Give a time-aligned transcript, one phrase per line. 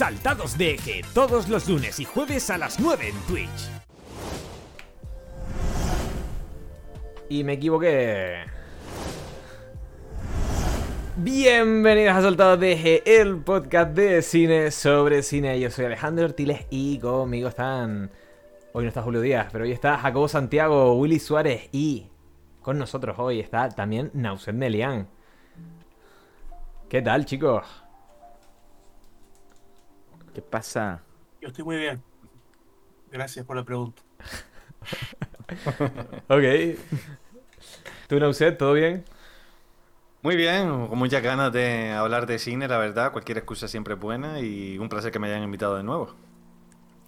[0.00, 3.70] Saltados de Eje, todos los lunes y jueves a las 9 en Twitch.
[7.28, 8.44] Y me equivoqué.
[11.16, 15.60] Bienvenidos a Saltados de Eje, el podcast de cine sobre cine.
[15.60, 18.10] Yo soy Alejandro Ortiles y conmigo están...
[18.72, 22.08] Hoy no está Julio Díaz, pero hoy está Jacobo Santiago, Willy Suárez y
[22.62, 25.10] con nosotros hoy está también Nauset Melian.
[26.88, 27.89] ¿Qué tal, chicos?
[30.34, 31.02] ¿Qué pasa?
[31.40, 32.02] Yo estoy muy bien.
[33.10, 34.02] Gracias por la pregunta.
[36.28, 36.78] ok.
[38.08, 39.04] ¿Tú, Nauset, todo bien?
[40.22, 43.10] Muy bien, con muchas ganas de hablar de cine, la verdad.
[43.12, 46.14] Cualquier excusa siempre es buena y un placer que me hayan invitado de nuevo.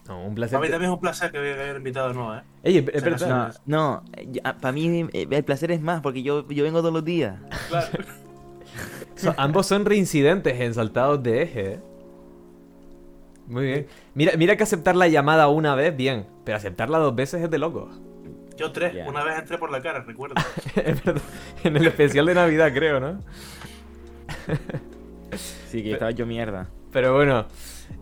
[0.08, 0.58] No, un placer.
[0.58, 2.42] Para mí también es un placer que me hayan invitado de nuevo, ¿eh?
[2.64, 3.54] Ey, es verdad.
[3.66, 4.02] No,
[4.60, 7.38] para mí eh, el placer es más porque yo, yo vengo todos los días.
[7.68, 7.88] Claro.
[9.14, 11.72] So- ambos son reincidentes en saltados de eje.
[11.74, 11.80] ¿eh?
[13.46, 13.86] Muy bien.
[14.14, 16.26] Mira, mira que aceptar la llamada una vez, bien.
[16.44, 18.00] Pero aceptarla dos veces es de locos.
[18.56, 20.34] Yo tres, una vez entré por la cara, recuerdo.
[20.76, 21.22] Es verdad.
[21.64, 23.20] en el especial de Navidad, creo, ¿no?
[25.68, 26.68] Sí, que estaba yo mierda.
[26.92, 27.46] Pero bueno.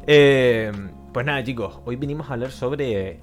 [0.07, 0.73] eh,
[1.13, 1.81] pues nada, chicos.
[1.85, 3.21] Hoy vinimos a hablar sobre.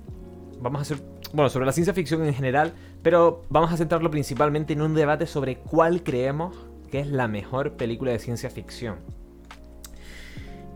[0.61, 0.97] Vamos a hacer.
[1.33, 2.73] Bueno, sobre la ciencia ficción en general.
[3.03, 6.55] Pero vamos a centrarlo principalmente en un debate sobre cuál creemos
[6.89, 8.99] que es la mejor película de ciencia ficción.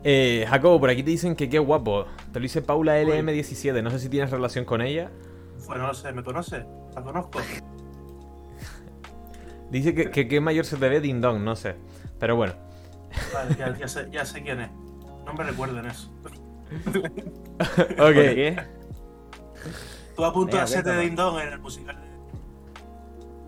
[0.04, 2.06] Eh, Jacobo, por aquí te dicen que qué guapo.
[2.32, 3.82] Te lo dice Paula LM17.
[3.82, 5.10] No sé si tienes relación con ella.
[5.66, 6.64] Bueno, no sé, ¿me conoce?
[6.94, 7.38] ¿La conozco?
[9.70, 11.76] Dice que, que qué mayor se te ve Ding Dong, no sé.
[12.18, 12.52] Pero bueno.
[13.32, 14.70] Vale, ya, ya sé, ya sé quién es.
[15.24, 16.10] No me recuerden eso.
[17.60, 17.96] Ok.
[17.98, 18.56] ¿Por qué?
[20.16, 21.04] Tú a punto de Venga, hacerte cuéntame.
[21.06, 21.96] Ding Dong en el musical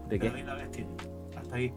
[0.09, 0.45] ¿De de qué?
[0.45, 0.87] La Bestia.
[1.37, 1.73] Hasta ahí.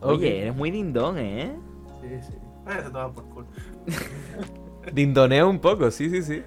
[0.00, 0.10] ok.
[0.12, 1.54] Oye, eres muy dindón, ¿eh?
[2.00, 2.32] Sí, sí.
[2.64, 3.46] Váyate todo por culo.
[4.92, 6.42] Dindoneo un poco, sí, sí, sí.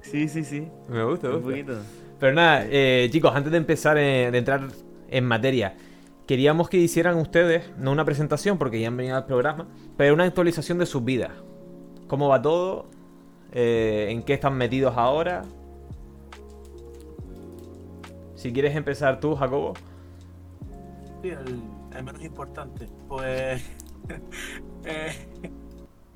[0.00, 0.68] Sí, sí, sí.
[0.88, 1.56] Me gusta, me Un gusta.
[1.56, 1.78] poquito.
[2.18, 4.62] Pero nada, eh, chicos, antes de empezar, eh, de entrar
[5.08, 5.76] en materia,
[6.26, 10.24] queríamos que hicieran ustedes, no una presentación porque ya han venido al programa, pero una
[10.24, 11.32] actualización de sus vidas.
[12.06, 12.86] ¿Cómo va todo?
[13.52, 15.42] Eh, ¿En qué están metidos ahora?
[18.34, 19.74] Si quieres empezar tú, Jacobo.
[21.22, 21.62] Sí, el,
[21.96, 22.86] el menos importante.
[23.08, 23.62] Pues.
[24.84, 25.12] eh,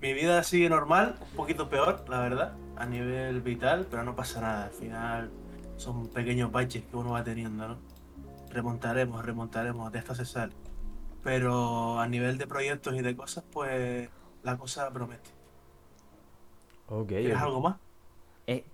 [0.00, 4.40] mi vida sigue normal, un poquito peor, la verdad, a nivel vital, pero no pasa
[4.40, 4.64] nada.
[4.64, 5.30] Al final
[5.76, 7.78] son pequeños baches que uno va teniendo, ¿no?
[8.50, 10.52] Remontaremos, remontaremos, de esto se sale.
[11.22, 14.08] Pero a nivel de proyectos y de cosas, pues
[14.42, 15.30] la cosa promete.
[16.88, 17.08] Ok.
[17.08, 17.76] ¿Quieres algo más?
[18.46, 18.64] Eh,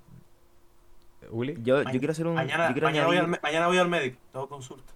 [1.31, 1.56] Willy.
[1.62, 2.34] yo, quiero hacer un.
[2.34, 4.92] Mañana, yo quiero mañana, voy al, mañana voy al médico, tengo consulta.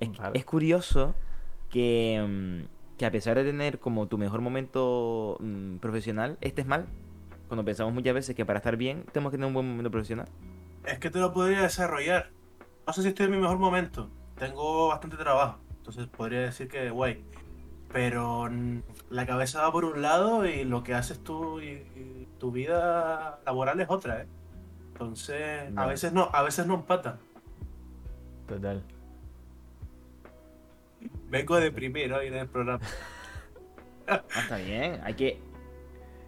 [0.00, 0.38] Es, Vale.
[0.38, 1.14] es curioso
[1.70, 6.86] que, mm, que a pesar de tener como tu mejor momento mm, profesional, estés mal.
[7.48, 10.28] Cuando pensamos muchas veces que para estar bien tenemos que tener un buen momento profesional.
[10.84, 12.30] Es que te lo podría desarrollar.
[12.86, 14.08] No sé si estoy en mi mejor momento.
[14.36, 15.58] Tengo bastante trabajo.
[15.78, 17.24] Entonces podría decir que guay.
[17.92, 18.80] Pero mm,
[19.10, 23.40] la cabeza va por un lado y lo que haces tú y, y tu vida
[23.46, 24.26] laboral es otra, ¿eh?
[24.92, 25.90] Entonces, a Vale.
[25.90, 27.18] veces no, a veces no empatan.
[28.46, 28.82] Total.
[31.28, 32.80] Vengo de primero hoy en el programa.
[34.06, 35.00] Ah, está bien.
[35.04, 35.40] Hay que.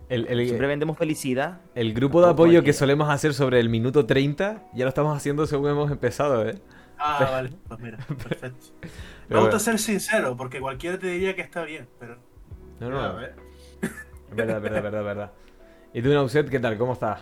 [0.09, 1.61] El, el- Siempre vendemos felicidad.
[1.75, 5.47] el grupo de apoyo que solemos hacer sobre el minuto 30, ya lo estamos haciendo
[5.47, 6.59] según hemos empezado, ¿eh?
[6.99, 7.51] Ah, vale.
[7.69, 8.67] Pues mira, perfecto.
[8.83, 8.89] Me
[9.29, 9.59] Pero gusta bueno.
[9.61, 12.17] ser sincero, porque cualquiera te diría que está bien, pero...
[12.81, 13.35] No, no, A ver.
[13.83, 15.33] Es verdad, verdad, verdad, verdad.
[15.93, 16.77] ¿Y tú, Nauset, qué tal?
[16.79, 17.21] ¿Cómo estás?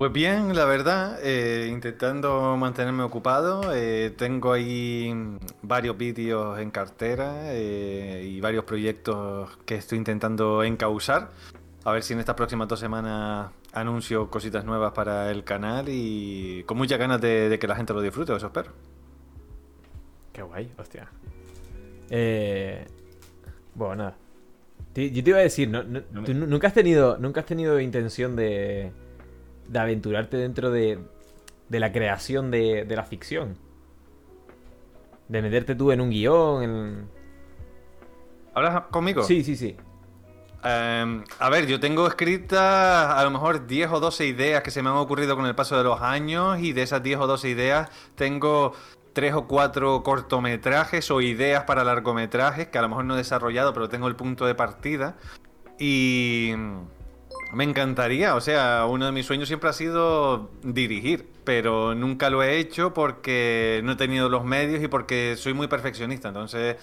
[0.00, 3.60] Pues bien, la verdad, eh, intentando mantenerme ocupado.
[3.74, 5.12] eh, tengo ahí
[5.60, 11.28] varios vídeos en cartera eh, y varios proyectos que estoy intentando encauzar.
[11.84, 16.64] A ver si en estas próximas dos semanas anuncio cositas nuevas para el canal y
[16.64, 18.72] con muchas ganas de, de que la gente lo disfrute, eso espero.
[20.32, 21.08] Qué guay, hostia.
[22.08, 22.86] Eh...
[23.74, 24.16] Bueno, nada.
[24.94, 27.40] Yo te iba a decir, ¿no, no- No me- tú nu- nunca has tenido, nunca
[27.40, 28.92] has tenido intención de,
[29.70, 30.98] de aventurarte dentro de,
[31.68, 33.56] de la creación de, de la ficción.
[35.28, 37.08] De meterte tú en un guion, en...
[38.52, 39.22] ¿Hablas conmigo?
[39.22, 39.76] Sí, sí, sí.
[40.64, 44.82] Eh, a ver, yo tengo escritas a lo mejor 10 o 12 ideas que se
[44.82, 47.48] me han ocurrido con el paso de los años y de esas 10 o 12
[47.48, 48.74] ideas tengo
[49.12, 53.72] tres o cuatro cortometrajes o ideas para largometrajes que a lo mejor no he desarrollado,
[53.72, 55.16] pero tengo el punto de partida.
[55.78, 56.52] Y
[57.52, 62.42] me encantaría, o sea, uno de mis sueños siempre ha sido dirigir, pero nunca lo
[62.42, 66.28] he hecho porque no he tenido los medios y porque soy muy perfeccionista.
[66.28, 66.76] Entonces,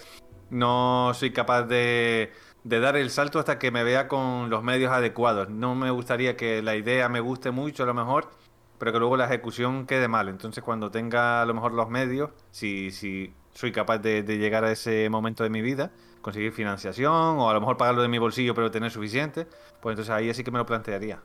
[0.50, 2.32] no soy capaz de,
[2.64, 5.48] dar el salto hasta que me vea con los medios adecuados.
[5.48, 8.30] No me gustaría que la idea me guste mucho a lo mejor,
[8.78, 10.28] pero que luego la ejecución quede mal.
[10.28, 14.72] Entonces cuando tenga a lo mejor los medios, si, si soy capaz de llegar a
[14.72, 15.92] ese momento de mi vida,
[16.28, 19.46] conseguir financiación o a lo mejor pagarlo de mi bolsillo pero tener suficiente,
[19.80, 21.20] pues entonces ahí sí que me lo plantearía.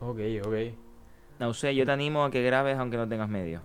[0.00, 0.54] Ok, ok.
[1.38, 3.62] No sé, yo te animo a que grabes aunque no tengas medios.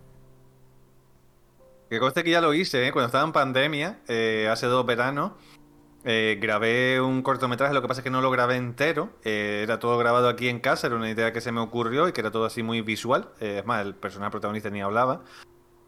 [1.89, 2.91] Que conste que ya lo hice, ¿eh?
[2.91, 5.31] cuando estaba en pandemia, eh, hace dos veranos,
[6.05, 9.79] eh, grabé un cortometraje, lo que pasa es que no lo grabé entero, eh, era
[9.79, 12.31] todo grabado aquí en casa, era una idea que se me ocurrió y que era
[12.31, 15.23] todo así muy visual, eh, es más, el personaje protagonista ni hablaba,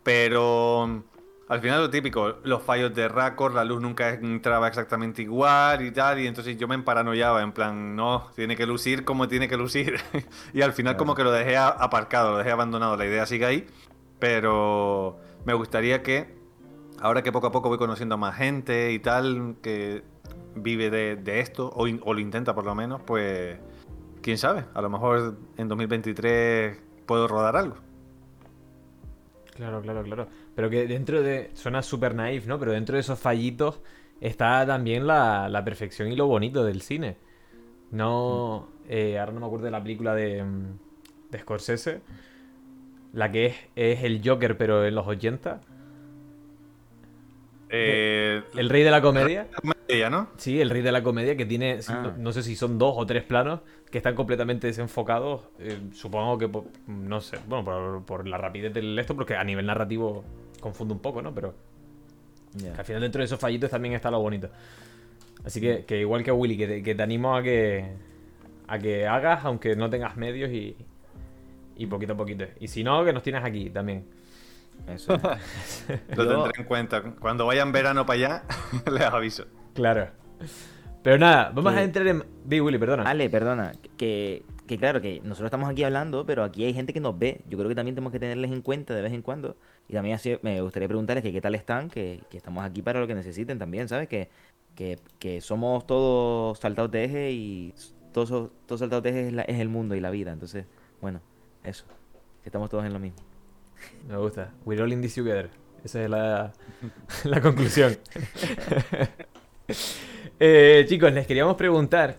[0.04, 1.04] pero
[1.52, 5.92] al final lo típico, los fallos de raccord, la luz nunca entraba exactamente igual y
[5.92, 9.58] tal, y entonces yo me emparanoiaba, en plan, no, tiene que lucir como tiene que
[9.58, 10.00] lucir,
[10.54, 13.68] y al final como que lo dejé aparcado, lo dejé abandonado, la idea sigue ahí,
[14.18, 16.34] pero me gustaría que
[17.02, 20.04] ahora que poco a poco voy conociendo a más gente y tal, que
[20.56, 23.60] vive de, de esto, o, in- o lo intenta por lo menos, pues
[24.22, 27.76] quién sabe, a lo mejor en 2023 puedo rodar algo.
[29.54, 30.28] Claro, claro, claro.
[30.56, 31.52] Pero que dentro de.
[31.54, 32.60] Suena súper naif, ¿no?
[32.60, 33.82] Pero dentro de esos fallitos
[34.20, 37.18] está también la, la perfección y lo bonito del cine.
[37.92, 38.70] No.
[38.88, 40.44] eh, ahora no me acuerdo de la película de.
[40.44, 40.80] mm,
[41.32, 42.02] de Scorsese.
[43.14, 45.62] La que es, es el Joker, pero en los 80.
[47.70, 49.48] Eh, El rey de la comedia.
[50.38, 52.02] Sí, el rey de la comedia que tiene, Ah.
[52.04, 55.42] no, no sé si son dos o tres planos que están completamente desenfocados.
[55.60, 59.44] eh, supongo que, por- no sé, bueno, por, por la rapidez del esto, porque a
[59.44, 60.24] nivel narrativo
[60.60, 61.34] confunde un poco, ¿no?
[61.34, 61.54] Pero
[62.58, 64.50] que al final dentro de esos fallitos también está lo bonito.
[65.44, 67.94] Así que, que igual que a Willy, que te, que te animo a que,
[68.68, 70.76] a que hagas, aunque no tengas medios y,
[71.76, 72.46] y poquito a poquito.
[72.60, 74.06] Y si no, que nos tienes aquí también.
[74.88, 75.14] Eso.
[76.16, 77.02] Lo tendré en cuenta.
[77.20, 78.44] Cuando vaya en verano para allá,
[78.92, 79.46] les aviso.
[79.74, 80.08] Claro.
[81.04, 81.80] Pero nada, vamos Sí.
[81.80, 82.24] a entrar en...
[82.46, 83.04] Di, Willy, perdona.
[83.04, 87.00] Ale, perdona, que, que claro, que nosotros estamos aquí hablando, pero aquí hay gente que
[87.00, 87.42] nos ve.
[87.50, 89.56] Yo creo que también tenemos que tenerles en cuenta de vez en cuando.
[89.88, 93.00] Y también así me gustaría preguntarles que qué tal están, que, que estamos aquí para
[93.00, 94.08] lo que necesiten también, ¿sabes?
[94.08, 94.30] Que,
[94.76, 97.74] que, que somos todos saltados de eje y
[98.14, 100.32] todos, todos saltados de eje es, la- es el mundo y la vida.
[100.32, 100.66] Entonces,
[101.02, 101.20] bueno,
[101.64, 101.86] eso.
[102.44, 103.20] Que estamos todos en lo mismo.
[104.08, 104.52] Me gusta.
[104.66, 105.50] We're all in this together.
[105.84, 106.54] Esa es la,
[107.24, 107.98] la conclusión.
[110.44, 112.18] Eh, chicos, les queríamos preguntar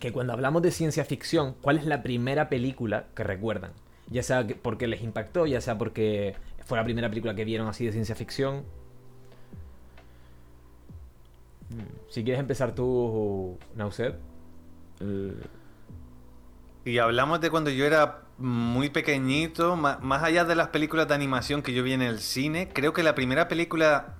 [0.00, 3.70] que cuando hablamos de ciencia ficción, ¿cuál es la primera película que recuerdan?
[4.10, 6.34] Ya sea que- porque les impactó, ya sea porque
[6.66, 8.64] fue la primera película que vieron así de ciencia ficción.
[12.08, 14.16] Si quieres empezar tú, Nauset.
[16.84, 21.62] Y hablamos de cuando yo era muy pequeñito, más allá de las películas de animación
[21.62, 24.17] que yo vi en el cine, creo que la primera película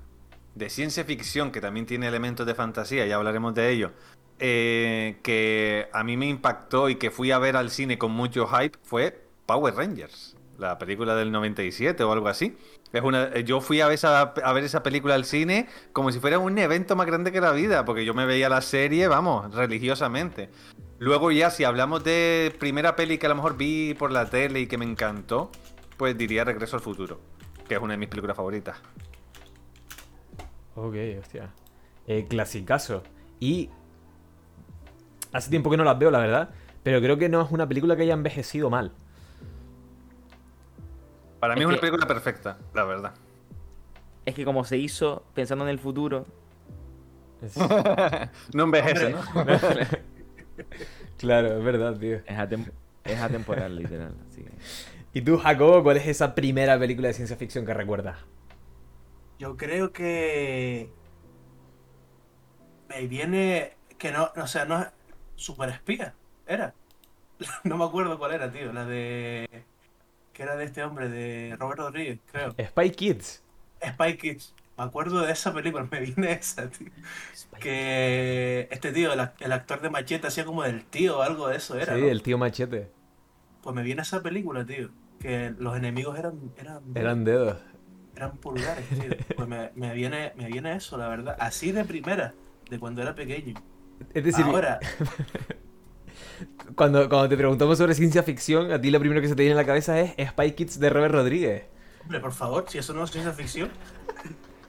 [0.58, 3.92] de ciencia ficción, que también tiene elementos de fantasía, ya hablaremos de ello,
[4.40, 8.46] eh, que a mí me impactó y que fui a ver al cine con mucho
[8.48, 12.56] hype, fue Power Rangers, la película del 97 o algo así.
[12.92, 16.20] Es una, yo fui a ver, esa, a ver esa película al cine como si
[16.20, 19.54] fuera un evento más grande que la vida, porque yo me veía la serie, vamos,
[19.54, 20.50] religiosamente.
[20.98, 24.60] Luego ya, si hablamos de primera peli que a lo mejor vi por la tele
[24.60, 25.52] y que me encantó,
[25.96, 27.20] pues diría Regreso al Futuro,
[27.68, 28.78] que es una de mis películas favoritas.
[30.86, 31.50] Ok, hostia.
[32.06, 33.02] Eh, clasicazo.
[33.40, 33.70] Y.
[35.32, 36.50] Hace tiempo que no las veo, la verdad.
[36.82, 38.92] Pero creo que no es una película que haya envejecido mal.
[41.40, 43.14] Para mí Es es una que- película perfecta, la verdad.
[44.24, 46.26] Es que como se hizo pensando en el futuro,
[47.42, 47.56] Es-
[48.54, 49.20] No envejece, ¿no?
[51.18, 52.16] claro, es verdad, tío.
[52.16, 52.70] es, atem-
[53.04, 54.12] es atemporal, literal.
[55.14, 58.16] ¿Y tú, Jacobo, cuál es esa primera película de ciencia ficción que recuerdas?
[59.38, 60.90] Yo creo que
[62.88, 64.88] me viene que no, o sea, no es
[65.36, 66.14] super espía,
[66.46, 66.74] era.
[67.64, 69.64] No me acuerdo cuál era, tío, la de
[70.32, 72.54] que era de este hombre de Robert Rodríguez, creo.
[72.60, 73.42] Spy Kids.
[73.84, 74.54] Spy Kids.
[74.76, 76.88] Me acuerdo de esa película, me viene esa, tío.
[77.60, 81.56] Que este tío, el, el actor de Machete hacía como del tío o algo de
[81.56, 82.06] eso era, sí, ¿no?
[82.06, 82.88] el tío Machete.
[83.62, 84.90] Pues me viene esa película, tío.
[85.18, 87.56] Que los enemigos eran eran, Eran dedos.
[88.18, 89.14] Eran pulgares, tío.
[89.36, 91.36] Pues me, me viene me viene eso, la verdad.
[91.38, 92.34] Así de primera,
[92.68, 93.54] de cuando era pequeño.
[94.12, 94.78] Es decir, Ahora,
[96.74, 99.54] cuando, cuando te preguntamos sobre ciencia ficción, a ti lo primero que se te viene
[99.54, 101.64] a la cabeza es Spy Kids de Robert Rodríguez.
[102.02, 103.70] hombre, por favor, si eso no es ciencia ficción.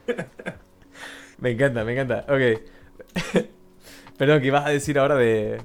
[1.38, 2.26] Me encanta, me encanta.
[2.28, 2.60] Ok.
[4.18, 5.62] Perdón, ¿qué ibas a decir ahora de...?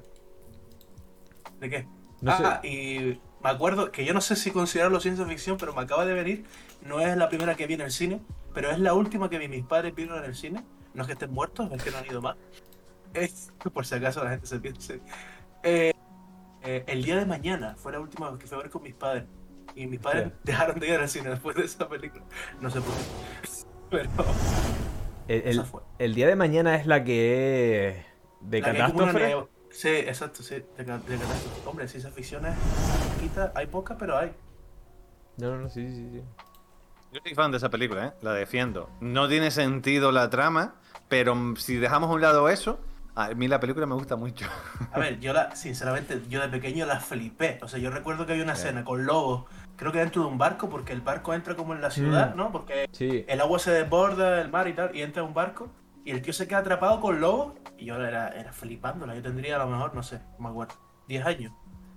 [1.60, 1.88] ¿De qué?
[2.22, 5.82] No ah, y me acuerdo que yo no sé si considerarlo ciencia ficción, pero me
[5.82, 6.46] acaba de venir.
[6.86, 8.22] No es la primera que vi en el cine,
[8.54, 10.64] pero es la última que vi mis padres vieron en el cine.
[10.94, 12.38] No es que estén muertos, es que no han ido más.
[13.14, 15.02] Es, por si acaso la gente se piense.
[15.64, 15.92] Eh,
[16.64, 18.94] eh, el día de mañana fue la última vez que fui a ver con mis
[18.94, 19.26] padres.
[19.76, 22.24] Y mis padres dejaron de ir al cine después de esa película.
[22.62, 23.02] No sé por qué.
[23.90, 24.10] Pero
[25.28, 25.82] El, el- esa fue.
[26.00, 28.06] el día de mañana es la que es
[28.42, 29.36] de La catástrofe.
[29.72, 30.56] Sí, exacto, sí.
[30.56, 31.68] De, de catástrofe.
[31.68, 32.56] Hombre, ciencia ficción es
[33.56, 34.32] hay poca, pero hay.
[35.38, 36.22] No, no, no, sí, sí, sí.
[37.16, 38.12] Yo soy fan de esa película, ¿eh?
[38.22, 38.90] La defiendo.
[39.00, 40.76] No tiene sentido la trama,
[41.08, 42.82] pero si dejamos a un lado eso,
[43.16, 44.46] a mí la película me gusta mucho.
[44.92, 47.58] A ver, yo la, sinceramente, yo de pequeño la flipé.
[47.62, 49.46] O sea, yo recuerdo que había una escena con lobos,
[49.78, 52.38] creo que dentro de un barco, porque el barco entra como en la ciudad, Mm.
[52.38, 52.52] ¿no?
[52.52, 53.24] Porque Sí.
[53.30, 55.72] el agua se desborda, el mar y tal, y entra un barco,
[56.04, 59.16] y el tío se queda atrapado con lobos, y yo era, era flipándola.
[59.16, 60.76] Yo tendría a lo mejor, no sé, no me acuerdo,
[61.08, 61.54] 10 años.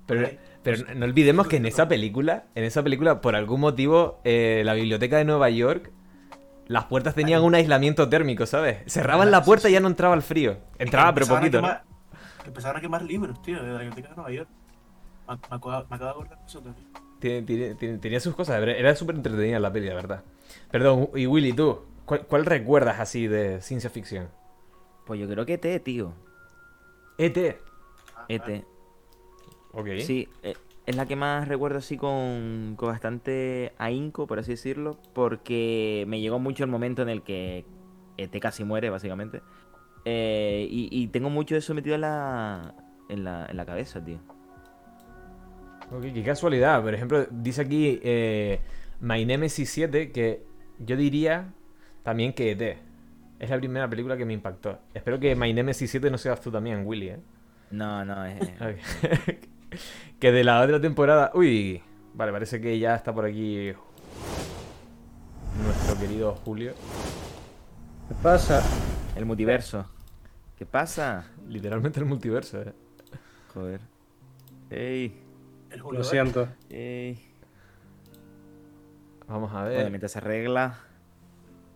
[0.06, 0.28] Pero.
[0.76, 4.75] Pero no olvidemos que en esa película, en esa película, por algún motivo, eh, la
[4.75, 5.90] biblioteca de Nueva York,
[6.66, 8.78] las puertas tenían un aislamiento térmico, ¿sabes?
[8.87, 10.58] Cerraban la puerta y ya no entraba el frío.
[10.78, 11.68] Entraba, pero a poquito, ¿no?
[11.68, 11.82] quemar-
[12.46, 14.48] Empezaron a quemar libros, tío, de la biblioteca de Nueva York.
[15.28, 16.87] Me, me acabo, me acabo de acordar de eso también.
[17.20, 20.22] Tiene- tiene- tiene- tenía sus cosas, era- era súper entretenida la peli, la verdad.
[20.70, 24.28] Perdón, y Willy, tú, ¿cuál, cuál recuerdas así de ciencia ficción?
[25.06, 26.12] Pues yo creo que ET, tío.
[27.18, 27.58] ET.
[28.28, 28.64] ET.
[30.00, 30.54] Sí, eh,
[30.87, 36.20] es la que más recuerdo así con, con bastante ahínco, por así decirlo, porque me
[36.20, 37.64] llegó mucho el momento en el que
[38.16, 39.42] ET casi muere, básicamente.
[40.04, 42.75] Eh, y, y tengo mucho eso metido en la,
[43.08, 44.18] en la, en la cabeza, tío.
[45.90, 46.82] Ok, qué casualidad.
[46.82, 48.61] Por ejemplo, dice aquí eh,
[49.00, 50.42] My Nemesis 7 que
[50.78, 51.52] yo diría
[52.02, 52.78] también que ET.
[53.38, 54.78] Es la primera película que me impactó.
[54.94, 57.20] Espero que My Nemesis 7 no seas tú también, Willy, ¿eh?
[57.70, 58.40] No, no, es...
[58.61, 59.49] Ok.
[60.20, 61.30] Que de la otra temporada...
[61.34, 61.82] Uy,
[62.14, 63.72] vale, parece que ya está por aquí
[65.64, 66.72] nuestro querido Julio.
[68.08, 68.62] ¿Qué pasa?
[69.16, 69.84] el multiverso.
[70.56, 71.26] ¿Qué pasa?
[71.48, 72.72] Literalmente el multiverso, ¿eh?
[73.52, 73.80] Joder.
[74.70, 75.20] Ey,
[75.70, 76.48] El Julio Lo siento.
[76.70, 77.18] ey.
[79.26, 79.90] Vamos a Bueno, ver.
[79.90, 80.78] mientras se arregla,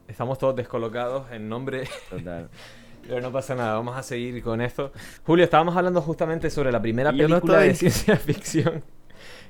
[0.09, 1.89] Estamos todos descolocados en nombre...
[2.11, 2.51] total.
[3.07, 4.93] Pero no pasa nada, vamos a seguir con esto.
[5.27, 8.83] Julio, estábamos hablando justamente sobre la primera Yo no película de ciencia ficción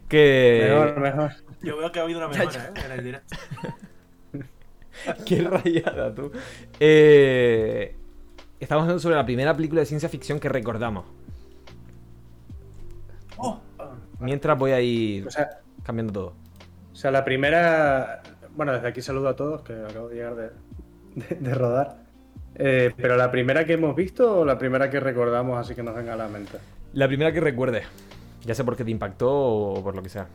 [0.09, 0.69] que...
[0.71, 1.31] Mejor, mejor.
[1.63, 2.73] Yo veo que ha habido una mejora, ¿eh?
[2.87, 3.37] En el directo.
[5.27, 6.31] Qué rayada, tú.
[6.81, 7.97] Eh,
[8.61, 11.05] Estamos hablando sobre la primera película de ciencia ficción que recordamos.
[13.37, 13.59] Oh,
[14.21, 16.35] Mientras voy a ir O sea, cambiando todo.
[16.93, 18.23] o sea, la primera.
[18.55, 20.51] Bueno, desde aquí saludo a todos, que acabo de llegar de,
[21.17, 22.02] de- de rodar.
[22.57, 25.95] Eh, pero la primera que hemos visto o la primera que recordamos, así que nos
[25.95, 26.59] venga a la mente.
[26.93, 27.87] La primera que recuerdes.
[28.45, 30.27] Ya sea porque te impactó o por lo que sea.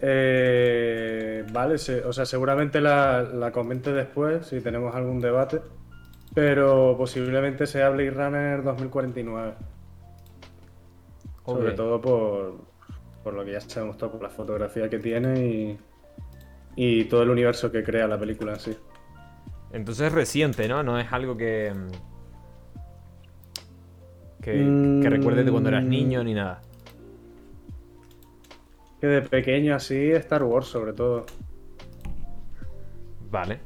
[0.00, 5.60] Eh, vale, se- o sea, seguramente la, la comente después si tenemos algún debate.
[6.34, 9.54] Pero posiblemente sea Blade Runner 2049.
[11.46, 12.54] Sobre todo por,
[13.22, 15.78] por lo que ya sabemos todo, por la fotografía que tiene y,
[16.76, 18.76] y todo el universo que crea la película en sí.
[19.74, 20.82] Entonces es reciente, ¿no?
[20.82, 21.72] No es algo que...
[21.74, 21.88] mm,
[24.42, 25.02] Que, Mm.
[25.04, 26.60] recuerdes de cuando eras niño ni nada.
[29.00, 31.26] Que de pequeño así, Star Wars sobre todo.
[33.30, 33.58] Vale.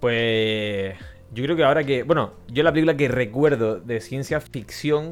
[0.00, 0.94] Pues
[1.32, 5.10] yo creo que ahora que, bueno, yo la película que recuerdo de ciencia ficción,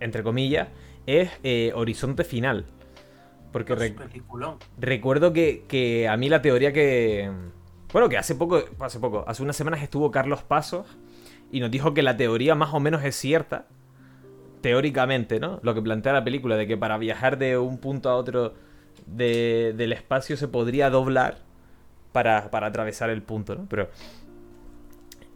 [0.00, 0.68] entre comillas,
[1.06, 2.64] es eh, Horizonte Final.
[3.52, 4.58] Porque es re- un peliculón.
[4.78, 7.30] recuerdo que, que a mí la teoría que...
[7.96, 10.84] Bueno, que hace poco, hace poco, hace unas semanas estuvo Carlos Pasos
[11.50, 13.64] y nos dijo que la teoría más o menos es cierta.
[14.60, 15.60] Teóricamente, ¿no?
[15.62, 18.52] Lo que plantea la película, de que para viajar de un punto a otro
[19.06, 21.38] de- del espacio se podría doblar
[22.12, 23.66] para, para atravesar el punto, ¿no?
[23.66, 23.88] Pero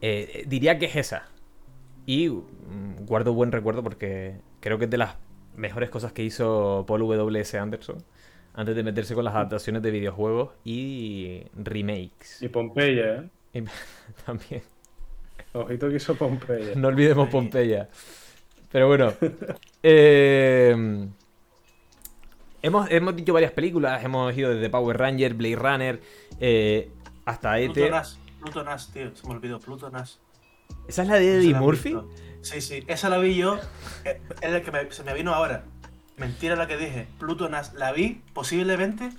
[0.03, 1.29] eh, diría que es esa.
[2.05, 5.17] Y mm, guardo buen recuerdo porque creo que es de las
[5.57, 7.59] mejores cosas que hizo Paul W.S.
[7.59, 8.05] Anderson
[8.55, 12.43] antes de meterse con las adaptaciones de videojuegos y remakes.
[12.43, 13.29] Y Pompeya, ¿eh?
[13.55, 13.63] Y
[14.27, 14.63] también.
[15.53, 16.75] Ojito que hizo Pompeya.
[16.77, 17.89] No olvidemos Pompeya.
[18.71, 19.13] Pero bueno.
[19.83, 21.07] eh,
[22.63, 24.05] hemos, hemos dicho varias películas.
[24.05, 26.01] Hemos ido desde Power Ranger, Blade Runner,
[26.41, 26.91] eh,
[27.25, 27.77] hasta ET.
[27.91, 30.15] Nash, Pluto Nash, tío, se me olvidó, Pluto Nash.
[30.87, 31.97] ¿Esa es la de ¿Esa Eddie Murphy?
[32.43, 33.59] Sí, sí, esa la vi yo.
[34.05, 35.65] eh, Es la que me- se me vino ahora.
[36.21, 37.09] Mentira la que dije.
[37.19, 39.11] Pluto Nash, la vi posiblemente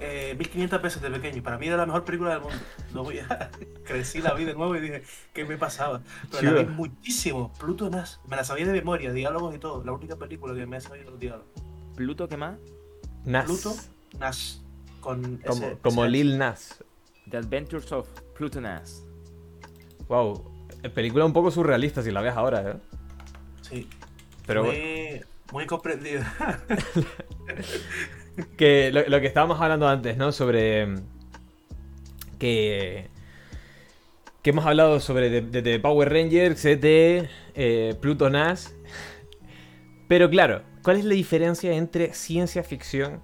[0.00, 1.42] eh, 1500 veces de pequeño.
[1.42, 2.56] Para mí era la mejor película del mundo.
[2.92, 3.50] Luego ya
[3.84, 6.02] crecí, la vi de nuevo y dije, ¿qué me pasaba?
[6.30, 7.52] Pero la vi muchísimo.
[7.58, 9.82] Pluto Nash, me la sabía de memoria, diálogos y todo.
[9.84, 11.46] La única película que me ha sabido los diálogos.
[11.96, 12.58] ¿Pluto qué más?
[13.24, 13.44] Nas.
[13.46, 13.74] Pluto
[14.18, 14.56] Nash,
[15.00, 16.84] con Como, ese- como ese- Lil Nas.
[17.30, 19.02] The Adventures of Plutonaz.
[20.08, 20.50] Wow.
[20.94, 22.76] Película un poco surrealista si la ves ahora, ¿eh?
[23.62, 23.88] Sí,
[24.46, 25.20] Pero muy,
[25.52, 26.34] muy comprendida.
[28.56, 30.32] que lo, que estábamos hablando antes, ¿no?
[30.32, 30.96] Sobre mm,
[32.38, 33.08] que
[34.42, 36.84] que hemos hablado sobre de, de- de Power Rangers, CT,
[37.54, 38.72] eh, Pluto NAS.
[40.08, 43.22] Pero claro, ¿cuál es la diferencia entre ciencia ficción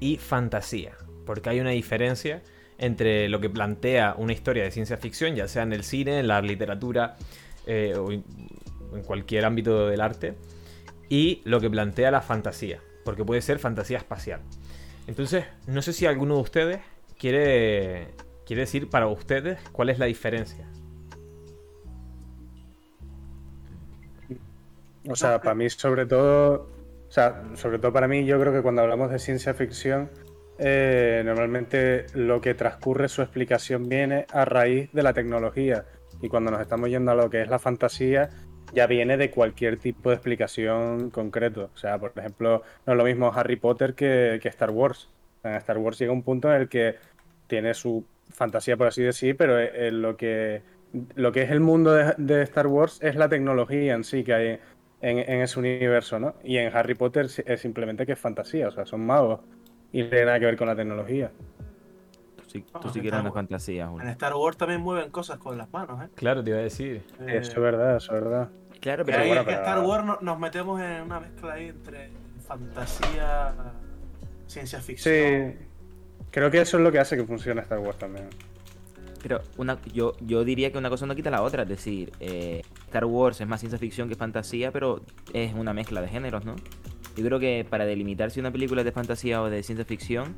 [0.00, 0.92] y fantasía?
[1.24, 2.42] Porque hay una diferencia
[2.78, 6.26] entre lo que plantea una historia de ciencia ficción, ya sea en el cine, en
[6.28, 7.16] la literatura
[7.66, 8.22] eh, o en
[9.06, 10.34] cualquier ámbito del arte,
[11.10, 14.40] y lo que plantea la fantasía, porque puede ser fantasía espacial.
[15.06, 16.80] Entonces, no sé si alguno de ustedes
[17.18, 18.14] quiere,
[18.46, 20.66] quiere decir para ustedes cuál es la diferencia.
[25.08, 26.68] O sea, para mí sobre todo,
[27.08, 30.10] o sea, sobre todo para mí, yo creo que cuando hablamos de ciencia ficción,
[30.58, 35.86] eh, normalmente lo que transcurre su explicación viene a raíz de la tecnología.
[36.22, 38.28] Y cuando nos estamos yendo a lo que es la fantasía,
[38.72, 41.70] ya viene de cualquier tipo de explicación concreto.
[41.74, 45.08] O sea, por ejemplo, no es lo mismo Harry Potter que, Star Wars.
[45.42, 46.96] En Star Wars llega un punto en el que
[47.46, 50.62] tiene su fantasía, por así decir, pero eh, eh, lo que
[51.14, 54.58] lo que es el mundo de, Star Wars es la tecnología en sí que hay
[55.00, 56.34] en, en ese universo, ¿no?
[56.42, 59.40] Y en Harry Potter es simplemente que es fantasía, o sea, son magos
[59.92, 61.30] y no tiene nada que ver con la tecnología.
[62.50, 64.08] Tú sí, tú Vamos, sí que está eres una fantasía, En Julio.
[64.08, 66.08] Star Wars también mueven cosas con las manos, ¿eh?
[66.16, 67.02] Claro, te iba a decir.
[67.20, 68.50] Eh, Eso es verdad, eso es verdad.
[68.80, 71.52] Claro, pero ahí bueno, es que pero- Star Wars no- nos metemos en una mezcla
[71.52, 72.10] ahí entre
[72.46, 73.54] fantasía,
[74.46, 75.14] ciencia ficción.
[75.14, 75.66] Sí,
[76.30, 78.28] creo que eso es lo que hace que funcione Star Wars también.
[79.22, 81.64] Pero una, yo, yo diría que una cosa no quita la otra.
[81.64, 85.02] Es decir, eh, Star Wars es más ciencia ficción que fantasía, pero
[85.34, 86.56] es una mezcla de géneros, ¿no?
[87.16, 90.34] Yo creo que para delimitar si una película es de fantasía o de ciencia ficción,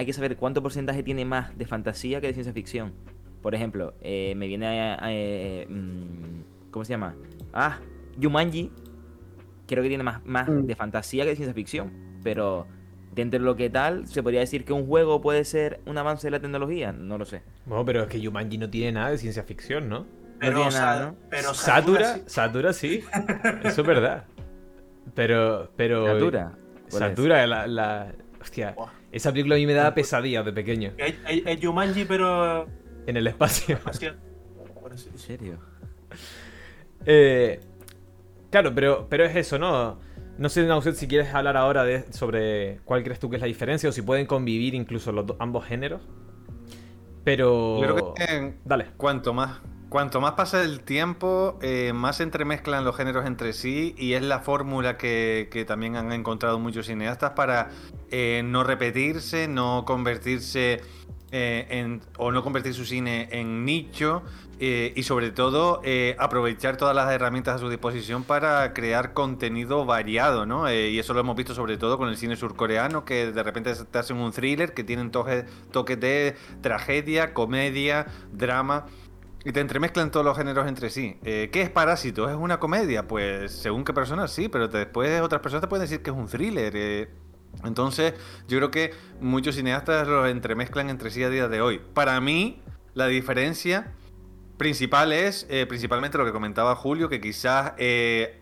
[0.00, 2.94] hay que saber cuánto porcentaje tiene más de fantasía que de ciencia ficción.
[3.42, 7.14] Por ejemplo, eh, me viene a, a- eh, mm, ¿Cómo se llama?
[7.52, 7.78] Ah,
[8.20, 8.70] Jumanji.
[9.66, 10.62] Creo que tiene más, más Mm.
[10.66, 11.92] de fantasía que de ciencia ficción.
[12.22, 12.66] Pero
[13.14, 16.26] dentro de lo que tal, ¿se podría decir que un juego puede ser un avance
[16.28, 16.92] de la tecnología?
[16.92, 17.42] No lo sé.
[17.66, 20.06] Bueno, pero es que Jumanji no tiene nada de ciencia ficción, ¿no?
[20.38, 21.16] Pero, tiene nada, ¿no?
[21.28, 22.22] pero Satura, sí.
[22.26, 23.04] Satura sí.
[23.64, 24.24] Eso es verdad.
[25.14, 26.06] Pero, pero.
[26.14, 26.52] Natura.
[26.88, 27.08] ¿cuál es?
[27.10, 28.88] Satura, la, la- Hostia, Buah.
[29.12, 30.92] Esa película a mí me daba pesadillas de pequeño.
[30.98, 32.66] Es, es- es Jumanji, pero
[33.06, 33.78] En el espacio.
[34.90, 35.58] ¿En serio?
[37.06, 37.60] Eh,
[38.50, 39.98] claro, pero, pero es eso, ¿no?
[40.38, 43.46] No sé, Nauset, si quieres hablar ahora de, sobre cuál crees tú que es la
[43.46, 46.00] diferencia o si pueden convivir incluso los ambos géneros.
[47.24, 47.78] Pero.
[47.82, 48.86] Creo que Dale.
[48.96, 53.94] cuanto más, cuanto más pasa el tiempo, eh, más se entremezclan los géneros entre sí
[53.98, 57.68] y es la fórmula que, también han encontrado muchos cineastas para
[58.10, 60.80] eh, no repetirse, no convertirse
[61.32, 64.22] eh, o no convertir su cine en nicho
[64.62, 65.80] y sobre todo
[66.18, 70.70] aprovechar todas las herramientas a su disposición para crear contenido variado, ¿no?
[70.70, 73.98] Y eso lo hemos visto sobre todo con el cine surcoreano, que de repente te
[73.98, 78.84] hacen un thriller que tienen toque- toques de tragedia, comedia, drama.
[79.44, 81.18] Y te entremezclan todos los géneros entre sí.
[81.24, 82.28] Eh, ¿Qué es Parásito?
[82.28, 83.08] ¿Es una comedia?
[83.08, 86.26] Pues según qué personas sí, pero después otras personas te pueden decir que es un
[86.26, 86.72] thriller.
[86.76, 87.08] eh.
[87.64, 88.14] Entonces,
[88.48, 91.80] yo creo que muchos cineastas los entremezclan entre sí a día de hoy.
[91.94, 92.62] Para mí,
[92.94, 93.92] la diferencia
[94.56, 98.39] principal es eh, principalmente lo que comentaba Julio, que quizás eh,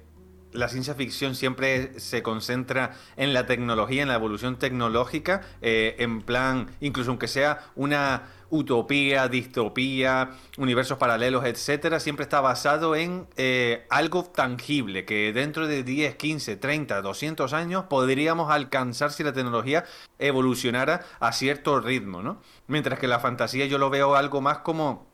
[0.52, 6.22] la ciencia ficción siempre se concentra en la tecnología, en la evolución tecnológica, eh, en
[6.22, 13.86] plan, incluso aunque sea una utopía, distopía, universos paralelos, etcétera, siempre está basado en eh,
[13.90, 19.84] algo tangible, que dentro de 10, 15, 30, 200 años podríamos alcanzar si la tecnología
[20.18, 22.40] evolucionara a cierto ritmo, ¿no?
[22.66, 25.06] Mientras que la fantasía yo lo veo algo más como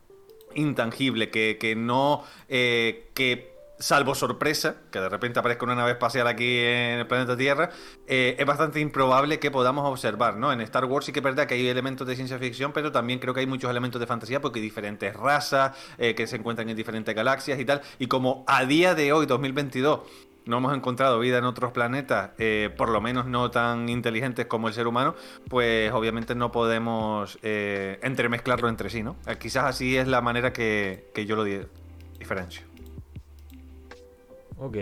[0.55, 2.23] intangible, que, que no.
[2.49, 3.54] eh, que
[3.85, 7.69] salvo sorpresa, que de repente aparezca una nave espacial aquí en el planeta Tierra,
[8.07, 10.53] eh, es bastante improbable que podamos observar, ¿no?
[10.53, 13.19] En Star Wars sí que es verdad que hay elementos de ciencia ficción, pero también
[13.19, 16.67] creo que hay muchos elementos de fantasía porque hay diferentes razas eh, que se encuentran
[16.71, 17.83] en diferentes galaxias y tal.
[17.99, 20.01] Y como a día de hoy, 2022,
[20.47, 24.69] no hemos encontrado vida en otros planetas, eh, por lo menos no tan inteligentes como
[24.69, 25.15] el ser humano,
[25.51, 29.17] pues obviamente no podemos eh, entremezclarlo entre sí, ¿no?
[29.39, 31.61] Quizás así es la manera que, yo lo di-
[32.19, 32.74] diferencio.
[34.57, 34.77] Ok.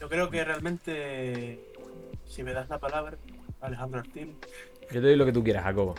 [0.00, 1.60] Yo creo que realmente,
[2.26, 3.16] si me das la palabra,
[3.60, 4.34] Alejandro Artil,
[4.90, 5.94] Yo te doy lo que tú quieras, Jacobo.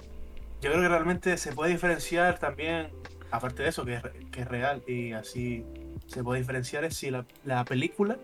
[0.62, 2.90] yo creo que realmente se puede diferenciar también,
[3.30, 5.64] aparte de eso, que es, que es real y así
[6.08, 8.18] se puede diferenciar, es si la, la película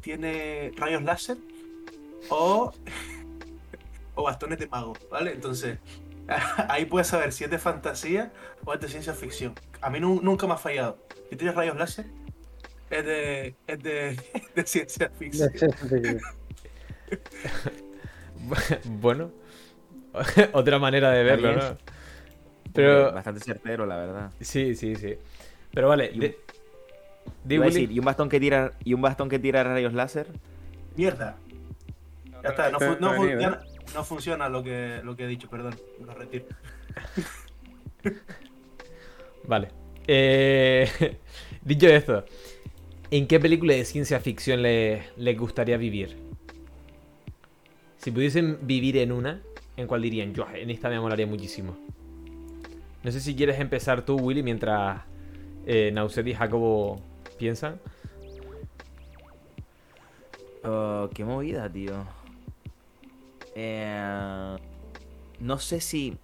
[0.00, 1.38] tiene rayos láser
[2.28, 2.72] o,
[4.16, 5.32] o bastones de mago, ¿vale?
[5.32, 5.78] Entonces,
[6.70, 8.32] Ahí puedes saber si es de fantasía
[8.64, 9.52] o es de ciencia ficción.
[9.82, 10.96] A mí nu- nunca me ha fallado.
[11.28, 12.06] Si tienes rayos láser,
[12.90, 14.16] es de, es de,
[14.54, 15.50] de ciencia ficción.
[18.84, 19.30] bueno,
[20.52, 21.56] otra manera de verlo.
[21.56, 21.76] ¿no?
[22.72, 24.30] Pero Bastante certero, la verdad.
[24.40, 25.14] sí, sí, sí.
[25.72, 26.38] Pero vale, Y un- de-
[27.60, 30.28] decir, y un bastón que tira y un bastón que tira rayos láser.
[30.96, 31.36] Mierda.
[32.42, 33.14] Ya está, no, fu- no
[33.94, 35.74] no funciona lo que, lo que he dicho, perdón.
[36.04, 36.46] Lo retiro.
[39.46, 39.68] Vale.
[40.06, 41.18] Eh,
[41.62, 42.24] dicho esto,
[43.10, 46.16] ¿en qué película de ciencia ficción le, les gustaría vivir?
[47.98, 49.40] Si pudiesen vivir en una,
[49.76, 50.34] ¿en cuál dirían?
[50.34, 51.76] Yo, en esta me molaría muchísimo.
[53.02, 55.02] No sé si quieres empezar tú, Willy, mientras
[55.66, 57.00] eh, Nauset y Jacobo
[57.38, 57.80] piensan.
[60.64, 61.92] Oh, qué movida, tío.
[63.54, 64.56] Eh,
[65.40, 66.16] no sé si.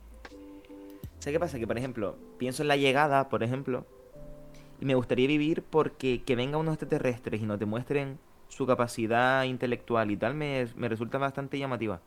[1.18, 1.58] ¿Sabes qué pasa?
[1.58, 3.84] Que, por ejemplo, pienso en la llegada, por ejemplo,
[4.80, 10.10] y me gustaría vivir porque que venga unos extraterrestres y nos demuestren su capacidad intelectual
[10.10, 12.00] y tal, me, me resulta bastante llamativa.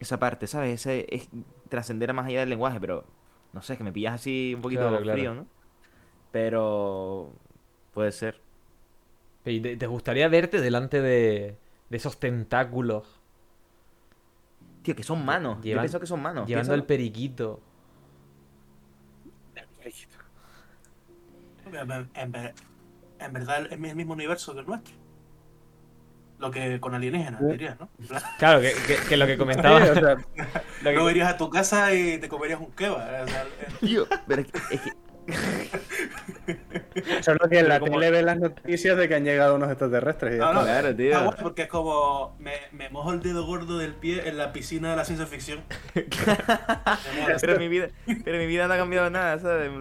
[0.00, 0.80] Esa parte, ¿sabes?
[0.86, 1.28] Ese es
[1.68, 3.04] trascender a más allá del lenguaje, pero
[3.52, 5.18] no sé, es que me pillas así un poquito Claro, claro.
[5.18, 5.46] frío, ¿no?
[6.30, 7.32] Pero
[7.94, 8.40] puede ser.
[9.44, 11.56] ¿Y ¿Te, te gustaría verte delante de,
[11.88, 13.20] de esos tentáculos
[14.82, 15.58] Tío, que son manos.
[15.58, 16.46] Yo Llevan- pienso que son manos.
[16.46, 16.74] llevando piénsalo.
[16.74, 17.60] el periquito?
[21.72, 22.54] En, ver- en ver-
[23.20, 24.94] en verdad es el mismo universo que el nuestro.
[26.38, 27.88] Lo que con alienígenas, dirías, ¿no?
[28.38, 29.76] Claro, que, que- que lo que Sí, comentaba.
[29.76, 33.24] o sea, lo que- Luego irías a tu casa y te comerías un kebab.
[33.24, 34.92] o sea, el- Tío, pero es que, es que-
[37.22, 40.34] solo que en la como- tele ven las noticias de que han llegado unos extraterrestres.
[40.34, 40.80] y ya No, no, está.
[40.80, 41.24] Claro, tío.
[41.24, 44.90] guay porque es como me, me mojo el dedo gordo del pie en la piscina
[44.90, 45.60] de la ciencia ficción.
[47.40, 47.88] Pero mi vida,
[48.24, 49.70] pero mi vida no ha cambiado nada, ¿sabes?
[49.70, 49.78] No,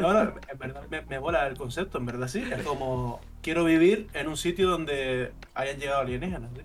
[0.00, 2.44] no, en verdad me, me mola el concepto, en verdad sí.
[2.54, 6.50] Es como quiero vivir en un sitio donde hayan llegado alienígenas.
[6.54, 6.62] ¿sí?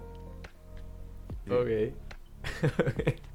[1.51, 1.93] Ok.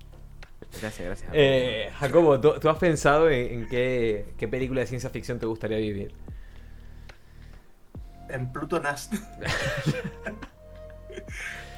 [0.81, 1.31] Gracias, gracias.
[1.35, 5.47] Eh, Jacobo, ¿tú, tú has pensado en, en qué, qué película de ciencia ficción te
[5.47, 6.15] gustaría vivir?
[8.29, 9.11] En Pluto Nas.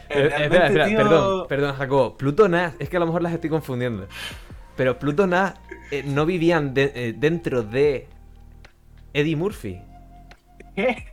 [0.09, 2.17] Pero, eh, espera, espera, perdón, perdón, Jacobo.
[2.17, 4.07] Pluto Nas, es que a lo mejor las estoy confundiendo.
[4.77, 5.55] Pero Pluto Nas
[5.91, 8.07] eh, no vivían de- eh, dentro de
[9.13, 9.81] Eddie Murphy.
[10.77, 11.07] ¿Qué?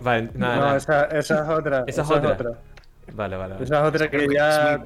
[0.00, 0.76] Vale, nada, No, nada.
[0.76, 1.84] esa, esa es otra.
[1.86, 2.34] Esa es otra.
[3.12, 3.54] Vale, vale.
[3.54, 4.80] Vale, Esa es otra que ya.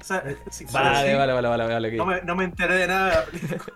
[0.00, 1.92] Esa- si vale, vale, vale, vale, vale.
[1.96, 3.74] No, me, no me enteré de nada de la película.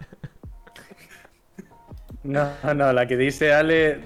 [2.22, 4.00] No, no, la que dice Ale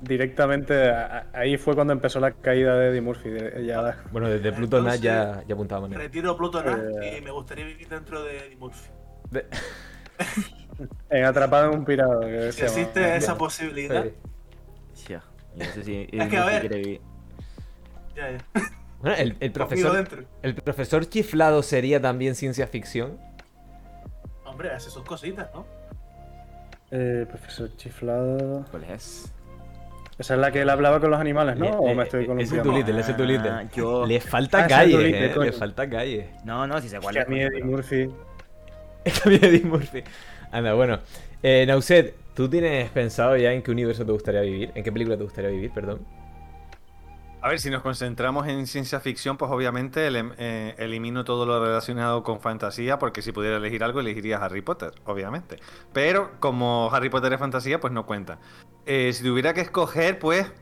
[0.00, 0.90] directamente.
[0.90, 3.30] a- a- Ahí fue cuando empezó la caída de Eddie Murphy.
[3.30, 6.02] de- ya- Bueno, desde Pluto Entonces- ya, ya apuntaba manera.
[6.02, 7.18] Retiro Pluto Nas Eh.
[7.18, 8.90] y me gustaría vivir dentro de Eddie Murphy.
[9.30, 9.46] De-
[11.10, 12.20] en Atrapado en un pirado.
[12.20, 12.46] Que llama.
[12.48, 14.04] existe esa posibilidad.
[14.92, 15.06] Sí.
[15.08, 15.22] Ya,
[15.56, 16.60] yo no sé si Es que, a ver.
[16.60, 17.00] quiere vivir.
[18.14, 18.38] Ya, ya.
[19.02, 20.22] Bueno, el, el profesor, dentro.
[20.42, 23.18] el profesor chiflado sería también ciencia ficción.
[24.44, 25.66] Hombre, hace sus cositas, ¿no?
[26.90, 28.64] Eh, profesor Chiflado.
[28.70, 29.32] ¿Cuál es?
[30.18, 31.66] Esa es la que él hablaba con los animales, ¿no?
[31.66, 32.56] Eh, ¿O eh, me estoy eh, ese
[33.00, 33.48] ese es tu Little.
[33.50, 36.28] Ah, yo- Le falta Ah, calle, eh, le falta calle.
[36.44, 37.28] No, no, si sé cuál es.
[37.28, 38.06] mí Eddie Murphy.
[39.26, 40.04] Mí Eddie Murphy.
[40.52, 41.00] Anda, bueno.
[41.42, 44.70] Eh, Nauset, ¿tú tienes pensado ya en qué universo te gustaría vivir?
[44.74, 46.06] ¿En qué película te gustaría vivir, perdón?
[47.44, 52.22] A ver, si nos concentramos en ciencia ficción, pues obviamente eh, elimino todo lo relacionado
[52.22, 55.56] con fantasía, porque si pudiera elegir algo, elegiría Harry Potter, obviamente.
[55.92, 58.38] Pero como Harry Potter es fantasía, pues no cuenta.
[58.86, 60.52] Eh, si tuviera que escoger, pues,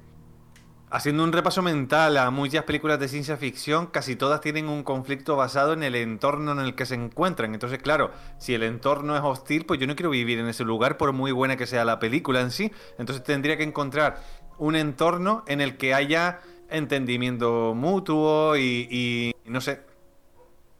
[0.89, 5.37] haciendo un repaso mental a muchas películas de ciencia ficción, casi todas tienen un conflicto
[5.37, 7.53] basado en el entorno en el que se encuentran.
[7.53, 10.97] Entonces, claro, si el entorno es hostil, pues yo no quiero vivir en ese lugar,
[10.97, 12.73] por muy buena que sea la película en sí.
[12.97, 14.23] Entonces tendría que encontrar
[14.57, 19.81] un entorno en el que haya entendimiento mutuo y, y, no sé,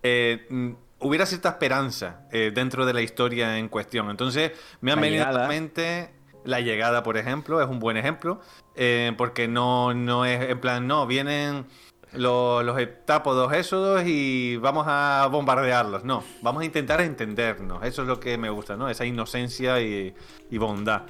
[0.03, 4.11] eh, mm, hubiera cierta esperanza eh, dentro de la historia en cuestión.
[4.11, 6.11] Entonces me han La venido a la mente
[6.45, 8.41] la llegada, por ejemplo, es un buen ejemplo,
[8.75, 11.67] eh, porque no, no es en plan, no, vienen
[12.13, 16.05] los, los heptápodos ésodos y vamos a bombardearlos.
[16.05, 17.85] No, vamos a intentar entendernos.
[17.85, 18.89] Eso es lo que me gusta, ¿no?
[18.89, 20.15] Esa inocencia y,
[20.51, 21.03] y bondad.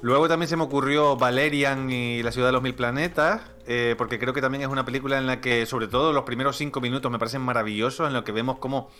[0.00, 4.18] Luego también se me ocurrió Valerian y la ciudad de los mil planetas, eh, porque
[4.18, 7.10] creo que también es una película en la que, sobre todo, los primeros cinco minutos
[7.10, 8.90] me parecen maravillosos, en lo que vemos cómo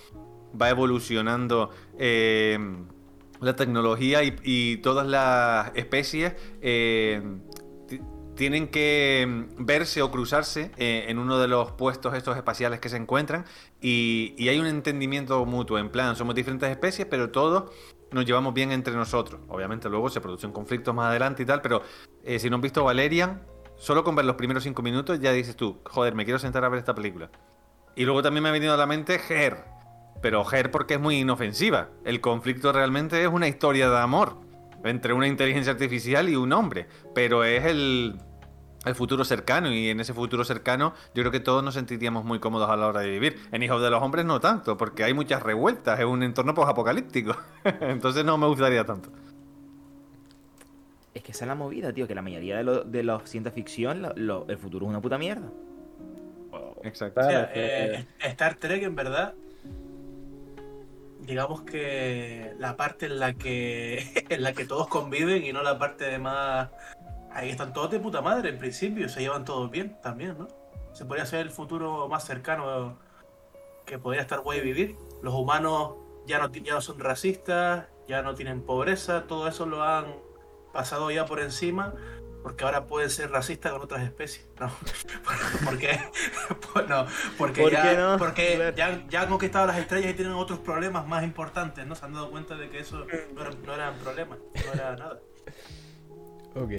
[0.60, 2.58] va evolucionando eh,
[3.40, 6.34] la tecnología y, todas las especies.
[6.62, 7.22] eh,
[8.34, 12.96] tienen que mm, verse o cruzarse en uno de los puestos estos espaciales que se
[12.96, 13.44] encuentran
[13.80, 17.72] y, y hay un entendimiento mutuo, en plan, somos diferentes especies, pero todos
[18.12, 19.40] nos llevamos bien entre nosotros.
[19.48, 21.82] Obviamente luego se producen conflictos más adelante y tal, pero
[22.24, 23.42] eh, si no han visto Valerian,
[23.76, 26.68] solo con ver los primeros cinco minutos ya dices tú, joder, me quiero sentar a
[26.68, 27.30] ver esta película.
[27.94, 29.64] Y luego también me ha venido a la mente Her,
[30.22, 31.88] pero Her porque es muy inofensiva.
[32.04, 34.36] El conflicto realmente es una historia de amor
[34.84, 38.18] entre una inteligencia artificial y un hombre, pero es el,
[38.88, 42.38] el futuro cercano y en ese futuro cercano yo creo que todos nos sentiríamos muy
[42.40, 43.38] cómodos a la hora de vivir.
[43.52, 47.36] En Hijos de los Hombres no tanto, porque hay muchas revueltas, es un entorno post-apocalíptico.
[47.80, 49.10] Entonces no me gustaría tanto.
[51.14, 53.50] Es que esa es la movida, tío, que la mayoría de, lo- de los ciencia
[53.52, 55.48] ficción, lo- lo- el futuro es una puta mierda.
[56.84, 57.20] Exacto.
[57.20, 59.34] O Claro, sea, que- eh, Star Trek, en verdad,
[61.26, 63.98] digamos que la parte en la que
[64.28, 66.70] en la que todos conviven y no la parte de más.
[67.38, 70.48] Ahí están todos de puta madre, en principio, se llevan todos bien también, ¿no?
[70.92, 72.98] Se podría ser el futuro más cercano
[73.86, 74.96] que podría estar guay vivir.
[75.22, 75.92] Los humanos
[76.26, 80.06] ya no, ya no son racistas, ya no tienen pobreza, todo eso lo han
[80.72, 81.94] pasado ya por encima,
[82.42, 84.48] porque ahora pueden ser racistas con otras especies.
[84.58, 84.68] No,
[85.64, 85.96] porque,
[86.72, 87.06] pues no,
[87.38, 88.18] porque, ¿Por ya, no?
[88.18, 88.74] porque Claro.
[88.76, 91.94] ya, ya han conquistado las estrellas y tienen otros problemas más importantes, ¿no?
[91.94, 95.20] Se han dado cuenta de que eso no, era- no eran problemas, no era nada.
[96.56, 96.72] Ok.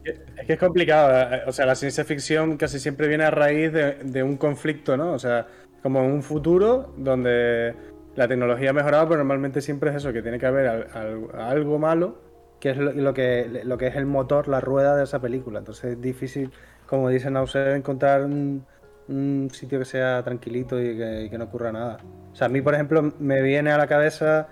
[0.00, 3.72] Es que, es complicado, eh, o sea, la ciencia ficción casi siempre viene a raíz
[3.72, 5.12] de, un conflicto, ¿no?
[5.12, 5.46] O sea,
[5.82, 7.74] como un futuro donde
[8.14, 11.30] la tecnología ha mejorado, pero normalmente siempre es eso, que tiene que haber al- al-
[11.40, 12.22] algo malo,
[12.60, 15.58] que es lo, que, lo que es el motor, la rueda de esa película.
[15.58, 16.52] Entonces es difícil,
[16.86, 18.64] como dice Nauser, encontrar un,
[19.08, 21.98] un sitio que sea tranquilito y que, y que no ocurra nada.
[22.32, 24.48] O sea, a mí, por ejemplo, me viene a la cabeza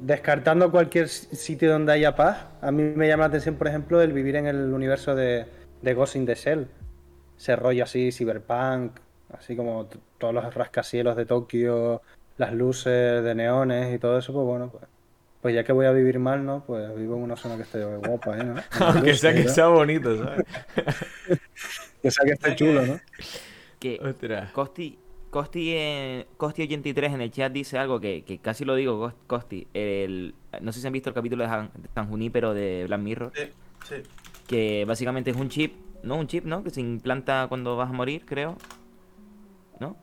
[0.00, 4.12] descartando cualquier sitio donde haya paz, a mí me llama la atención, por ejemplo, el
[4.12, 5.46] vivir en el universo de,
[5.82, 6.68] de Ghost in the Shell.
[7.38, 8.98] Ese rollo así, cyberpunk,
[9.32, 12.02] así como todos los rascacielos de Tokio,
[12.38, 14.84] las luces de neones y todo eso, pues bueno, pues,
[15.42, 16.64] pues ya que voy a vivir mal, ¿no?
[16.66, 18.44] Pues vivo en una zona que esté guapa, ¿eh?
[18.44, 18.54] ¿no?
[18.86, 19.50] Aunque sea que ¿no?
[19.50, 20.44] sea bonito, ¿sabes?
[22.02, 23.00] Que sea que esté chulo, ¿no?
[23.80, 23.98] Que.
[24.52, 24.96] Costi,
[25.36, 29.66] Costi, eh, Costi83 en el chat dice algo que, que casi lo digo, Cos- Costi.
[29.74, 33.00] El, no sé si han visto el capítulo de San, de San Junípero de Black
[33.00, 33.42] Mirror, Sí,
[33.86, 33.96] sí.
[34.46, 36.64] que básicamente es un chip, no un chip, ¿no?
[36.64, 38.56] Que se implanta cuando vas a morir, creo.
[39.78, 39.94] ¿No?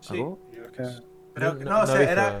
[0.00, 0.22] sí.
[1.34, 2.38] Pero, No- no, no o sea, era,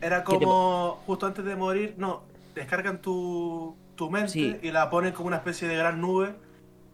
[0.00, 4.56] era ¿Qué te- como justo antes de morir, no, descargan tu, tu mente Sí.
[4.60, 6.34] y la ponen como una especie de gran nube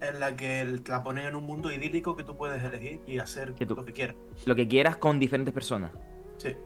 [0.02, 3.18] en la que el- la ponen en un mundo idílico que tú puedes elegir y
[3.18, 4.16] hacer Que tú- lo que quieras.
[4.46, 5.90] Lo que quieras con diferentes personas.
[6.38, 6.56] Sí.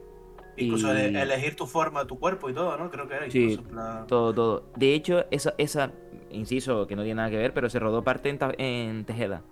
[0.57, 2.89] Incluso Y- elegir tu forma, tu cuerpo y todo, ¿no?
[2.89, 3.57] Creo que era Sí.
[3.69, 4.63] plan- Todo, todo.
[4.75, 5.91] De hecho, esa, esa,
[6.31, 9.43] inciso, que no tiene nada que ver, pero se rodó parte en, en Tejeda.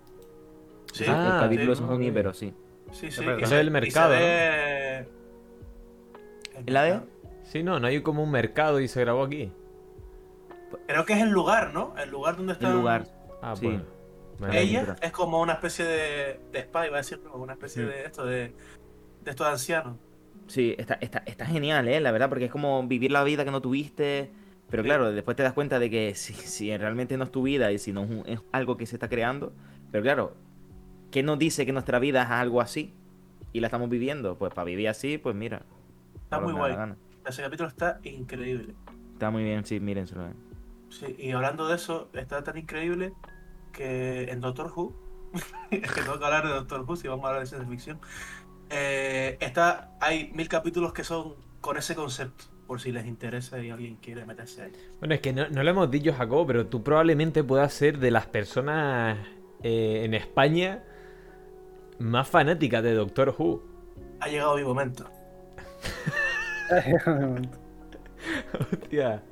[0.92, 1.86] Sí, Ah, el capítulo sí, de
[2.34, 2.52] sí.
[2.90, 3.22] sí, sí.
[3.22, 4.24] se- es el mercado, se ¿no?
[4.24, 5.08] ve-
[6.66, 7.02] el.
[7.44, 9.52] Sí, no, no hay como un mercado y se grabó aquí.
[10.88, 11.94] Creo que es el lugar, ¿no?
[11.96, 13.06] El lugar donde está El lugar.
[13.42, 13.80] Ah, Sí.
[14.38, 14.60] Vale.
[14.60, 17.34] Ella es como una especie de, de spa, iba a decir, ¿no?
[17.36, 17.86] una especie Mm.
[17.88, 18.52] de esto, de,
[19.24, 19.96] de estos ancianos.
[20.46, 22.00] Sí, está, está, está genial, ¿eh?
[22.00, 24.30] La verdad, porque es como vivir la vida que no tuviste.
[24.68, 27.72] Pero claro, después te das cuenta de que si, si realmente no es tu vida
[27.72, 29.52] y si no es, un- es algo que se está creando.
[29.90, 30.34] Pero claro,
[31.10, 32.92] ¿qué nos dice que nuestra vida es algo así?
[33.54, 34.36] Y la estamos viviendo.
[34.36, 35.62] Pues para vivir así, pues mira.
[36.24, 36.74] Está muy guay.
[37.24, 38.74] Ese capítulo está increíble.
[39.14, 40.28] Está muy bien, sí, mírenselo.
[40.90, 43.12] Sí, y hablando de eso, está tan increíble
[43.72, 44.94] que en Doctor Who,
[45.70, 48.00] que tengo que hablar de Doctor Who si vamos a hablar de ciencia ficción,
[48.70, 53.70] eh, está, hay mil capítulos que son con ese concepto, por si les interesa y
[53.70, 54.72] alguien quiere meterse ahí.
[54.98, 58.10] Bueno, es que no, no lo hemos dicho, Jacobo, pero tú probablemente puedas ser de
[58.10, 59.18] las personas
[59.62, 60.82] eh, en España
[61.98, 63.62] más fanáticas de Doctor Who.
[64.20, 65.08] Ha llegado mi momento.
[68.72, 69.22] Hostia.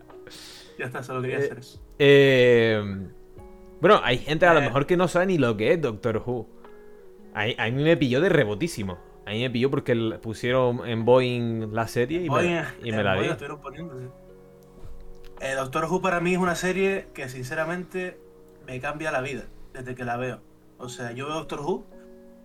[0.78, 1.80] Ya está, solo quería Eh, hacer eso.
[1.98, 3.08] Eh,
[3.80, 4.64] bueno, hay gente a lo Eh.
[4.64, 6.48] mejor que no sabe ni lo que es Doctor Who.
[7.34, 8.98] A, a mí me pilló de rebotísimo.
[9.26, 13.16] A mí me pilló porque pusieron en Boeing la serie y, me, y me la
[13.16, 13.28] vi.
[15.40, 18.18] Eh, Doctor Who para mí es una serie que sinceramente
[18.66, 20.40] me cambia la vida desde que la veo.
[20.78, 21.86] O sea, yo veo Doctor Who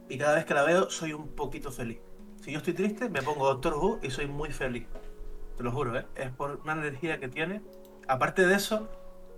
[0.09, 1.99] y cada vez que la veo soy un poquito feliz.
[2.41, 4.87] Si yo estoy triste, me pongo Doctor Who y soy muy feliz.
[5.57, 6.05] Te lo juro, ¿eh?
[6.15, 7.61] Es por una energía que tiene.
[8.09, 8.89] Aparte de eso,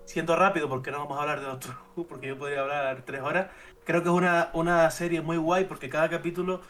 [0.05, 3.21] siendo rápido, porque no vamos a hablar de Doctor Who, porque yo podría hablar tres
[3.21, 3.47] horas,
[3.83, 6.61] creo que es una, una serie muy guay porque cada capítulo,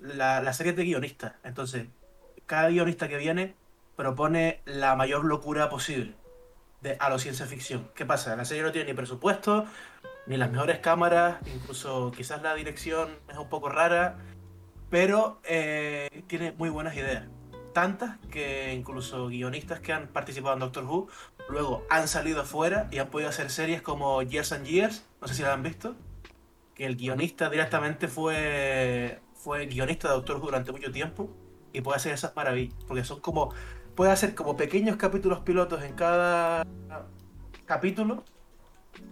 [0.00, 1.34] la, la serie es de guionistas.
[1.44, 1.86] Entonces,
[2.46, 3.54] cada guionista que viene
[3.94, 6.16] propone la mayor locura posible.
[6.98, 7.88] a lo ciencia ficción.
[7.94, 8.34] ¿Qué pasa?
[8.34, 9.66] La serie no tiene ni presupuesto,
[10.26, 14.16] ni las mejores cámaras, incluso quizás la dirección es un poco rara,
[14.90, 17.28] pero eh, tiene muy buenas ideas.
[17.72, 21.08] Tantas que incluso guionistas que han participado en Doctor Who
[21.48, 25.34] luego han salido afuera y han podido hacer series como Years and Years, no sé
[25.34, 25.94] si la han visto,
[26.74, 31.30] que el guionista directamente fue, fue guionista de Doctor Who durante mucho tiempo
[31.72, 33.54] y puede hacer esas maravillas, porque son como,
[33.94, 36.66] puede hacer como pequeños capítulos pilotos en cada
[37.66, 38.24] capítulo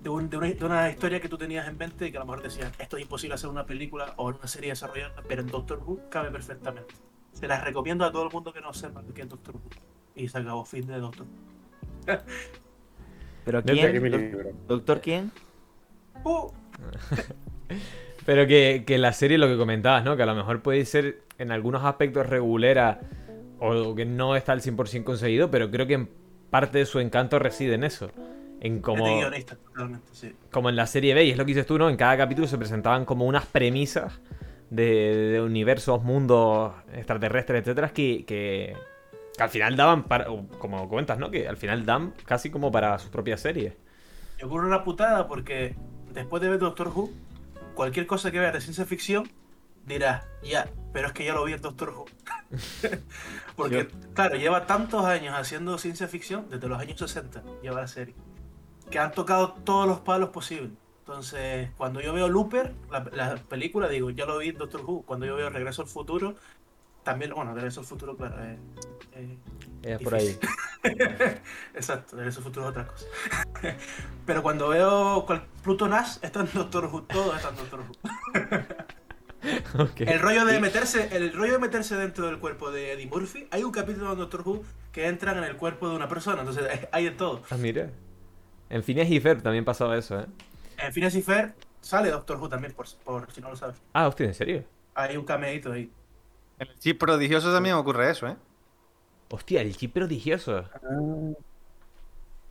[0.02, 2.20] de, un- de una, de una historia que tú tenías en mente y que a
[2.20, 5.46] lo mejor decían, esto es imposible hacer una película o una serie desarrollada, pero en
[5.48, 6.94] Doctor Who cabe perfectamente.
[7.38, 9.62] Se las recomiendo a todo el mundo que no sepa qué es Doctor Who.
[10.16, 12.18] Y se acabó fin de Doctor Who.
[13.44, 14.56] ¿Pero quién?
[14.66, 15.30] ¿Doctor quién?
[16.24, 16.50] Uh,
[18.26, 20.16] Pero que, que la serie, lo que comentabas, ¿no?
[20.16, 23.00] Que a lo mejor puede ser en algunos aspectos regulera
[23.60, 26.08] o que no está al 100% conseguido, pero creo que en
[26.50, 28.10] parte de su encanto reside en eso.
[28.60, 29.06] En como,
[30.10, 30.34] sí.
[30.50, 31.88] como en la serie B, y es lo que dices tú, ¿no?
[31.88, 34.20] En cada capítulo se presentaban como unas premisas
[34.70, 38.76] de, de universos, mundos extraterrestres, etcétera, que, que,
[39.36, 40.26] que al final daban para,
[40.58, 41.30] como cuentas, ¿no?
[41.30, 43.74] Que al final dan casi como para sus propias series.
[44.40, 45.74] Y ocurre una putada porque
[46.12, 47.10] después de ver Doctor Who,
[47.74, 49.28] cualquier cosa que veas de ciencia ficción,
[49.86, 52.06] dirás, ya, pero es que ya lo vi en Doctor Who.
[53.56, 58.14] porque, claro, lleva tantos años haciendo ciencia ficción, desde los años 60, lleva la serie,
[58.90, 60.72] que han tocado todos los palos posibles.
[61.08, 65.04] Entonces, cuando yo veo Looper, la, la película, digo, ya lo vi en Doctor Who.
[65.06, 66.34] Cuando yo veo Regreso al Futuro,
[67.02, 68.58] también, bueno, Regreso al Futuro, claro, eh,
[69.14, 69.38] eh,
[69.84, 70.38] Es por ahí.
[71.74, 73.06] Exacto, de eso futuro es otra cosa.
[74.26, 75.24] Pero cuando veo
[75.62, 77.94] Pluto Nash está en Doctor Who, todo está en Doctor Who.
[80.04, 83.62] El rollo de meterse, el rollo de meterse dentro del cuerpo de Eddie Murphy, hay
[83.62, 86.88] un capítulo en Doctor Who que entran en el cuerpo de una persona, entonces eh,
[86.92, 87.42] hay de todo.
[87.48, 87.88] Ah, mira.
[88.68, 90.26] En Phineas y Ferb también pasaba eso, ¿eh?
[90.78, 93.76] En Phineas y Fer sale Doctor Who también, por, por si no lo sabes.
[93.92, 94.64] Ah, hostia, ¿en serio?
[94.94, 95.90] Hay un cameíto ahí.
[96.58, 98.36] En el chip prodigioso también ocurre eso, ¿eh?
[99.30, 100.64] Hostia, el chip prodigioso.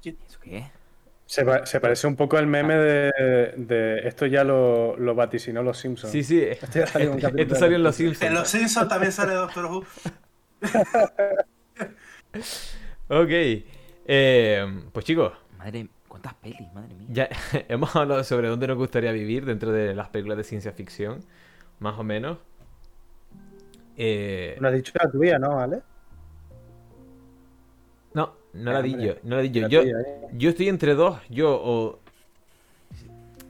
[0.03, 0.71] ¿Eso qué?
[1.25, 5.61] Se, pa- se parece un poco al meme de, de- esto ya lo, lo vaticinó
[5.61, 6.11] los Simpsons.
[6.13, 6.41] Sí, sí.
[6.41, 8.21] Este ya salió un capítulo Esto salió en Los Netflix.
[8.21, 8.39] En Simpsons.
[8.39, 9.85] Los Simpsons también sale Doctor Who.
[13.09, 13.29] Ok.
[14.09, 16.71] Eh, pues chicos, Madre, ¿cuántas pelis?
[16.73, 17.07] Madre mía.
[17.09, 17.29] ya
[17.69, 21.19] hemos hablado sobre dónde nos gustaría vivir dentro de las películas de ciencia ficción.
[21.79, 22.37] Más o menos.
[23.97, 25.81] Eh, No has dicho la tuya, ¿no, ¿vale?
[28.13, 29.15] no, no la di yo.
[29.23, 29.67] No la di yo.
[29.67, 29.93] Yo, ¿eh?
[30.33, 31.19] yo estoy entre dos.
[31.29, 31.99] Yo o...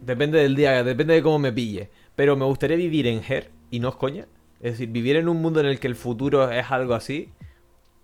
[0.01, 1.89] Depende del día, depende de cómo me pille.
[2.15, 4.25] Pero me gustaría vivir en Her, y no es coña.
[4.59, 7.29] Es decir, vivir en un mundo en el que el futuro es algo así,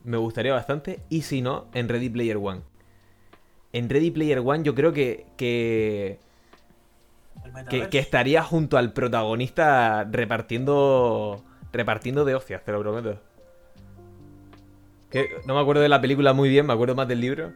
[0.04, 1.00] me gustaría bastante.
[1.10, 2.62] Y si no, en Ready Player One.
[3.73, 6.19] En Ready Player One yo creo que, que,
[7.89, 13.19] que, estaría junto al protagonista repartiendo repartiendo de hostias, te lo prometo.
[15.09, 17.51] Que no me acuerdo de la película muy bien, me acuerdo más del libro.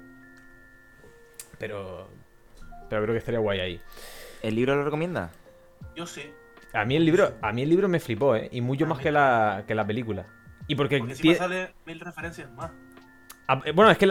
[1.60, 2.08] Pero
[2.90, 3.82] pero creo que estaría guay ahí.
[4.42, 5.32] ¿El libro lo recomienda?
[5.96, 6.24] Yo sí.
[6.74, 8.50] A mí el libro, a mí el libro me flipó, ¿eh?
[8.52, 10.26] Y mucho A más que la, que la película.
[10.68, 12.72] Y porque, Porque encima tie- sale mil referencias más.
[13.48, 14.10] Ah, eh, Bueno, es que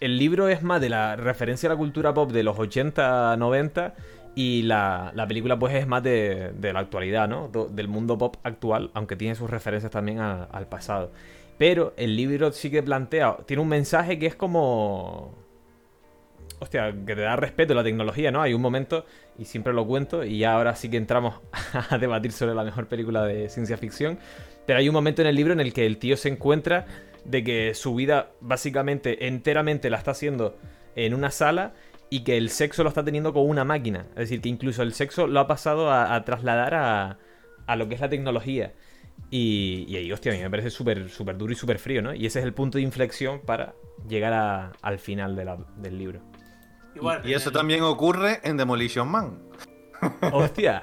[0.00, 3.94] el libro es más de la referencia a la cultura pop de los 80, 90
[4.34, 7.48] y la, la película pues es más de, la actualidad, ¿no?
[7.48, 11.12] Del mundo pop actual, aunque tiene sus referencias también al pasado.
[11.56, 15.42] Pero el libro sí que plantea, tiene un mensaje que es como...
[16.60, 18.40] Hostia, que te da respeto a la tecnología, ¿no?
[18.40, 19.04] Hay un momento,
[19.38, 21.40] y siempre lo cuento, y ya ahora sí que entramos
[21.90, 24.18] a debatir sobre la mejor película de ciencia ficción.
[24.66, 26.86] Pero hay un momento en el libro en el que el tío se encuentra
[27.24, 30.56] de que su vida básicamente enteramente la está haciendo
[30.96, 31.72] en una sala
[32.10, 34.06] y que el sexo lo está teniendo con una máquina.
[34.10, 37.18] Es decir, que incluso el sexo lo ha pasado a, a trasladar a,
[37.66, 38.72] a lo que es la tecnología.
[39.30, 42.14] Y, y ahí, hostia, a mí me parece súper súper duro y súper frío, ¿no?
[42.14, 43.74] Y ese es el punto de inflexión para
[44.08, 46.20] llegar a- al final de la- del libro.
[46.94, 49.38] Igual, Y eso también ocurre en Demolition Man.
[50.32, 50.82] ¡Hostia!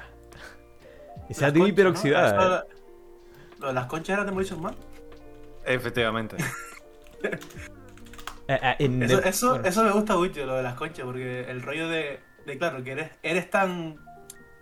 [1.28, 2.64] Esa las tiene hiperoxidada.
[2.68, 2.74] ¿eh?
[3.60, 4.74] Lo de las conchas Demolition Man.
[5.64, 6.36] Efectivamente.
[8.48, 9.68] Eh, eh, Eso, eso, bueno.
[9.68, 12.92] eso me gusta mucho, lo de las conchas, porque el rollo de, de claro, que
[12.92, 13.96] eres, eres tan.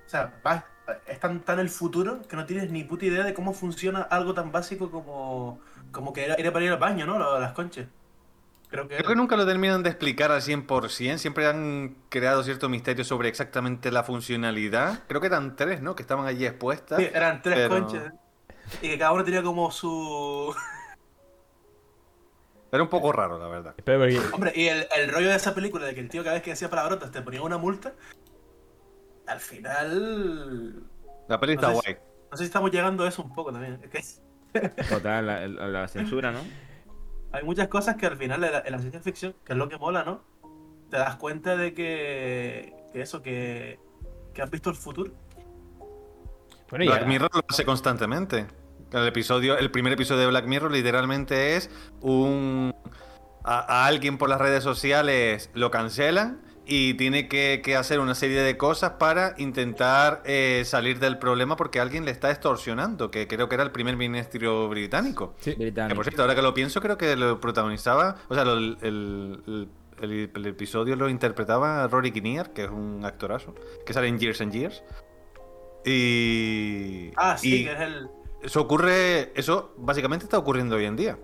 [0.07, 0.64] O sea, vas,
[1.07, 4.34] es tan, tan el futuro que no tienes ni puta idea de cómo funciona algo
[4.34, 5.61] tan básico como,
[5.92, 7.18] como que era, era para ir al baño, ¿no?
[7.18, 7.86] Lo de las conchas.
[8.68, 8.96] Creo que.
[8.98, 11.16] Creo que nunca lo terminan de explicar al 100%.
[11.18, 15.05] Siempre han creado cierto misterio sobre exactamente la funcionalidad.
[15.09, 15.96] Creo que eran tres, ¿no?
[15.96, 16.98] Que estaban allí expuestas.
[17.01, 18.12] Sí, eran tres pero- conchas.
[18.82, 20.55] Y que cada uno tenía como su.
[22.72, 23.74] Era un poco raro, la verdad.
[24.32, 26.50] Hombre, y el, el rollo de esa película de que el tío cada vez que
[26.50, 27.94] decía palabrotas te ponía una multa.
[29.26, 30.84] Al final.
[31.28, 31.98] La peli No está sé guay.
[32.30, 33.80] No sé si estamos llegando a eso un poco también.
[33.82, 34.20] Es
[34.52, 36.40] que Total, la, la- la censura, ¿no?
[37.32, 39.68] hay muchas cosas que al final en la, en la ciencia ficción, que es lo
[39.68, 40.22] que mola, ¿no?
[40.90, 42.74] Te das cuenta de que.
[42.92, 43.78] que eso, que.
[44.34, 45.12] que has visto el futuro.
[46.70, 48.46] bueno, y Black ahora- Mirror lo hace constantemente.
[48.93, 51.70] El episodio, el primer episodio de Black Mirror literalmente es
[52.01, 52.74] un
[53.45, 58.14] a, a alguien por las redes sociales lo cancelan y tiene que, que hacer una
[58.14, 63.26] serie de cosas para intentar eh, salir del problema porque alguien le está extorsionando, que
[63.26, 65.34] creo que era el primer ministro británico.
[65.41, 65.53] Sí.
[65.53, 65.95] Que Británico.
[65.97, 69.68] por cierto, ahora que lo pienso, creo que lo protagonizaba, o sea, lo- el, el-
[70.01, 74.41] el- el episodio lo interpretaba Rory Kinnear, que es un actorazo, que sale en Years
[74.41, 74.82] and Years.
[75.84, 77.11] Y.
[77.16, 78.09] Ah, sí, y que es el.
[78.43, 81.18] Eso ocurre, eso básicamente está ocurriendo hoy en día.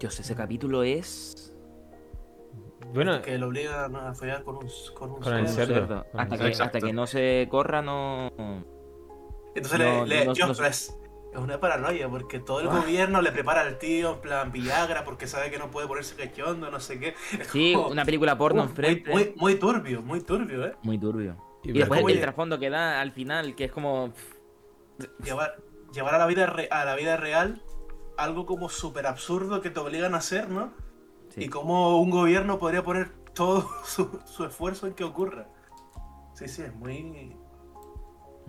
[0.00, 1.52] Dios, ese capítulo es.
[2.94, 4.68] Bueno, que lo obliga a follar con un.
[4.94, 5.74] con, un Con el cerdo.
[5.74, 6.06] cerdo.
[6.14, 8.32] Hasta el que, hasta que no se corra, no.
[9.54, 10.98] Entonces No, le, le- no- yo, no- pero es,
[11.32, 12.80] es una paranoia, porque todo el Ah.
[12.80, 16.70] gobierno le prepara al tío en plan Viagra porque sabe que no puede ponerse cachondo,
[16.70, 17.14] no sé qué.
[17.38, 19.10] Es Sí, como- una película porno Uf, enfrente.
[19.10, 20.72] Muy, muy, muy turbio, muy turbio, ¿eh?
[20.82, 21.36] Muy turbio.
[21.62, 22.18] Y Y después el Oye.
[22.18, 24.12] trasfondo que da al final, que es como.
[25.24, 25.56] Llevar,
[25.92, 27.62] llevar a, la vida re- a la vida real
[28.16, 30.72] algo como súper absurdo que te obligan a hacer, ¿no?
[31.30, 31.44] Sí.
[31.44, 35.48] Y cómo un gobierno podría poner todo su, su esfuerzo en que ocurra.
[36.34, 37.02] Sí, sí, es muy.
[37.02, 37.30] Muy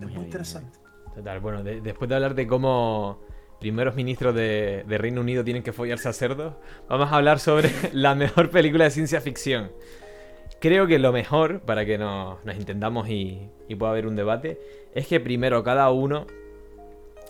[0.00, 0.78] heavy, muy interesante.
[1.14, 3.20] Total, bueno, de- después de hablar de cómo
[3.60, 6.54] primeros ministros de, de Reino Unido tienen que follarse a cerdos,
[6.88, 9.72] vamos a hablar sobre la mejor película de ciencia ficción.
[10.64, 14.58] Creo que lo mejor, para que nos, nos entendamos y, y pueda haber un debate,
[14.94, 16.26] es que primero cada uno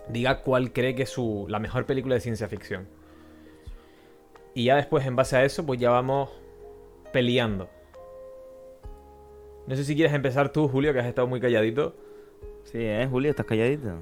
[0.08, 2.86] diga cuál cree que es su, la mejor película de ciencia ficción.
[4.54, 6.30] Y ya después, en base a eso, pues ya vamos
[7.12, 7.68] peleando.
[9.66, 11.96] No sé si quieres empezar tú, Julio, que has estado muy calladito.
[12.62, 13.30] Sí, ¿eh, Julio?
[13.30, 14.00] ¿Estás calladito?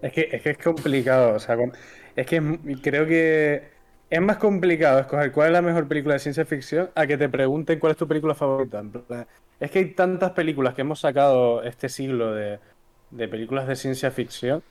[0.00, 1.72] Es que, es que es complicado, o sea, con-
[2.14, 2.40] es que
[2.80, 3.73] creo que
[4.10, 7.28] es más complicado escoger cuál es la mejor película de ciencia ficción a que te
[7.28, 8.82] pregunten cuál es tu película favorita.
[9.60, 12.60] Es que hay tantas películas que hemos sacado este siglo de,
[13.10, 14.62] de películas de ciencia ficción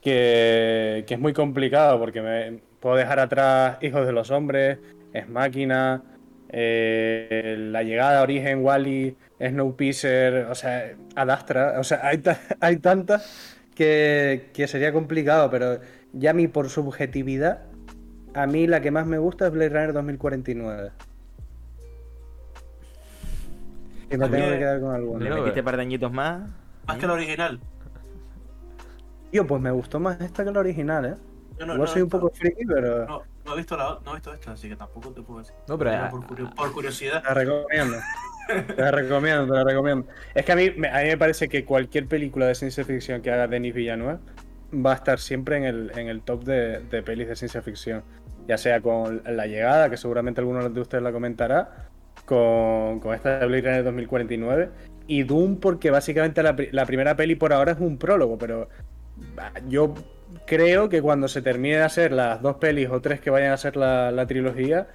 [0.00, 4.78] que, que es muy complicado porque me puedo dejar atrás Hijos de los Hombres,
[5.12, 6.02] Es Máquina,
[6.48, 12.22] eh, La Llegada, Origen, Wally, Snowpiercer, o sea, Adastra, o sea, hay,
[12.60, 15.80] hay tantas que, que sería complicado, pero
[16.12, 17.64] ya mí por subjetividad,
[18.36, 20.90] a mí la que más me gusta es Blade Runner 2049.
[24.10, 25.28] Y me tengo que quedar con ¿Le alguna.
[25.30, 26.48] No, metiste par de añitos más?
[26.86, 27.60] Más que la original.
[29.32, 31.14] Tío, pues me gustó más esta que la original, ¿eh?
[31.58, 34.12] Yo no, Igual no- soy un poco friki, pero no, no he visto la, no
[34.12, 35.54] he visto esta, así que tampoco te puedo decir.
[35.68, 37.22] No, pero- Pero por, curio- por curiosidad.
[37.22, 37.96] te la recomiendo.
[38.46, 40.06] Te la recomiendo, te la recomiendo.
[40.32, 43.20] Es que a mí, me- a mí me parece que cualquier película de ciencia ficción
[43.20, 44.18] que haga Denis Villeneuve
[44.72, 48.04] va a estar siempre en el, en el top de, de pelis de ciencia ficción.
[48.46, 51.88] Ya sea con La Llegada, que seguramente alguno de ustedes la comentará,
[52.24, 54.70] con, con esta de Blade Runner 2049,
[55.06, 58.68] y Doom porque básicamente la, la primera peli por ahora es un prólogo, pero
[59.34, 59.94] bah, yo
[60.46, 63.56] creo que cuando se termine de hacer las dos pelis o tres que vayan a
[63.56, 64.88] ser la, la trilogía,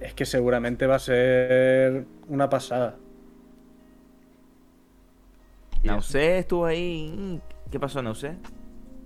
[0.00, 2.96] es que seguramente va a ser una pasada.
[5.84, 7.40] Nausé estuvo ahí.
[7.70, 8.36] ¿Qué pasó, Nausé?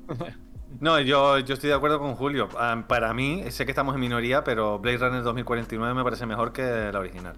[0.81, 2.49] No, yo, yo estoy de acuerdo con Julio.
[2.59, 6.53] Ah, para mí, sé que estamos en minoría, pero Blade Runner 2049 me parece mejor
[6.53, 6.63] que
[6.93, 7.35] la original.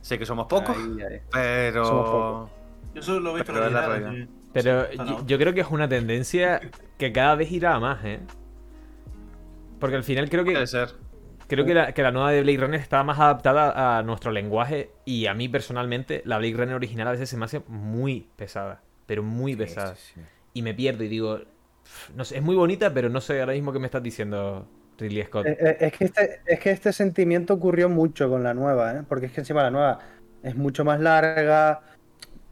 [0.00, 1.20] Sé que somos pocos, Ahí, ahí.
[1.20, 1.82] Somos pero...
[2.04, 2.50] pocos.
[2.94, 4.10] Yo solo lo he visto Pero la es la original.
[4.12, 4.28] realidad.
[4.52, 6.60] Pero yo, creo que es una tendencia
[6.98, 8.20] que cada vez irá a más, ¿eh?
[9.80, 10.90] Porque al final creo que Puede ser.
[11.48, 14.90] creo que la, que la nueva de Blade Runner está más adaptada a nuestro lenguaje
[15.06, 18.82] y a mí personalmente la Blade Runner original a veces se me hace muy pesada,
[19.06, 19.94] pero muy pesada.
[20.52, 21.46] Y me pierdo y digo, "Pff,
[22.18, 24.66] es muy bonita, pero no sé ahora mismo qué me estás diciendo
[24.98, 25.46] Ridley Scott.
[25.46, 29.02] Eh, eh, Es que, este, es que este sentimiento ocurrió mucho con la nueva, ¿eh?
[29.08, 29.98] porque es que encima la nueva
[30.42, 31.82] es mucho más larga,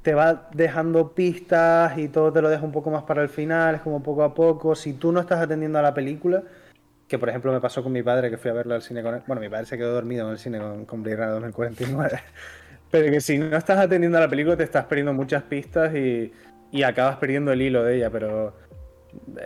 [0.02, 3.76] te va dejando pistas y todo te lo deja un poco más para el final,
[3.76, 4.74] es como poco a poco.
[4.74, 6.44] Si tú no estás atendiendo a la película,
[7.08, 9.14] que por ejemplo me pasó con mi padre que fui a verla al cine con
[9.14, 12.20] él, bueno, mi padre se quedó dormido en el cine con, con Blade Runner 2049,
[12.90, 16.32] pero que si no estás atendiendo a la película te estás perdiendo muchas pistas y,
[16.72, 18.54] y acabas perdiendo el hilo de ella, pero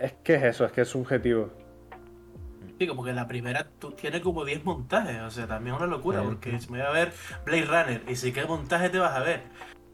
[0.01, 1.51] es que es eso, es que es subjetivo.
[2.77, 5.89] Sí, como que la primera tú, tiene como 10 montajes, o sea, también es una
[5.89, 6.25] locura, Sí.
[6.27, 7.13] porque si me voy a ver
[7.45, 9.43] Blade Runner, y si qué montaje te vas a ver,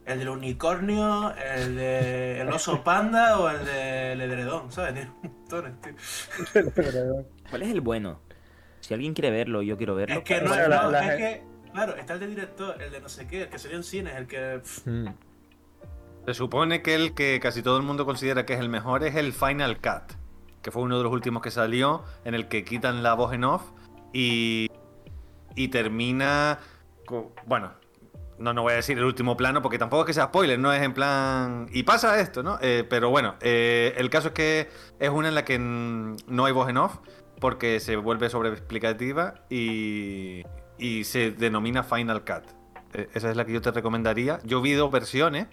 [0.04, 4.94] el del unicornio, el de el oso panda o el del edredón, ¿sabes?
[4.94, 7.24] Tiene un directores, tío.
[7.50, 8.20] ¿Cuál es el bueno?
[8.80, 10.16] Si alguien quiere verlo, yo quiero verlo.
[10.16, 11.42] Es que no, la- no, la- es que,
[11.72, 14.16] claro, está el de director, el de no sé qué, el que salió en cines,
[14.16, 14.58] el que.
[14.60, 15.06] pff, Mm.
[16.26, 19.16] Se supone que el que casi todo el mundo considera que es el mejor es
[19.16, 20.16] el Final Cut,
[20.62, 23.44] que fue uno de los últimos que salió, en el que quitan la voz en
[23.44, 23.62] off
[24.12, 24.68] y,
[25.56, 26.60] y termina.
[27.46, 27.72] bueno,
[28.38, 30.72] no, no voy a decir el último plano porque tampoco es que sea spoiler, no
[30.72, 31.66] es en plan.
[31.72, 32.58] Y pasa esto, ¿no?
[32.60, 34.68] Eh, pero bueno, eh, el caso es que
[35.00, 36.98] es una en la que no hay voz en off
[37.40, 40.42] porque se vuelve sobreexplicativa y,
[40.78, 42.44] y se denomina Final Cut.
[42.94, 44.38] Eh, esa es la que yo te recomendaría.
[44.44, 45.48] Yo vi dos versiones.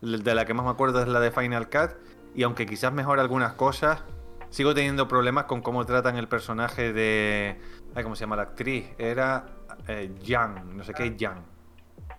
[0.00, 1.90] De la que más me acuerdo es la de Final Cut.
[2.34, 4.04] Y aunque quizás mejora algunas cosas,
[4.50, 7.60] sigo teniendo problemas con cómo tratan el personaje de.
[7.94, 8.86] ay, ¿Cómo se llama la actriz?
[8.98, 9.46] Era
[9.88, 11.42] eh, Yang, no sé qué, Yang.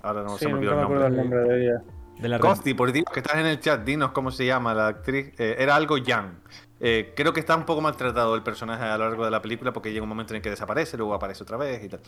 [0.01, 1.39] Ahora no sí, se me olvidó el acuerdo el nombre.
[1.39, 1.83] nombre de ella.
[2.19, 2.43] De la red.
[2.43, 5.33] Costi, por Dios, que estás en el chat, dinos cómo se llama la actriz.
[5.37, 6.37] Eh, era algo Yang.
[6.81, 9.73] Eh, creo que está un poco maltratado el personaje a lo largo de la película
[9.73, 12.01] porque llega un momento en el que desaparece, luego aparece otra vez y tal.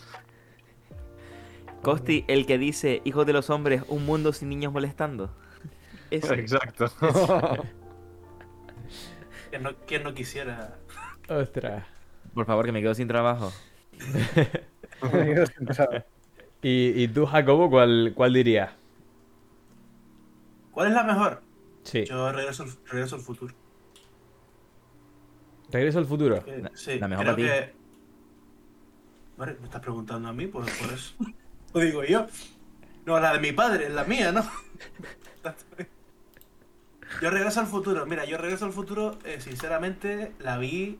[1.81, 5.31] Costi, el que dice, hijos de los hombres, un mundo sin niños molestando.
[6.11, 6.33] Ese.
[6.39, 6.85] Exacto.
[9.51, 10.77] que no, ¿Quién no quisiera?
[11.27, 11.85] Ostras.
[12.33, 13.51] Por favor, que me quedo sin trabajo.
[16.61, 18.71] ¿Y, y tú, Jacobo, cuál, cuál dirías?
[20.71, 21.41] ¿Cuál es la mejor?
[21.83, 22.05] Sí.
[22.05, 23.53] Yo regreso, al- regreso al futuro.
[25.71, 26.43] Regreso al futuro.
[26.43, 27.65] Que- La- sí, la mejor creo para ti.
[27.67, 27.73] que.
[29.37, 31.15] Vale, me estás preguntando a mí por, por eso.
[31.73, 32.27] Lo digo yo.
[33.05, 34.43] No, la de mi padre, es la mía, ¿no?
[37.21, 38.05] Yo regreso al futuro.
[38.05, 40.99] Mira, yo regreso al futuro, eh, sinceramente, la vi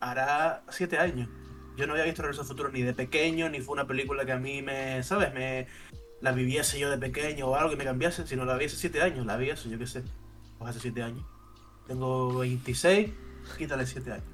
[0.00, 1.28] hará siete años.
[1.76, 4.32] Yo no había visto Regreso al Futuro ni de pequeño, ni fue una película que
[4.32, 5.32] a mí me, ¿sabes?
[5.32, 5.66] Me
[6.20, 9.00] la viviese yo de pequeño o algo que me cambiase, sino la vi hace siete
[9.00, 10.02] años, la vi eso, yo qué sé,
[10.58, 11.24] pues hace siete años.
[11.86, 13.10] Tengo 26,
[13.56, 14.24] quítale siete años.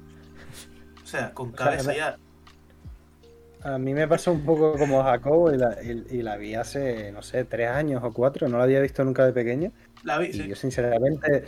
[1.03, 2.17] O sea, con cabeza ya.
[3.63, 7.11] A mí me pasó un poco como Jacobo y la, y- y la vi hace,
[7.11, 8.47] no sé, tres años o cuatro.
[8.47, 9.71] No la había visto nunca de pequeño.
[10.05, 10.47] La vi, Y sí.
[10.47, 11.43] yo sinceramente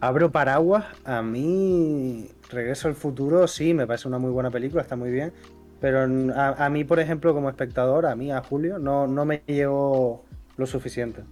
[0.00, 0.84] abro paraguas.
[1.04, 5.32] A mí Regreso al futuro sí, me parece una muy buena película, está muy bien.
[5.80, 6.00] Pero
[6.34, 10.24] a, a mí, por ejemplo, como espectador, a mí, a Julio, no, no me llegó
[10.56, 11.22] lo suficiente.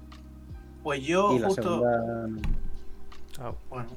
[0.83, 1.63] Pues yo y la justo.
[1.63, 2.27] segunda...
[3.69, 3.89] Bueno,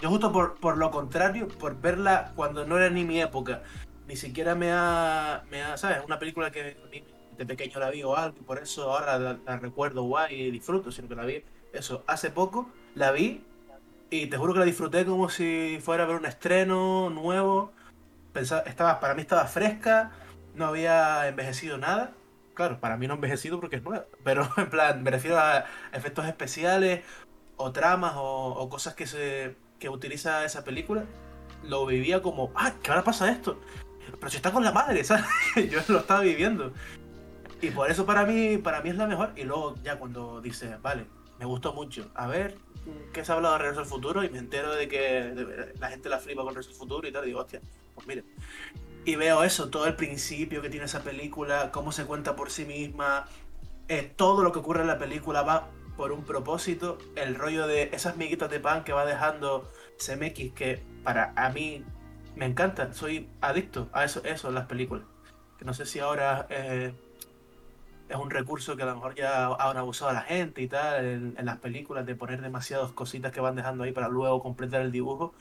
[0.00, 3.62] yo justo por, por lo contrario, por verla cuando no era ni mi época,
[4.06, 5.98] ni siquiera me ha, me ha ¿sabes?
[6.04, 6.76] Una película que
[7.36, 10.50] de pequeño la vi o algo, y por eso ahora la, la recuerdo guay y
[10.50, 11.42] disfruto, sino que la vi,
[11.72, 13.44] eso, hace poco, la vi
[14.10, 17.72] y te juro que la disfruté como si fuera a ver un estreno nuevo.
[18.32, 20.12] Pensaba, estaba, para mí estaba fresca,
[20.54, 22.12] no había envejecido nada.
[22.54, 26.26] Claro, para mí no envejecido porque es nueva, pero en plan, me refiero a efectos
[26.26, 27.04] especiales,
[27.56, 31.04] o tramas o, cosas que se que utiliza esa película,
[31.62, 33.60] lo vivía como, ah, ¿qué ahora pasa esto?
[34.18, 35.26] Pero si está con la madre, ¿sabes?
[35.70, 36.72] Yo lo estaba viviendo.
[37.60, 39.32] Y por eso para mí, para mí es la mejor.
[39.36, 41.06] Y luego ya cuando dice, vale,
[41.38, 42.10] me gustó mucho.
[42.14, 42.56] A ver,
[43.12, 44.24] ¿qué se ha hablado de Regreso al Futuro?
[44.24, 47.24] Y me entero de que la gente la flipa con Regreso al Futuro y tal.
[47.24, 47.60] Y digo, hostia,
[47.94, 48.24] pues mire.
[49.04, 52.64] Y veo eso, todo el principio que tiene esa película, cómo se cuenta por sí
[52.64, 53.26] misma,
[53.88, 57.90] eh, todo lo que ocurre en la película va por un propósito, el rollo de
[57.92, 61.84] esas miguitas de pan que va dejando CMX, que para a mí
[62.36, 65.04] me encanta, soy adicto a eso, eso en las películas.
[65.60, 66.92] No sé si ahora eh,
[68.08, 71.04] es un recurso que a lo mejor ya han abusado a la gente y tal,
[71.04, 74.80] en, en las películas, de poner demasiadas cositas que van dejando ahí para luego completar
[74.82, 75.34] el dibujo.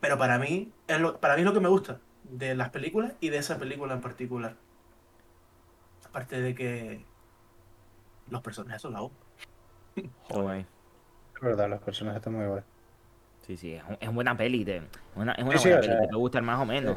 [0.00, 3.12] Pero para mí, es lo, para mí es lo que me gusta de las películas
[3.20, 4.54] y de esa película en particular.
[6.08, 7.04] Aparte de que
[8.30, 9.16] los personajes son la bomba.
[10.30, 10.60] Guay.
[11.36, 12.64] Es verdad, los personajes están muy buenos.
[13.46, 14.64] Sí, sí, es, un- es buena peli.
[14.64, 14.82] Te,
[15.16, 16.96] una, es una Sí, sí, buena o peli, sea, te puede gustar más o menos.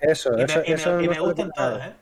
[0.00, 1.94] Eso, Y me, eso, y me- eso y me lo gustan todas, ¿eh?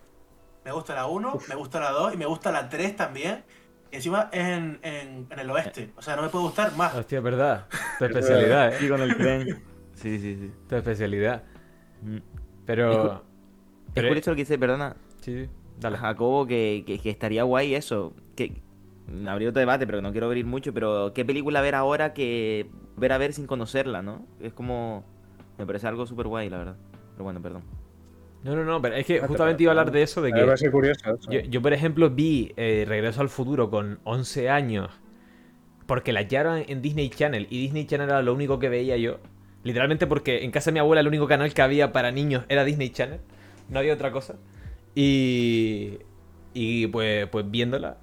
[0.67, 3.45] Me gusta la 1, me gusta la 2 y me gusta la 3 también.
[3.93, 5.93] Y encima es en, en, en el oeste.
[5.97, 6.93] O sea, no me puede gustar más.
[6.93, 7.69] Hostia, es verdad.
[8.01, 8.89] Tu especialidad, Sí, ¿eh?
[8.89, 9.63] con el tren.
[9.95, 10.53] Sí, sí, sí.
[10.69, 11.45] Tu especialidad.
[12.03, 12.17] Mm.
[12.67, 13.13] Pero...
[13.15, 13.21] Es
[13.95, 15.51] pero- curioso lo que dice, perdona, Sí, sí.
[15.79, 15.99] Dale.
[15.99, 18.13] Jacobo, que, que, que estaría guay eso.
[18.35, 18.61] Que,
[19.29, 20.75] abrir otro debate, pero no quiero abrir mucho.
[20.75, 24.27] Pero, ¿qué película ver ahora que ver a ver sin conocerla, no?
[24.41, 25.05] Es como.
[25.59, 26.77] Me parece algo súper guay, la verdad.
[27.13, 27.63] Pero bueno, perdón.
[28.47, 30.41] No, no, no, pero es que Ah, justamente iba a hablar de eso, de que
[30.71, 31.15] curioso.
[31.15, 31.31] eso.
[31.31, 34.91] yo, yo, por ejemplo, vi eh, Regreso al Futuro con 11 años
[35.87, 39.19] porque la echaron en Disney Channel y Disney Channel era lo único que veía yo.
[39.65, 42.65] Literalmente porque en casa de mi abuela el único canal que había para niños era
[42.65, 43.21] Disney Channel.
[43.69, 44.37] No había otra cosa.
[44.95, 45.99] Y,
[46.55, 47.99] y pues, pues viéndola,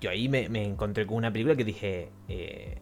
[0.00, 2.78] yo ahí me, me encontré con una película que dije, eh,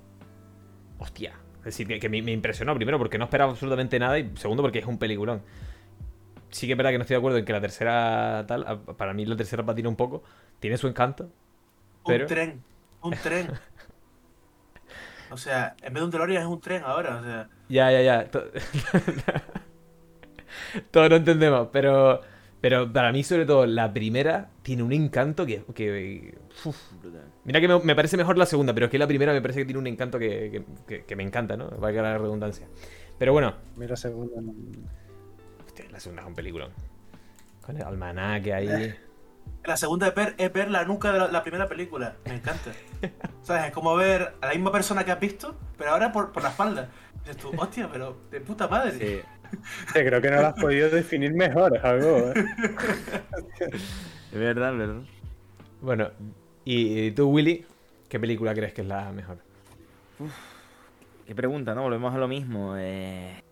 [0.99, 4.31] hostia, Es decir, que, que me, me impresionó, primero porque no esperaba absolutamente nada y
[4.37, 5.43] segundo porque es un peliculón.
[6.53, 9.15] Sí que es verdad que no estoy de acuerdo en que la tercera tal, para
[9.15, 10.23] mí la tercera patina un poco,
[10.61, 11.31] tiene su encanto,
[12.07, 12.25] pero...
[12.25, 12.63] Un tren,
[13.03, 13.51] un tren.
[15.31, 17.49] O sea, en vez de un DeLorean es un tren ahora, o sea.
[17.69, 18.31] Ya, ya, ya.
[18.31, 18.45] to-
[20.91, 22.21] Todos lo entendemos, pero,
[22.61, 25.65] pero para mí sobre todo la primera tiene un encanto que...
[25.75, 26.77] que uf.
[27.45, 29.61] Mira que me, me parece mejor la segunda, pero es que la primera me parece
[29.61, 31.69] que tiene un encanto que, que- que- que me encanta, ¿no?
[31.71, 32.67] Valga la redundancia.
[33.19, 34.41] Pero bueno, Mira, segunda.
[34.41, 34.53] no-
[35.73, 36.71] hostia, la segunda es un peliculón.
[37.63, 38.95] Con el almanaque ahí.
[39.65, 42.17] La segunda es ver, es ver la nuca de la, la primera película.
[42.27, 42.73] Me encanta.
[43.43, 43.67] ¿Sabes?
[43.67, 46.49] Es como ver a la misma persona que has visto, pero ahora por, por la
[46.51, 46.89] espalda.
[47.21, 48.93] Dices tú, hostia, pero de puta madre.
[48.93, 49.21] Sí.
[49.93, 52.35] Sí, creo que no lo has podido definir mejor, es algo, ¿eh?
[54.33, 55.03] Es verdad, es verdad.
[55.81, 56.11] Bueno,
[56.65, 57.65] y tú, Willy,
[58.09, 59.39] ¿qué película crees que es la mejor?
[61.27, 61.83] Qué pregunta, ¿no?
[61.83, 62.75] Volvemos a lo mismo.
[62.79, 63.43] eh.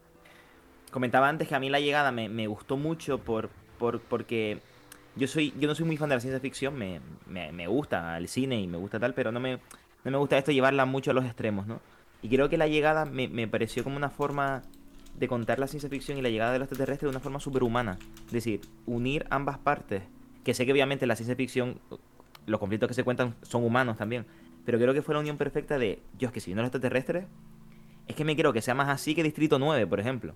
[0.90, 4.58] Comentaba antes que a mí la llegada me, me gustó mucho por, por, porque
[5.16, 8.16] yo soy yo no soy muy fan de la ciencia ficción, me, me, me gusta
[8.18, 9.58] el cine y me gusta tal, pero no me,
[10.04, 11.80] no me gusta esto llevarla mucho a los extremos, ¿no?
[12.22, 14.62] Y creo que la llegada me, me pareció como una forma
[15.20, 17.98] de contar la ciencia ficción y la llegada de los extraterrestres de una forma superhumana.
[18.26, 20.02] Es decir, unir ambas partes.
[20.44, 21.78] Que sé que obviamente la ciencia ficción,
[22.46, 24.26] los conflictos que se cuentan son humanos también.
[24.64, 27.26] Pero creo que fue la unión perfecta de, es que si no los extraterrestres,
[28.06, 30.34] es que me quiero que sea más así que Distrito 9, por ejemplo.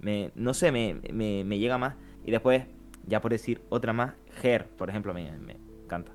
[0.00, 1.94] Me, no sé, me, me, me llega más.
[2.24, 2.64] Y después,
[3.06, 6.12] ya por decir otra más, Her, por ejemplo, me, me encanta.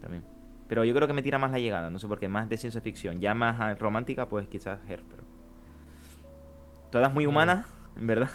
[0.00, 0.24] También.
[0.68, 2.56] Pero yo creo que me tira más la llegada, no sé por qué, más de
[2.56, 3.20] ciencia ficción.
[3.20, 5.22] Ya más ah, romántica, pues quizás Her, pero.
[6.90, 8.30] Todas muy humanas, en verdad.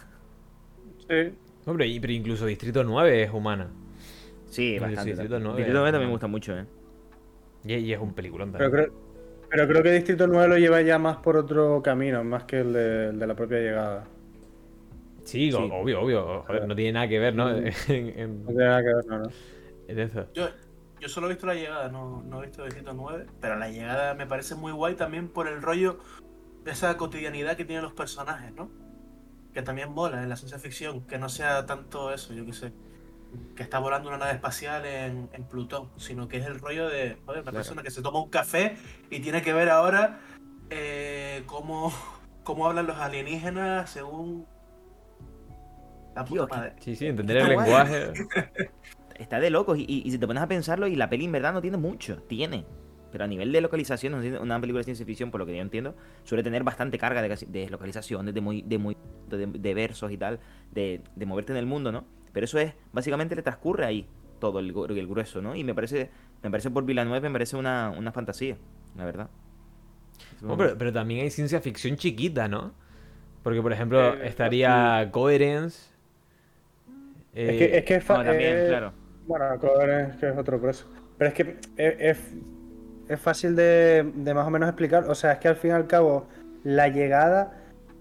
[1.09, 1.34] Sí.
[1.65, 3.69] Hombre, y- pero incluso Distrito 9 es humana.
[4.45, 5.11] Sí, bastante.
[5.11, 5.43] Distrito también.
[5.43, 6.65] 9 Distrito 9 también me gusta mucho, eh.
[7.65, 8.72] Y, y es un peliculón Pero también.
[8.72, 8.93] creo,
[9.49, 12.74] pero creo que Distrito 9 lo lleva ya más por otro camino, más que el
[12.74, 14.07] de, el de la propia llegada.
[15.24, 16.43] Sí, obvio, obvio.
[16.47, 17.49] Joder, no tiene nada que ver, ¿no?
[17.57, 19.30] en, en- No tiene nada que ver, no, no.
[19.88, 20.26] en eso.
[20.34, 20.49] Yo,
[20.99, 24.13] yo solo he visto la llegada, no, no he visto Distrito 9, pero la llegada
[24.13, 25.99] me parece muy guay también por el rollo
[26.63, 28.69] de esa cotidianidad que tienen los personajes, ¿no?
[29.53, 32.74] Que también mola en la ciencia ficción, que no sea tanto eso, yo qué sé,
[33.55, 37.17] que está volando una nave espacial en, en Plutón, sino que es el rollo de
[37.26, 37.57] joder, una Claro.
[37.57, 38.76] persona que se toma un café
[39.09, 40.19] y tiene que ver ahora
[40.69, 41.91] eh, cómo,
[42.43, 44.45] cómo hablan los alienígenas según
[46.16, 46.74] la puta madre.
[46.80, 48.12] Sí, sí, entender el lenguaje.
[49.18, 49.78] Está de locos.
[49.78, 51.78] Y, y- y si te pones a pensarlo, y la peli en verdad no tiene
[51.78, 52.18] mucho.
[52.28, 52.66] Tiene.
[53.12, 55.95] Pero a nivel de localización, una película de ciencia ficción, por lo que yo entiendo,
[56.24, 58.95] suele tener bastante carga de, casi- de localización, de, muy, de, muy,
[59.30, 60.39] de, de versos y tal,
[60.72, 62.05] de, de moverte en el mundo, ¿no?
[62.32, 64.07] Pero eso es, básicamente le transcurre ahí
[64.39, 65.55] todo el, gru- el grueso, ¿no?
[65.57, 66.09] Y me parece,
[66.41, 68.57] me parece por Villanueva, me parece una, una fantasía,
[68.95, 69.30] la verdad.
[70.47, 72.74] Oh, pero, pero también hay ciencia ficción chiquita, ¿no?
[73.43, 75.91] Porque, por ejemplo, Eh, estaría Coherence.
[77.34, 78.94] Es eh, que es, que es fa- No, también, eh, claro.
[79.28, 80.86] Bueno, Coherence, que es otro preso.
[81.18, 81.42] Pero es que
[81.78, 82.34] es, es-
[83.08, 85.10] es fácil de, de más o menos explicar.
[85.10, 86.28] O sea, es que al fin y al cabo,
[86.64, 87.58] la llegada,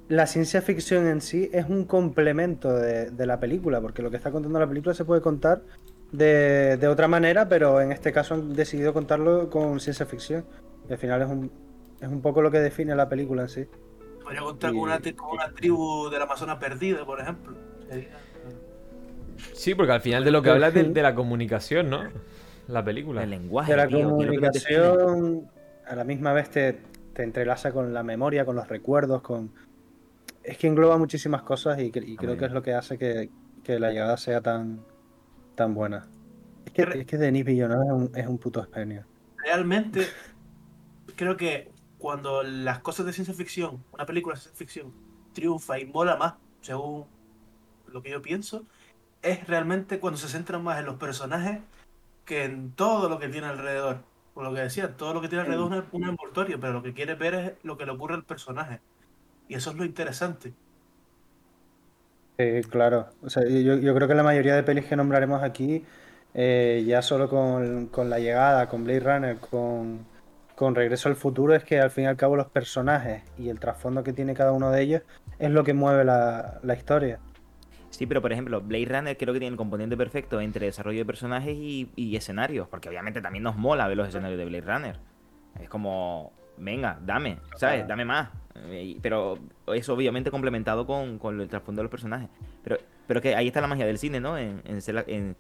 [0.08, 4.16] la ciencia ficción en sí es un complemento de, de la película, porque lo que
[4.16, 5.62] está contando la película se puede contar
[6.12, 10.44] de, de otra manera, pero en este caso han decidido contarlo con ciencia ficción.
[10.88, 11.50] Y al final es un,
[12.00, 13.66] es un poco lo que define la película en sí.
[14.22, 17.56] Podría contar Y- con, una, con una tribu del Amazonas perdida, por ejemplo.
[17.88, 18.08] Sería-
[19.52, 22.04] Sí, porque al final de lo que habla es de, de la comunicación, ¿no?
[22.68, 23.22] La película.
[23.24, 25.50] El lenguaje, de la tío, comunicación
[25.86, 26.78] a la misma vez te,
[27.14, 29.52] te entrelaza con la memoria, con los recuerdos, con
[30.42, 33.28] es que engloba muchísimas cosas y, cre- y creo que es lo que hace que,
[33.62, 34.80] que la llegada sea tan
[35.54, 36.06] tan buena.
[36.64, 39.04] Es que, es que Denis Villeneuve es un, es un puto genio.
[39.44, 40.06] Realmente,
[41.16, 44.92] creo que cuando las cosas de ciencia ficción, una película de ciencia ficción,
[45.34, 47.04] triunfa y mola más, según
[47.88, 48.64] lo que yo pienso,
[49.22, 51.60] es realmente cuando se centran más en los personajes
[52.24, 53.98] que en todo lo que tiene alrededor.
[54.34, 56.94] Por lo que decía, todo lo que tiene alrededor es un envoltorio, pero lo que
[56.94, 58.80] quiere ver es lo que le ocurre al personaje.
[59.48, 60.54] Y eso es lo interesante.
[62.38, 63.08] Sí, claro.
[63.22, 65.84] O sea, yo, yo creo que la mayoría de pelis que nombraremos aquí,
[66.34, 70.06] eh, ya solo con, con la llegada, con Blade Runner, con,
[70.54, 73.60] con Regreso al Futuro, es que al fin y al cabo los personajes y el
[73.60, 75.02] trasfondo que tiene cada uno de ellos
[75.38, 77.20] es lo que mueve la, la historia.
[77.90, 81.04] Sí, pero por ejemplo, Blade Runner creo que tiene el componente perfecto entre desarrollo de
[81.04, 84.96] personajes y, y escenarios, porque obviamente también nos mola ver los escenarios de Blade Runner.
[85.60, 87.86] Es como, venga, dame, ¿sabes?
[87.88, 88.30] Dame más.
[88.54, 89.38] Eh, Pero
[89.74, 92.28] eso obviamente complementado con, con el trasfondo de los personajes.
[92.62, 94.38] Pero, pero que ahí está la magia del cine, ¿no?
[94.38, 94.78] En, en,
[95.08, 95.36] en-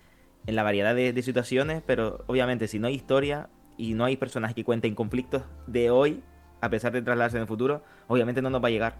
[0.46, 4.16] en la variedad de, de situaciones, pero obviamente si no hay historia y no hay
[4.16, 6.22] personajes que cuenten conflictos de hoy,
[6.62, 8.96] a pesar de trasladarse en el futuro, obviamente no nos va a llegar.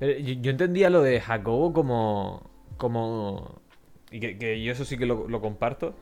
[0.00, 2.50] Yo, entendía lo de Jacobo como.
[2.76, 3.60] como.
[4.10, 5.94] Y que, que yo eso sí que lo, lo comparto.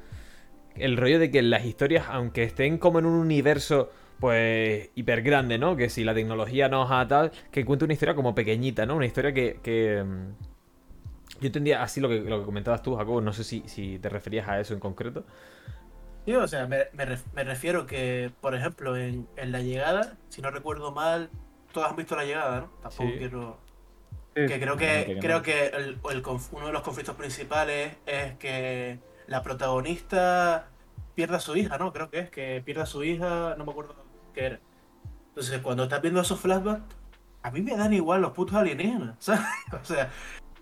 [0.77, 3.91] El rollo de que las historias, aunque estén como en un universo,
[4.21, 5.77] pues, hiper grande, ¿no?
[5.77, 8.97] Que si la tecnología nos ha tal, que cuente una historia como pequeñita, ¿no?
[8.97, 9.59] Una historia que.
[9.63, 10.35] que, mm,
[11.41, 13.21] yo entendía así lo que, lo que comentabas tú, Jacobo.
[13.21, 15.25] No sé si, si te referías a eso en concreto.
[16.25, 20.17] Sí, o sea, me, me ref- me refiero que, por ejemplo, en, en La Llegada,
[20.29, 21.31] si no recuerdo mal,
[21.73, 22.71] todos han visto La Llegada, ¿no?
[22.83, 23.19] Tampoco Sí.
[23.19, 23.59] quiero...
[24.47, 28.35] Sí, Que creo que, creo que el- el conf- uno de los conflictos principales es
[28.37, 30.69] que la protagonista
[31.15, 31.93] pierda a su hija, ¿no?
[31.93, 33.95] Creo que es que pierda a su hija, no me acuerdo
[34.35, 34.61] qué era.
[35.31, 36.83] Entonces, cuando estás viendo esos flashbacks,
[37.43, 39.41] a mí me dan igual los putos alienígenas, ¿sabes?
[39.73, 40.11] O sea,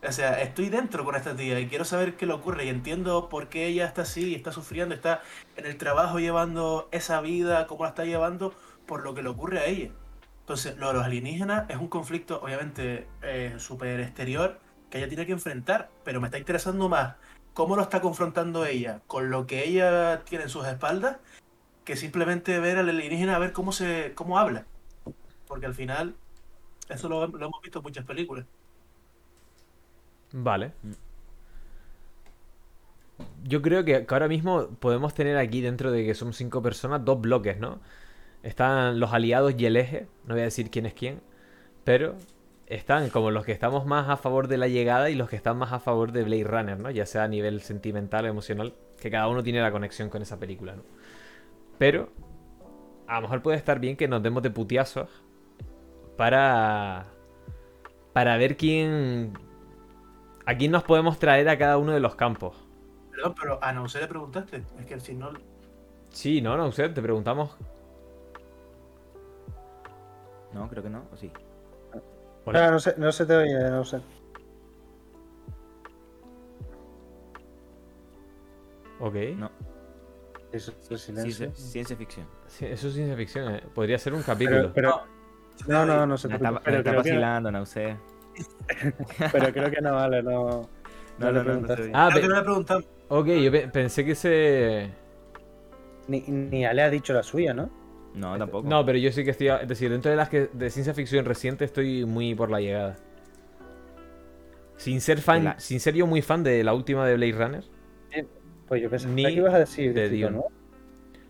[0.06, 3.28] o sea, estoy dentro con esta tía y quiero saber qué le ocurre y entiendo
[3.28, 5.20] por qué ella está así, está sufriendo, está
[5.56, 8.54] en el trabajo llevando esa vida, cómo la está llevando,
[8.86, 9.90] por lo que le ocurre a ella.
[10.46, 15.26] Entonces, lo de los alienígenas es un conflicto, obviamente, eh, súper exterior que ella tiene
[15.26, 17.16] que enfrentar, pero me está interesando más
[17.52, 21.16] cómo lo está confrontando ella con lo que ella tiene en sus espaldas
[21.84, 24.66] que simplemente ver al alienígena a ver cómo se cómo habla.
[25.48, 26.14] Porque al final,
[26.88, 28.46] eso lo, hemos visto en muchas películas.
[30.30, 30.70] Vale.
[33.42, 37.20] Yo creo que, ahora mismo podemos tener aquí, dentro de que somos cinco personas, dos
[37.20, 37.80] bloques, ¿no?
[38.46, 40.06] Están los aliados y el eje.
[40.24, 41.20] No voy a decir quién es quién.
[41.82, 42.14] Pero
[42.66, 45.58] están como los que estamos más a favor de la llegada y los que están
[45.58, 46.90] más a favor de Blade Runner, ¿no?
[46.92, 48.72] Ya sea a nivel sentimental o emocional.
[49.00, 50.82] Que cada uno tiene la conexión con esa película, ¿no?
[51.76, 52.08] Pero
[53.08, 55.10] a lo mejor puede estar bien que nos demos de putiazos
[56.16, 57.06] para.
[58.12, 59.32] Para ver quién.
[60.46, 62.56] A quién nos podemos traer a cada uno de los campos.
[63.10, 64.62] Perdón, pero a no se le preguntaste.
[64.78, 65.32] Es que si no.
[66.10, 67.56] Sí, no, usted, te preguntamos.
[70.56, 71.30] No, creo que no, o sí.
[72.46, 72.66] Hola.
[72.66, 74.00] Ah, no, se, no se te oye, no sé.
[79.00, 79.14] Ok.
[79.36, 79.50] No.
[80.52, 81.50] Eso es silencio.
[81.54, 82.26] ciencia ficción.
[82.46, 83.54] Sí, eso es ciencia ficción.
[83.54, 83.62] eh.
[83.74, 84.72] Podría ser un capítulo.
[84.74, 85.02] Pero,
[85.66, 87.96] pero- no, no, no se te está, me pero, está creo que, vacilando, no sé.
[89.32, 90.30] pero creo que no vale, no.
[90.38, 90.68] No,
[91.18, 91.84] no, le no, no, preguntaste.
[91.84, 91.90] sé.
[91.94, 92.84] Ah, Creo que pe- no le preguntamos.
[93.08, 94.90] ok, yo pe- pensé que se.
[96.08, 97.68] Ni, ni Ale ha dicho la suya, ¿no?
[98.16, 98.66] No, tampoco.
[98.68, 99.48] No, pero yo sí que estoy.
[99.48, 102.60] a- Es decir, dentro de las que de ciencia ficción reciente estoy muy por la
[102.60, 102.96] llegada.
[104.76, 107.64] Sin ser fan, La- sin ser yo muy fan de la última de Blade Runner.
[108.68, 110.30] Pues yo pensé Ni que ibas a decir de Distrito.
[110.30, 110.44] ¿no?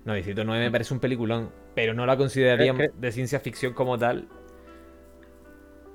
[0.05, 3.75] No, Distrito 9 me parece un peliculón, pero no la consideraría que- de ciencia ficción
[3.75, 4.29] como tal.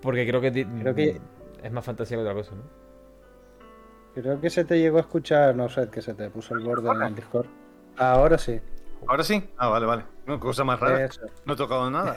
[0.02, 1.20] Porque creo que, Creo que-
[1.64, 2.64] es más fantasía que otra cosa, ¿no?
[4.14, 6.90] Creo que se te llegó a escuchar, no sé, que se te puso el borde
[6.90, 7.48] en el Discord.
[7.98, 8.60] Ahora sí.
[9.08, 9.44] ¿Ahora sí?
[9.58, 10.04] Ah, vale, vale.
[10.26, 11.06] No, cosa más rara.
[11.06, 11.22] Eso.
[11.46, 12.16] No he tocado nada.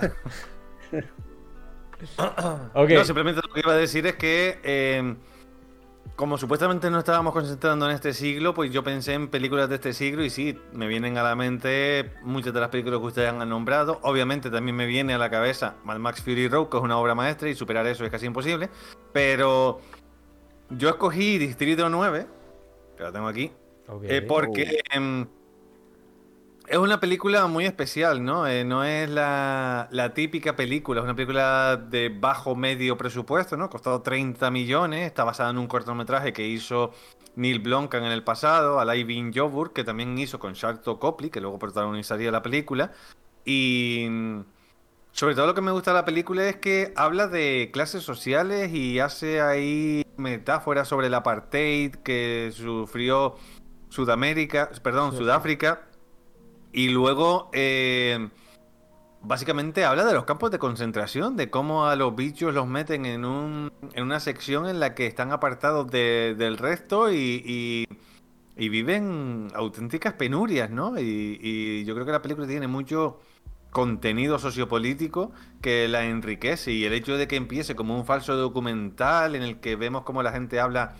[2.74, 5.14] No, simplemente lo que iba a decir es que, eh,
[6.16, 9.92] como supuestamente no estábamos concentrando en este siglo, pues yo pensé en películas de este
[9.92, 13.48] siglo y sí, me vienen a la mente muchas de las películas que ustedes han
[13.48, 13.98] nombrado.
[14.02, 17.14] Obviamente también me viene a la cabeza Mad Max Fury Road, que es una obra
[17.14, 18.68] maestra y superar eso es casi imposible.
[19.12, 19.80] Pero
[20.70, 22.26] yo escogí Distrito 9,
[22.96, 23.50] que la tengo aquí,
[24.04, 25.26] eh, porque em,
[26.66, 28.46] es una película muy especial, ¿no?
[28.46, 33.64] Eh, no es la, la típica película, es una película de bajo medio presupuesto, ¿no?
[33.64, 36.92] Ha costado 30 millones, está basada en un cortometraje que hizo
[37.36, 41.40] Neil Blomkamp en el pasado, Alay Bin Jobur, que también hizo con Sharkto Copley, que
[41.40, 42.92] luego protagonizaría la película.
[43.44, 44.40] Y mm,
[45.12, 48.72] sobre todo lo que me gusta de la película es que habla de clases sociales
[48.72, 53.36] y hace ahí metáforas sobre el apartheid que sufrió
[53.90, 55.88] Sudamérica, perdón, Sí, Sudáfrica.
[56.76, 58.28] Y luego, eh,
[59.22, 63.24] básicamente habla de los campos de concentración, de cómo a los bichos los meten en,
[63.24, 67.86] un, en una sección en la que están apartados de- del resto y, y-
[68.56, 70.98] y viven auténticas penurias, ¿no?
[70.98, 73.20] Y, y yo creo que la película tiene mucho
[73.70, 79.34] contenido sociopolítico que la enriquece y el hecho de que empiece como un falso documental
[79.36, 80.94] en el que vemos cómo la gente habla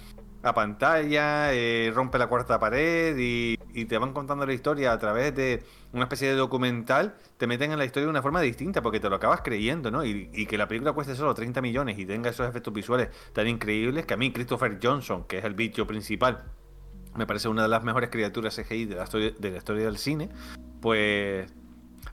[0.45, 5.34] a pantalla, eh, rompe la cuarta pared y, te van contando la historia a través
[5.34, 9.01] de una especie de documental, te meten en la historia de una forma distinta porque
[9.01, 10.05] te lo acabas creyendo, ¿no?
[10.05, 13.49] Y, y que la película cueste solo 30 millones y tenga esos efectos visuales tan
[13.49, 16.45] increíbles que a mí Christopher Johnson, que es el bicho principal,
[17.16, 19.97] me parece una de las mejores criaturas CGI de la historia, de la historia del
[19.97, 20.28] cine,
[20.80, 21.53] pues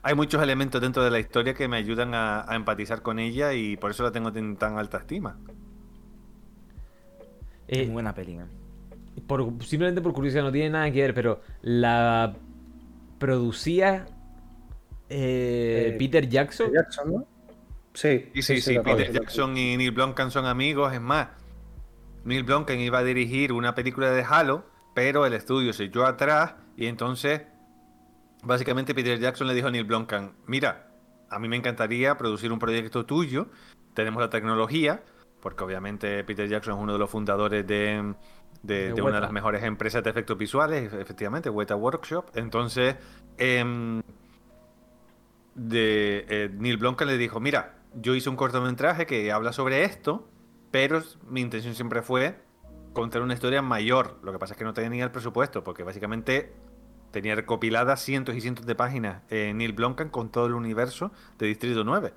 [0.02, 3.52] hay muchos elementos dentro de la historia que me ayudan a, a empatizar con ella
[3.52, 5.36] y por eso la tengo en tan alta estima.
[7.72, 8.42] Eh, Es muy buena peli, ¿eh?
[9.26, 12.34] por, simplemente por curiosidad, no tiene nada que ver, pero la
[13.18, 14.06] producía
[15.08, 16.70] eh, Eh, Peter Jackson.
[16.72, 17.26] Jackson, ¿no?
[17.94, 19.12] Sí, Sí, sí, sí, Peter.
[19.12, 20.92] Jackson y Neil Blomkamp son amigos.
[20.92, 21.28] Es más,
[22.24, 24.64] Neil Blomkamp iba a dirigir una película de Halo,
[24.94, 27.42] pero el estudio se echó atrás y entonces,
[28.42, 30.88] básicamente Peter Jackson le dijo a Neil Blomkamp, mira,
[31.30, 33.48] a mí me encantaría producir un proyecto tuyo,
[33.94, 35.02] tenemos la tecnología,
[35.42, 38.14] porque obviamente Peter Jackson es uno de los fundadores de, de-
[38.62, 42.26] De de una de las mejores empresas de efectos visuales, efectivamente, Weta Workshop.
[42.34, 42.96] Entonces,
[43.36, 44.00] em,
[45.54, 50.28] de eh, Neil Blomkamp le dijo, mira, yo hice un cortometraje que habla sobre esto,
[50.70, 52.36] pero mi intención siempre fue
[52.92, 54.18] contar una historia mayor.
[54.22, 56.52] Lo que pasa es que no tenía el presupuesto, porque básicamente
[57.10, 61.46] tenía recopiladas cientos y cientos de páginas eh, Neil Blomkamp con todo el universo de
[61.48, 62.14] Distrito 9.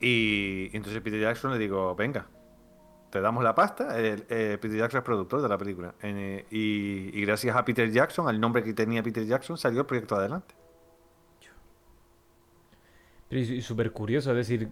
[0.00, 2.26] Y, entonces Peter Jackson le digo, venga,
[3.10, 3.98] te damos la pasta.
[3.98, 5.94] El- eh, Peter Jackson es productor de la película.
[6.02, 10.16] Eh, y, gracias a Peter Jackson, al nombre que tenía Peter Jackson, salió el proyecto
[10.16, 10.54] adelante.
[13.28, 14.68] Pero y- súper curioso, es decir,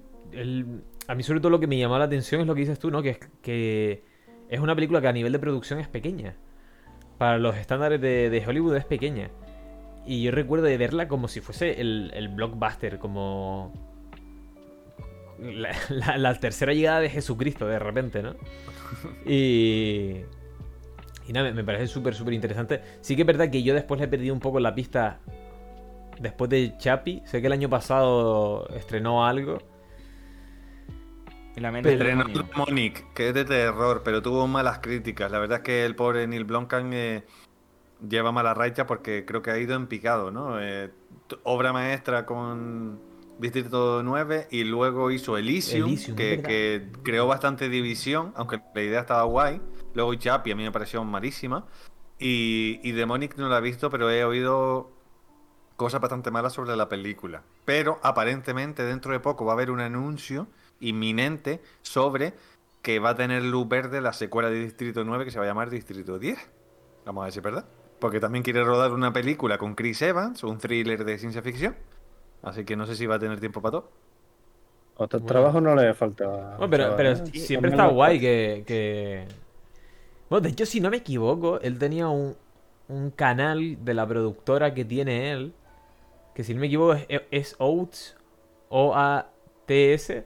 [1.07, 2.91] a mí sobre todo lo que me llamó la atención es lo que dices tú,
[2.91, 3.03] ¿no?
[3.03, 4.05] Que es, que
[4.49, 6.37] es una película que a nivel de producción es pequeña.
[7.19, 9.31] Para los estándares de, Hollywood es pequeña.
[10.07, 13.88] Y yo recuerdo de verla como si fuese el blockbuster, como
[15.41, 18.35] la, la- la tercera llegada de Jesucristo de repente, ¿no?
[19.27, 20.23] Y...
[21.27, 22.81] Y nada, me, me parece súper, súper interesante.
[23.03, 25.21] Sí que es verdad que yo después le he perdido un poco la pista
[26.19, 27.23] después de Chapi.
[27.27, 29.59] Sé que el año pasado estrenó algo.
[31.55, 32.25] Y la mente Estrenó.
[32.25, 35.31] Demonic, que es de terror, pero tuvo malas críticas.
[35.31, 37.25] La verdad es que el pobre Neil Blomkamp eh,
[38.09, 40.59] lleva mala racha porque creo que ha ido en picado, ¿no?
[40.63, 40.89] Eh,
[41.43, 43.01] obra maestra con
[43.39, 49.23] Distrito 9 y luego hizo Elysium, Elysium, que, creó bastante división, aunque la idea estaba
[49.23, 49.61] guay.
[49.95, 51.67] Luego Chapi a mí me pareció malísima.
[52.19, 54.91] Y, y Demonic no la he visto, pero he oído
[55.77, 57.45] cosas bastante malas sobre la película.
[57.65, 60.49] Pero aparentemente dentro de poco va a haber un anuncio
[60.81, 62.35] inminente sobre
[62.83, 65.49] que va a tener luz verde la secuela de Distrito 9 que se va a
[65.49, 66.39] llamar Distrito 10.
[67.07, 67.67] Vamos a ver si es verdad.
[68.01, 71.77] Porque también quiere rodar una película con Chris Evans, un thriller de ciencia ficción.
[72.43, 73.91] Así que no sé si va a tener tiempo para todo.
[74.97, 75.27] Otro Bueno.
[75.33, 76.57] trabajo no le falta.
[76.59, 79.27] Bueno, pero, pero Sí, siempre está guay que, que-
[80.29, 82.37] Bueno, de hecho, si no me equivoco, él tenía un,
[82.89, 85.53] un canal de la productora que tiene él.
[86.35, 88.17] Que si no me equivoco es, es Oats.
[88.71, 90.25] O-A-T-S.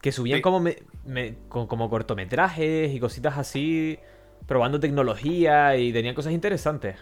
[0.00, 0.42] Que subían Sí.
[0.42, 3.98] como, me- me- co- como cortometrajes y cositas así.
[4.46, 6.96] Probando tecnología y tenían cosas interesantes.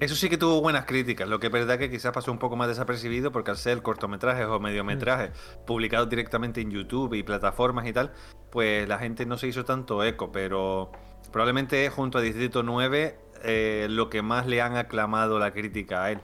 [0.00, 2.54] Eso sí que tuvo buenas críticas, lo que es verdad que quizás pasó un poco
[2.54, 5.30] más desapercibido porque al ser cortometrajes o mediometrajes
[5.66, 8.12] publicados directamente en YouTube y plataformas y tal,
[8.52, 10.92] pues la gente no se hizo tanto eco, pero
[11.32, 16.04] probablemente es junto a Distrito 9 eh, lo que más le han aclamado la crítica
[16.04, 16.20] a él.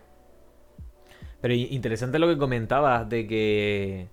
[1.41, 4.09] Pero interesante lo que comentabas de que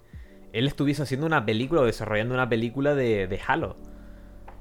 [0.54, 3.78] él estuviese haciendo una película o desarrollando una película de, de Halo.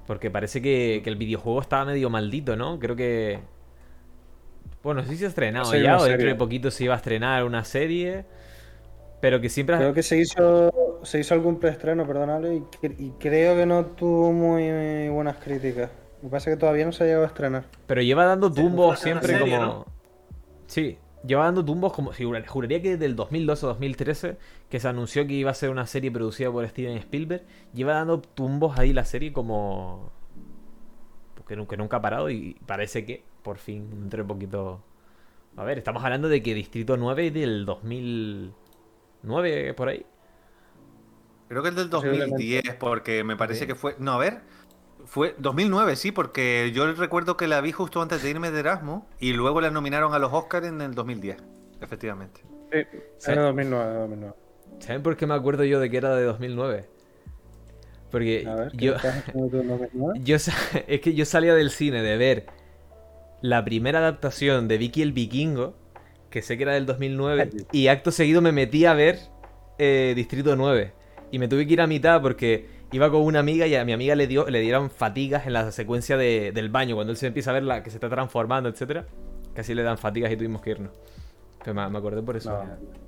[0.06, 2.78] Porque parece que, que el videojuego estaba medio maldito, ¿no?
[2.78, 3.40] Creo que...
[4.82, 7.44] Bueno, si se ha estrenado Sí, ya o dentro de poquito se iba a estrenar
[7.44, 8.24] una serie.
[9.20, 9.76] Pero que siempre...
[9.76, 10.72] Creo que se hizo,
[11.02, 12.64] se hizo algún preestreno, perdonable, y,
[12.98, 15.90] y creo que no tuvo muy buenas críticas.
[16.22, 17.64] Lo que pasa es que todavía no se ha llegado a estrenar.
[17.86, 19.66] Pero lleva dando tumbos siempre serie, como...
[19.66, 19.86] ¿no?
[20.66, 22.14] Sí, lleva dando tumbos como...
[22.14, 24.38] sí, jura- Juraría que desde el 2012 o 2013,
[24.70, 27.42] que se anunció que iba a ser una serie producida por Steven Spielberg,
[27.74, 30.12] lleva dando tumbos ahí la serie como...
[31.46, 34.82] Que nunca, nunca ha parado y parece que por fin dentro de poquito...
[35.56, 40.06] A ver, estamos hablando de que Distrito 9 es del 2009 por ahí.
[41.48, 42.30] Creo que es del Posiblemente.
[42.30, 43.66] 2010 porque me parece Sí.
[43.66, 43.96] que fue...
[43.98, 44.40] No, a ver.
[45.06, 49.02] Fue 2009, sí, porque yo recuerdo que la vi justo antes de irme de Erasmus
[49.18, 51.38] y luego la nominaron a los Oscars en el 2010,
[51.80, 52.42] efectivamente.
[53.18, 54.34] Sí, era 2009, 2009.
[54.78, 56.88] ¿Saben por qué me acuerdo yo de que era de 2009?
[58.10, 58.94] Porque A ver, ¿qué yo...
[58.94, 60.20] estás haciendo tú en 2009?
[60.22, 62.46] Yo es que yo salía del cine de ver
[63.42, 65.74] la primera adaptación de Vicky el Vikingo,
[66.30, 69.18] que sé que era del 2009, y acto seguido me metí a ver
[69.78, 70.92] eh, Distrito 9.
[71.32, 73.92] Y me tuve que ir a mitad porque iba con una amiga y a mi
[73.92, 77.26] amiga le dio le dieron fatigas en la secuencia de- del baño, cuando él se
[77.28, 79.06] empieza a ver la que se está transformando, etcétera
[79.54, 80.92] Casi le dan fatigas y tuvimos que irnos.
[81.64, 82.50] Pero me, me acordé por eso.
[82.50, 82.99] No.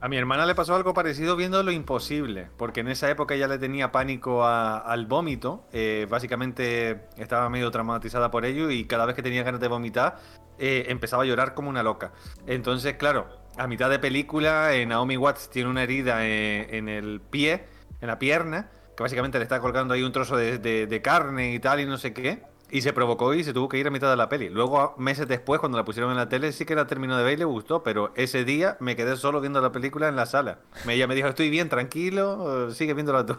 [0.00, 3.48] A mi hermana le pasó algo parecido viendo Lo Imposible, porque en esa época ella
[3.48, 9.16] le tenía pánico al vómito, eh, básicamente estaba medio traumatizada por ello y cada vez
[9.16, 10.18] que tenía ganas de vomitar
[10.58, 12.12] eh, empezaba a llorar como una loca.
[12.46, 13.26] Entonces, claro,
[13.56, 17.64] a mitad de película eh, Naomi Watts tiene una herida en el pie,
[18.00, 21.58] en la pierna, que básicamente le está colgando ahí un trozo de- de carne y
[21.58, 22.42] tal y no sé qué.
[22.70, 24.48] Y se provocó y se tuvo que ir a mitad de la peli.
[24.48, 27.34] Luego, meses después, cuando la pusieron en la tele, sí que la terminó de ver
[27.34, 30.58] y le gustó, pero ese día me quedé solo viendo la película en la sala.
[30.88, 33.36] Ella me dijo, estoy bien, tranquilo, sigue viéndola tú.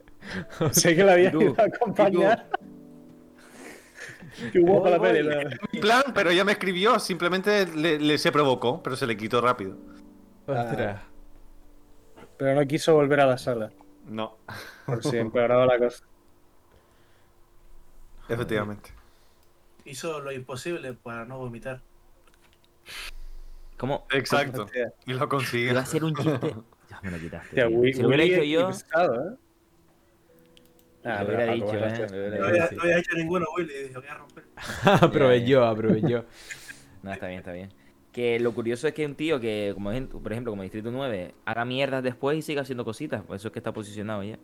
[0.72, 2.48] Sé que la había ido a acompañar.
[4.52, 5.22] Qué guapa la peli.
[5.22, 9.16] la- Mi plan, pero ella me escribió, simplemente le, le- se provocó, pero se le
[9.16, 9.76] quitó rápido.
[10.46, 11.02] Ostras.
[12.36, 13.70] Pero no quiso volver a la sala.
[14.06, 14.38] No,
[14.84, 16.04] Por si empeoraba la cosa.
[18.28, 18.90] Efectivamente.
[19.84, 21.80] Hizo lo imposible para no vomitar.
[23.76, 24.06] ¿Cómo?
[24.10, 24.66] Exacto.
[25.06, 25.72] Y lo consiguió.
[25.72, 26.54] Iba a ser un chiste.
[26.90, 27.66] Ya me lo quitaste.
[27.66, 29.34] Wi- Si lo hubiera hecho yo, pesado, ¿eh?
[31.04, 31.76] Ah, lo hubiera Paco, dicho,
[32.14, 32.30] eh.
[32.30, 32.74] lo No había, dicho.
[32.76, 33.72] no había hecho ninguno, Willy.
[33.74, 34.44] y Dije, voy a romper.
[35.02, 36.24] aprovechó, aprovechó.
[37.02, 37.72] No, está bien, está bien.
[38.10, 41.64] Que lo curioso es que un tío que, como por ejemplo, como Distrito 9, haga
[41.64, 43.22] mierdas después y siga haciendo cositas.
[43.22, 44.38] Por eso es que está posicionado ya.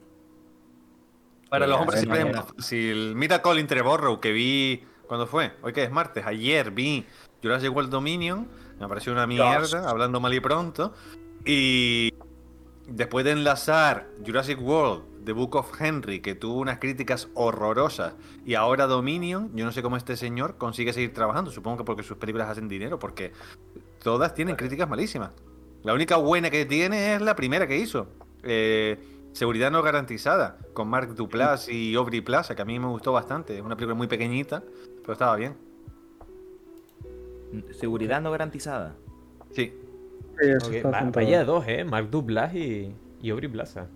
[1.53, 3.15] Para los hombres siempre es más fácil.
[3.15, 4.87] Mira Colin Trevorrow, que vi.
[5.07, 5.53] ¿Cuándo fue?
[5.61, 6.25] ¿Hoy que es martes?
[6.25, 7.05] Ayer vi
[7.43, 8.49] Jurassic World Dominion.
[8.81, 10.95] Me pareció una mierda, hablando mal y pronto.
[11.45, 12.15] Y
[12.87, 18.15] después de enlazar Jurassic World, The Book of Henry, que tuvo unas críticas horrorosas,
[18.47, 21.51] y ahora Dominion, yo no sé cómo este señor consigue seguir trabajando.
[21.51, 23.33] Supongo que porque sus películas hacen dinero, porque
[24.03, 25.33] todas tienen críticas malísimas.
[25.83, 28.07] La única buena que tiene es la primera que hizo.
[28.43, 28.99] Eh,
[29.33, 33.57] Seguridad no garantizada, con Mark Duplass y Aubrey Plaza, que a mí me gustó bastante.
[33.57, 34.63] Es una película muy pequeñita,
[35.01, 35.57] pero estaba bien.
[37.79, 38.95] Seguridad no garantizada.
[39.51, 39.75] Sí.
[40.41, 41.25] Sí, eso Ok, está va- apuntado.
[41.27, 41.85] vaya dos, ¿eh?
[41.85, 43.87] Mark Duplass y, y Aubrey Plaza.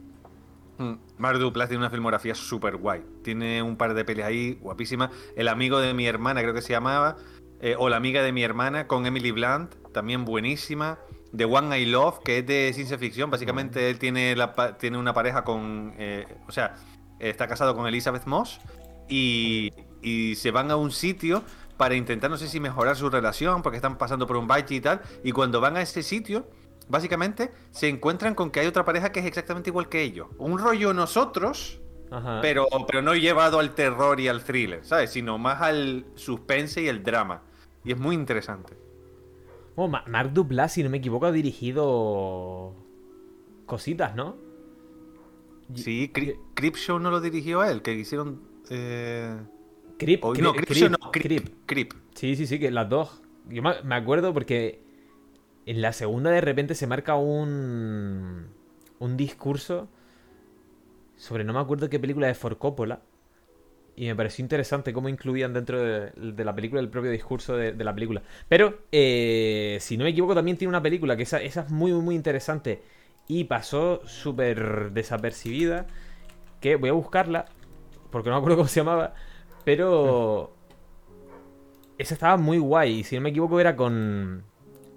[0.78, 3.03] Mm, Mark Duplass tiene una filmografía súper guay.
[3.22, 5.11] Tiene un par de pelis ahí guapísimas.
[5.34, 7.16] El amigo de mi hermana, creo que se llamaba.
[7.62, 10.99] eh, o la amiga de mi hermana, con Emily Blunt, también buenísima.
[11.37, 13.30] The One I Love, que es de ciencia ficción.
[13.30, 15.95] Básicamente él tiene, la, tiene una pareja con...
[15.99, 16.74] eh, o sea,
[17.18, 18.61] está casado con Elizabeth Moss.
[19.09, 19.72] Y,
[20.03, 21.45] y se van a un sitio
[21.76, 24.80] para intentar, no sé si mejorar su relación, porque están pasando por un bache y
[24.80, 25.03] tal.
[25.22, 26.49] Y cuando van a ese sitio,
[26.89, 30.28] básicamente se encuentran con que hay otra pareja que es exactamente igual que ellos.
[30.39, 31.80] Un rollo nosotros,
[32.11, 32.41] Ajá.
[32.41, 35.11] pero, pero no llevado al terror y al thriller, ¿sabes?
[35.11, 37.43] Sino más al suspense y el drama.
[37.84, 38.76] Y es muy interesante.
[39.77, 42.74] Oh, Ma- Mark Duplass, si no me equivoco, ha dirigido
[43.66, 44.37] cositas, ¿no?
[45.74, 48.41] Sí, Cri- Creepshow no lo dirigió él, que hicieron...
[48.70, 49.37] Eh...
[49.99, 51.49] Creep, no, Creep, no, Creep.
[51.66, 51.93] Creep.
[52.14, 53.22] Sí, sí, sí, que las dos.
[53.49, 54.83] Yo me me acuerdo porque
[55.64, 58.49] en la segunda de repente se marca un
[58.99, 59.89] un discurso
[61.16, 63.01] sobre no me acuerdo qué película de For Coppola
[63.97, 67.73] y me pareció interesante cómo incluían dentro de, de la película el propio discurso de,
[67.73, 68.23] de la película.
[68.49, 71.93] Pero, eh, si no me equivoco, también tiene una película que esa, esa es muy,
[71.93, 72.83] muy, muy interesante
[73.29, 75.87] y pasó súper desapercibida.
[76.61, 77.47] Que voy a buscarla
[78.11, 79.15] porque no me acuerdo cómo se llamaba.
[79.65, 80.53] Pero
[81.99, 83.01] esa estaba muy guay.
[83.01, 84.45] Y si no me equivoco, era con.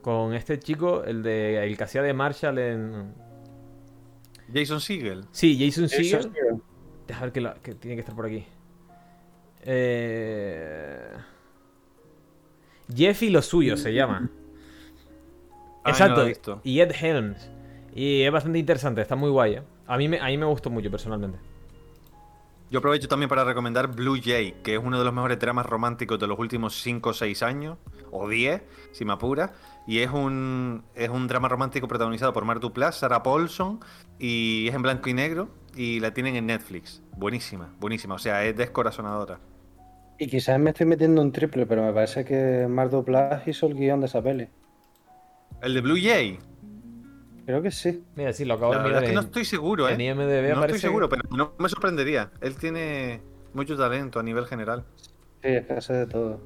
[0.02, 1.64] Con este chico, el de.
[1.66, 3.14] El que hacía de Marshall en.
[4.54, 5.26] Jason Segel.
[5.32, 6.24] Sí, Jason Segel.
[6.24, 6.40] sí,
[7.08, 8.46] Deja ver que, la- que tiene que estar por aquí.
[9.64, 11.12] Eh...
[12.94, 14.30] Jeff y lo suyo se llama.
[15.84, 16.62] Ay, Exacto.
[16.64, 17.50] y Ed Helms.
[17.94, 19.56] Y es bastante interesante, está muy guay.
[19.56, 19.64] ¿eh?
[19.88, 21.38] A, mí me, a mí me gustó mucho personalmente.
[22.72, 26.20] Yo aprovecho también para recomendar Blue Jay, que es uno de los mejores dramas románticos
[26.20, 27.78] de los últimos 5 o 6 años,
[28.12, 29.54] o 10, si me apura.
[29.88, 33.80] Y es un, es un drama romántico protagonizado por Mark Duplass, Sarah Paulson,
[34.20, 37.02] y es en blanco y negro, y la tienen en Netflix.
[37.18, 39.40] Buenísima, buenísima, o sea, es descorazonadora.
[40.20, 43.76] Y quizás me estoy metiendo un triple, pero me parece que Mark Duplass hizo el
[43.76, 44.50] guion de esa peli.
[45.62, 46.38] El de Blue Jay,
[47.50, 48.04] Creo que sí.
[48.16, 49.94] Mira, sí, lo acabo la de verdad mirar es que no estoy seguro, ¿eh?
[49.94, 52.30] en IMDb No estoy seguro, pero no me sorprendería.
[52.42, 53.22] Él tiene
[53.56, 54.86] mucho talento a nivel general.
[55.42, 56.40] Sí, es que hace de todo.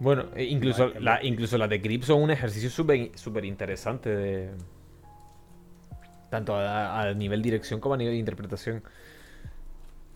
[0.00, 4.50] Bueno, e incluso, la, las de Creep son un ejercicio súper interesante de...
[6.28, 8.82] Tanto a, a nivel dirección como a nivel interpretación.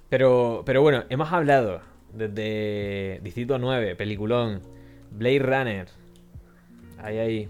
[0.08, 1.80] Pero, pero bueno, hemos hablado
[2.12, 4.62] desde Distrito 9, Peliculón,
[5.10, 5.86] Blade Runner.
[6.98, 7.48] Ahí, ahí.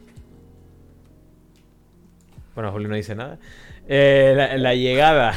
[2.55, 3.39] Bueno, Julio no dice nada.
[3.87, 5.33] Eh, la, llegada.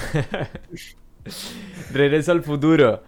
[1.93, 3.03] Regreso al futuro.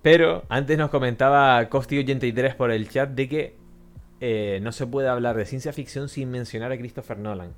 [0.00, 3.56] Pero antes nos comentaba Costi83 por el chat de que
[4.20, 7.52] eh, no se puede hablar de ciencia ficción sin mencionar a Christopher Nolan.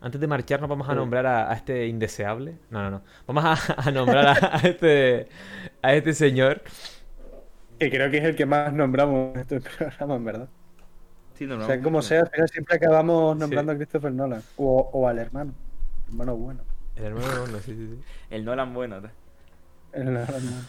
[0.00, 2.58] Antes de marcharnos vamos a nombrar a, a este indeseable.
[2.70, 3.02] No, no, no.
[3.26, 5.28] Vamos a, a nombrar a, a este
[5.82, 6.62] a este señor.
[7.78, 10.48] Que creo que es el que más nombramos en este programa, en verdad.
[11.34, 14.42] Sí, no, O no, sea, como sea, al final siempre acabamos nombrando a Christopher Nolan.
[14.56, 15.54] O, o al hermano.
[16.08, 16.64] Hermano bueno.
[16.94, 18.04] El hermano Nolan, sí, sí, sí.
[18.30, 19.00] El Nolan bueno.
[19.00, 19.10] ¿no?
[19.92, 20.68] El hermano.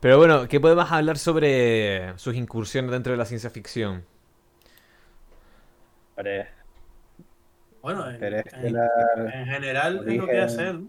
[0.00, 4.04] Pero bueno, ¿qué podemos hablar sobre sus incursiones dentro de la ciencia ficción?
[6.16, 6.48] Hombre,
[7.82, 8.88] Bueno, en, pero es que en- la-
[9.34, 10.88] en general es lo que origen- hace él.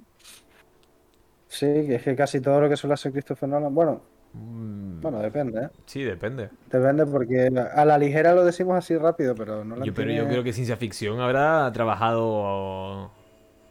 [1.48, 4.02] Sí, que es que casi todo lo que suele hacer Christopher Nolan, bueno,
[4.34, 5.70] Mm, bueno, depende, ¿eh?
[5.86, 6.50] Sí, depende.
[6.70, 10.42] Depende porque a la ligera lo decimos así rápido, pero no Yo, pero yo creo
[10.44, 13.12] que ciencia ficción habrá trabajado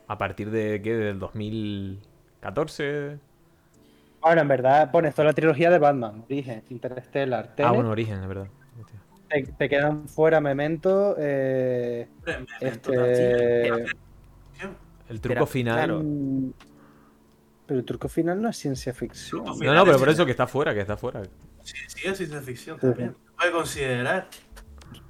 [0.06, 0.94] a partir de, ¿qué?
[0.94, 3.18] Del 2014.
[4.20, 8.28] Bueno, en verdad pones toda la trilogía de Batman, Origen, Interstellar, Ah, bueno, origen, es
[8.28, 8.48] verdad.
[9.30, 13.68] Te, te quedan fuera Memento, eh, Hombre, me- este...
[15.08, 15.74] El truco Pero, final.
[15.76, 16.02] claro.
[17.66, 19.44] Pero el truco final no es ciencia ficción.
[19.44, 21.22] No, no, pero por eso que está fuera, que está fuera.
[21.62, 23.10] Sí, sí, es ciencia ficción también.
[23.26, 24.28] Se puede considerar.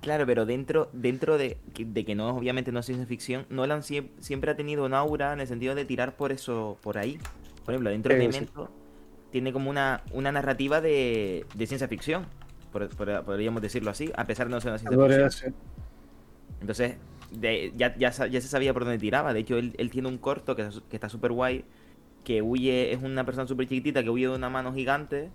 [0.00, 3.80] Claro, pero dentro, dentro de, que- de que no obviamente no es ciencia ficción, Nolan
[3.82, 7.18] sie- siempre ha tenido un aura en el sentido de tirar por eso, por ahí.
[7.64, 8.26] Por ejemplo, dentro de sí.
[8.28, 8.70] Memento
[9.30, 12.26] tiene como una, una narrativa de, de ciencia ficción,
[12.70, 14.98] podríamos decirlo así, a pesar de no ser una ciencia.
[16.60, 16.96] Entonces,
[17.30, 19.32] de- ya, ya, se sabía por dónde tiraba.
[19.32, 21.64] De hecho, él, él tiene un corto que, que está súper guay,
[22.24, 25.30] que huye, es una persona súper chiquitita que huye de una mano gigante.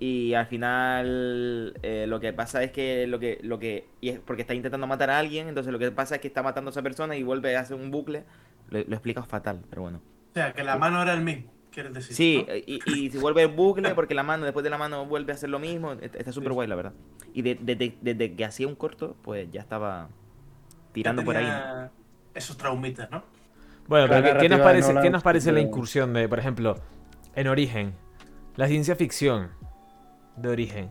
[0.00, 4.18] Y al final eh, lo que pasa es que lo que, lo que, y es
[4.20, 6.72] porque está intentando matar a alguien, entonces lo que pasa es que está matando a
[6.72, 8.24] esa persona y vuelve a hacer un bucle.
[8.70, 10.02] Lo, lo he explicado fatal, pero bueno.
[10.30, 12.16] O sea, que la mano era el mismo, quieres decir.
[12.16, 12.54] Sí, ¿no?
[12.56, 15.34] y, y se vuelve el bucle porque la mano, después de la mano vuelve a
[15.34, 15.92] hacer lo mismo.
[15.92, 16.92] Está está súper guay, la verdad.
[17.34, 20.08] Y de- desde desde que hacía un corto, pues ya estaba
[20.92, 21.88] tirando Ya por ahí.
[22.34, 23.22] Esos traumitas, ¿no?
[23.86, 26.12] Bueno, La pero ¿qué- ¿qué, narrativa nos de parece, Nolan ¿qué nos parece la incursión
[26.14, 26.76] de, por ejemplo,
[27.34, 27.92] en Origen?
[28.56, 29.50] La ciencia ficción
[30.36, 30.88] de Origen.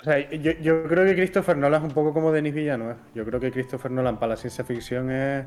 [0.00, 2.96] O sea, yo, yo creo que Christopher Nolan es un poco como Denis Villeneuve.
[3.14, 5.46] Yo creo que Christopher Nolan para la ciencia ficción es.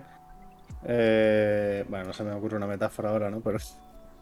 [0.86, 3.41] eh, bueno, no se me ocurre una metáfora ahora, ¿no?
[3.41, 3.57] Pero,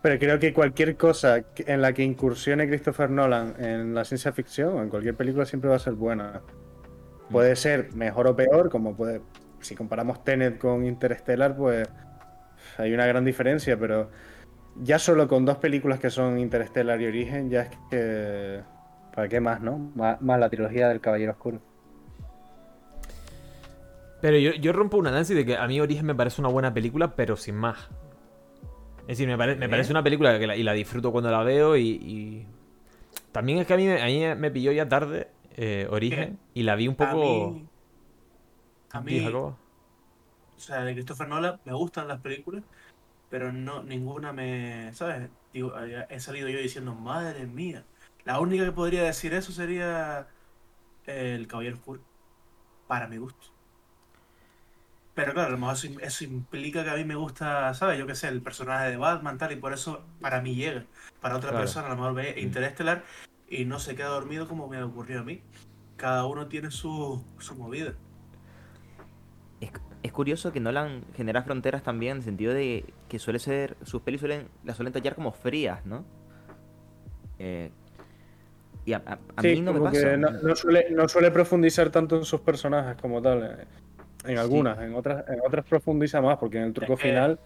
[0.03, 4.73] pero creo que cualquier cosa en la que incursione Christopher Nolan en la ciencia ficción
[4.75, 6.41] o en cualquier película siempre va a ser buena.
[7.31, 9.21] Puede ser mejor o peor, como puede.
[9.61, 11.87] Si comparamos Tenet con Interstellar, pues
[12.77, 14.11] hay una gran diferencia, pero
[14.75, 18.61] ya solo con dos películas que son Interstellar y Origen, ya es que.
[19.15, 19.93] ¿Para qué más, no?
[19.95, 21.61] Más, más la trilogía del Caballero Oscuro.
[24.19, 26.73] Pero yo, yo rompo un análisis de que a mí Origen me parece una buena
[26.73, 27.89] película, pero sin más.
[29.03, 29.69] Es decir, me, pare- me ¿Eh?
[29.69, 32.47] parece una película que la, y la disfruto cuando la veo y, y-
[33.31, 36.63] También es que a mí, me- a mí me pilló ya tarde eh, Origen y
[36.63, 37.51] la vi un A poco...
[37.53, 37.69] mí,
[38.91, 39.57] a mí Jacobo.
[40.55, 42.63] o sea, de Christopher Nolan me gustan las películas,
[43.29, 45.31] pero no ninguna me, ¿sabes?
[45.53, 45.73] Digo,
[46.09, 47.87] he salido yo diciendo, madre mía.
[48.25, 50.29] La única que podría decir eso sería
[51.05, 52.01] El Caballero Oscuro,
[52.87, 53.52] para mi gusto.
[55.15, 57.99] Pero claro, a lo mejor eso, eso implica que a mí me gusta, ¿sabes?
[57.99, 60.85] Yo qué sé, el personaje de Batman, tal, y por eso para mí llega.
[61.21, 61.63] Para otra Claro.
[61.65, 63.03] persona a lo mejor ve Interestelar
[63.47, 65.41] y no se queda dormido como me ocurrió a mí.
[65.97, 67.93] Cada uno tiene su, su movida.
[69.61, 73.77] Es, es curioso que Nolan genera fronteras también en el sentido de que suele ser.
[73.83, 76.03] Sus pelis suelen, las suelen tallar como frías, ¿no?
[77.37, 77.69] Eh,
[78.85, 80.11] y a, a- a Sí, mí no me pasa.
[80.11, 83.67] que no, no suele, no suele profundizar tanto en sus personajes como tal.
[84.25, 87.39] En algunas, en otras, en otras profundiza más, porque en el truco Es que- final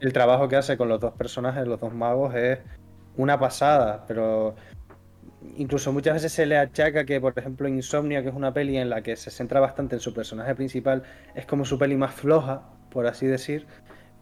[0.00, 2.58] el trabajo que hace con los dos personajes, los dos magos, es
[3.16, 4.54] una pasada, pero
[5.56, 8.90] incluso muchas veces se le achaca que, por ejemplo, Insomnia, que es una peli en
[8.90, 11.02] la que se centra bastante en su personaje principal,
[11.34, 13.66] es como su peli más floja, por así decir.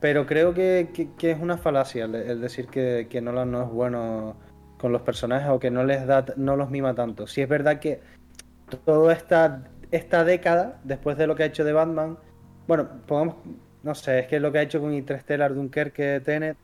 [0.01, 3.63] Pero creo que, que- que es una falacia el, el decir que, que Nolan no
[3.63, 4.37] es bueno
[4.79, 7.27] con los personajes o que no les da, no los mima tanto.
[7.29, 8.01] Si es verdad que
[8.85, 9.63] toda esta,
[9.93, 12.19] esta década, después de lo que ha hecho de Batman,
[12.69, 13.37] bueno, pongamos,
[13.83, 16.59] no sé, es que lo que ha hecho con Interstellar, Dunkerque, Tenet,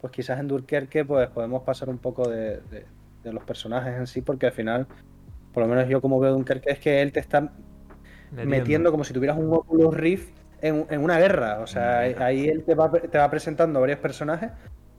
[0.00, 2.86] pues quizás en Dunkerque pues podemos pasar un poco de, de-
[3.22, 4.86] de los personajes en sí, porque al final,
[5.52, 7.52] por lo menos yo como veo Dunkerque, es que él te está
[8.42, 11.60] metiendo como si tuvieras un Oculus Rift en, en una guerra.
[11.60, 14.50] O sea, ahí él te va, te va presentando varios personajes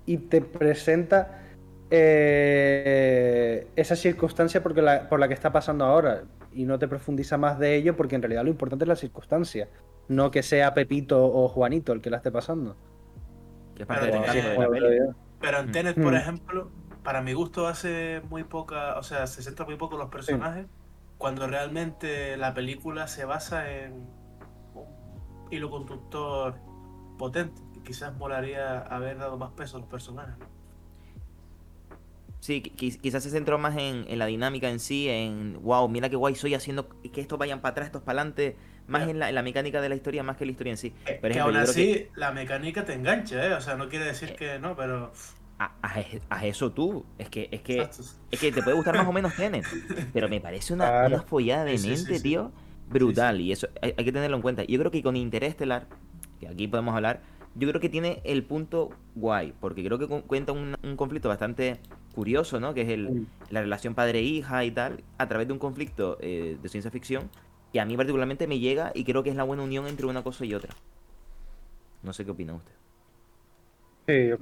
[0.05, 1.41] y te presenta
[1.89, 6.23] eh, esa circunstancia porque la- por la que está pasando ahora.
[6.53, 9.67] Y no te profundiza más de ello porque en realidad lo importante es la circunstancia.
[10.07, 12.75] No que sea Pepito o Juanito el que la esté pasando.
[13.75, 14.97] que es parte Pero de la peli.
[15.41, 15.71] Pero en Mm.
[15.73, 16.15] Tenet, por Mm.
[16.15, 16.71] ejemplo,
[17.03, 20.65] para mi gusto hace muy poca, o sea, se centra muy poco los personajes,
[21.17, 24.07] cuando realmente la película se basa en
[24.75, 26.55] un hilo conductor
[27.17, 27.61] potente.
[27.73, 30.37] que Quizás molaría haber dado más peso a los personajes.
[30.39, 30.45] ¿no?
[32.45, 35.89] Sí, qui- qui- quizás se centró más en, en la dinámica en sí, en wow,
[35.89, 38.55] mira qué guay soy haciendo que estos vayan para atrás, estos para adelante,
[38.85, 40.91] más en la, en la mecánica de la historia más que la historia en sí.
[41.07, 43.51] Que, Por que ejemplo, aún así que- la mecánica te engancha, ¿eh?
[43.53, 45.11] O sea, no quiere decir que no, pero
[45.57, 47.03] a eso tú.
[47.17, 47.81] Es que, es que,
[48.31, 49.65] es que te puede gustar más o menos Tenet,
[50.13, 51.15] pero me parece una, Claro.
[51.15, 52.21] una follada de Sí, mente, sí, sí.
[52.21, 52.51] tío,
[52.91, 53.41] brutal.
[53.41, 54.63] Y eso hay, hay que tenerlo en cuenta.
[54.65, 55.87] Yo creo que con Interestelar,
[56.39, 57.21] que aquí podemos hablar,
[57.55, 61.27] yo creo que tiene el punto guay, porque creo que cu- cuenta un, un conflicto
[61.29, 61.79] bastante
[62.15, 62.73] curioso, ¿no?
[62.73, 66.69] Que es el, la relación padre-hija y tal, a través de un conflicto eh, de
[66.69, 67.29] ciencia ficción,
[67.71, 70.23] que a mí particularmente me llega y creo que es la buena unión entre una
[70.23, 70.73] cosa y otra.
[72.01, 72.71] No sé qué opina usted.
[74.07, 74.37] Sí, yo,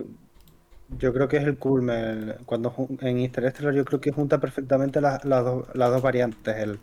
[1.00, 2.36] yo creo que es el culmen.
[2.46, 6.56] Cuando en Interstellar yo creo que junta perfectamente las, las dos, las dos variantes.
[6.56, 6.80] El,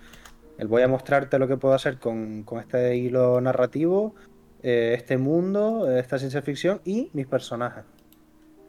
[0.58, 4.14] el voy a mostrarte lo que puedo hacer con, con este hilo narrativo,
[4.62, 7.84] eh, este mundo, esta ciencia ficción y mis personajes.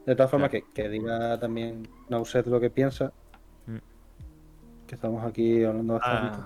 [0.06, 3.12] De todas formas, que, que diga también Nauset lo que piensa.
[3.66, 3.76] Mm.
[4.86, 6.38] Que estamos aquí hablando bastante.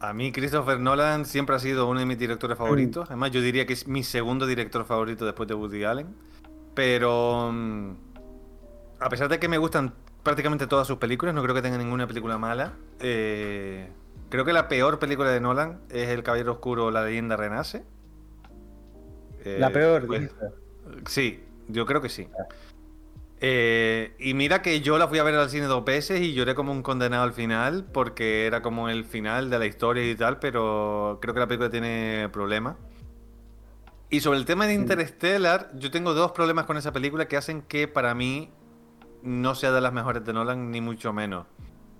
[0.00, 3.08] Ah, A mí Christopher Nolan siempre ha sido uno de mis directores favoritos.
[3.08, 6.14] Además, yo diría que es mi segundo director favorito después de Woody Allen.
[6.74, 7.90] Pero mm,
[9.00, 12.06] a pesar de que me gustan prácticamente todas sus películas, no creo que tenga ninguna
[12.06, 12.72] película mala.
[13.00, 13.88] eh,
[14.28, 17.84] creo que la peor película de Nolan es El Caballero Oscuro, La leyenda renace.
[19.44, 20.30] Eh, La peor, pues.
[21.06, 22.28] Sí, yo creo que sí.
[23.46, 26.54] Eh, y mira que yo la fui a ver al cine dos veces y lloré
[26.54, 30.38] como un condenado al final, porque era como el final de la historia y tal,
[30.38, 32.76] pero creo que la película tiene problemas.
[34.08, 37.60] Y sobre el tema de Interstellar, yo tengo dos problemas con esa película que hacen
[37.60, 38.50] que para mí
[39.22, 41.44] no sea de las mejores de Nolan, ni mucho menos.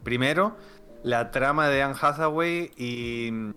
[0.03, 0.57] Primero,
[1.03, 3.51] la trama de Anne Hathaway y mm,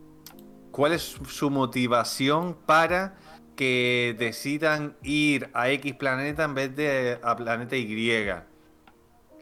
[0.72, 3.16] cuál es su motivación para
[3.58, 8.32] que decidan ir a X planeta en vez de a planeta Y.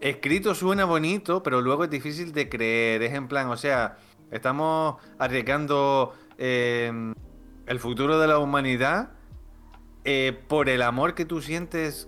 [0.01, 3.03] Escrito suena bonito, pero luego es difícil de creer.
[3.03, 3.97] Es en plan, o sea,
[4.31, 7.13] estamos arriesgando eh,
[7.67, 9.11] el futuro de la humanidad
[10.03, 12.07] eh, por el amor que tú sientes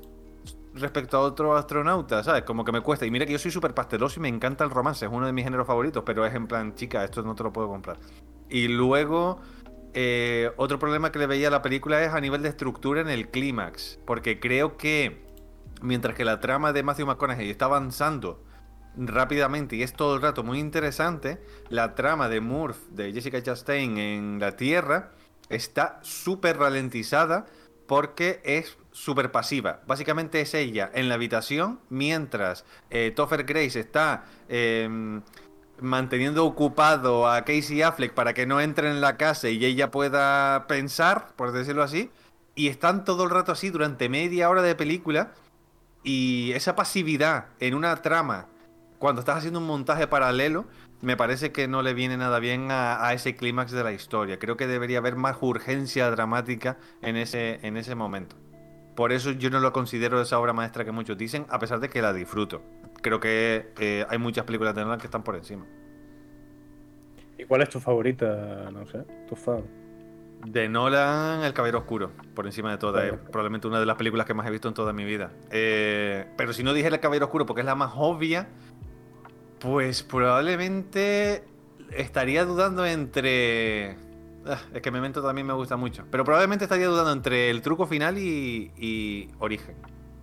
[0.75, 2.43] respecto a otro astronauta, ¿sabes?
[2.43, 3.05] Como que me cuesta.
[3.05, 5.33] Y mira que yo soy súper pasteloso y me encanta el romance, es uno de
[5.33, 7.97] mis géneros favoritos, pero es en plan, chica, esto no te lo puedo comprar.
[8.49, 9.41] Y luego,
[9.99, 13.09] eh, otro problema que le veía a la película es a nivel de estructura en
[13.09, 15.25] el clímax, porque creo que
[15.81, 18.43] mientras que la trama de Matthew McConaughey está avanzando
[18.95, 23.97] rápidamente y es todo el rato muy interesante, la trama de Murph, de Jessica Chastain
[23.97, 25.13] en la Tierra,
[25.49, 27.47] está súper ralentizada
[27.87, 29.81] porque es súper pasiva.
[29.87, 35.21] Básicamente es ella en la habitación mientras eh, Topher Grace está eh,
[35.79, 40.65] manteniendo ocupado a Casey Affleck para que no entre en la casa y ella pueda
[40.67, 42.11] pensar, por decirlo así.
[42.55, 45.31] Y están todo el rato así durante media hora de película.
[46.03, 48.47] Y esa pasividad en una trama,
[48.97, 50.65] cuando estás haciendo un montaje paralelo,
[51.01, 54.39] me parece que no le viene nada bien a, a ese clímax de la historia.
[54.39, 58.35] Creo que debería haber más urgencia dramática en ese, en ese momento.
[58.97, 61.87] Por eso yo no lo considero esa obra maestra que muchos dicen, a pesar de
[61.87, 62.63] que la disfruto.
[63.03, 65.67] Creo que eh, hay muchas películas de Nolan que están por encima.
[67.37, 68.71] ¿Y cuál es tu favorita?
[68.71, 69.63] No sé, tu fan.
[70.47, 73.05] De Nolan, El Caballero Oscuro, por encima de todas.
[73.05, 75.31] Es probablemente una de las películas que más he visto en toda mi vida.
[75.51, 78.47] Eh, pero si no dije El Caballero Oscuro porque es la más obvia,
[79.59, 81.43] pues probablemente
[81.91, 84.06] estaría dudando entre...
[84.47, 86.05] Ah, es que Memento también me gusta mucho.
[86.09, 89.75] Pero probablemente estaría dudando entre El Truco Final y, y Origen.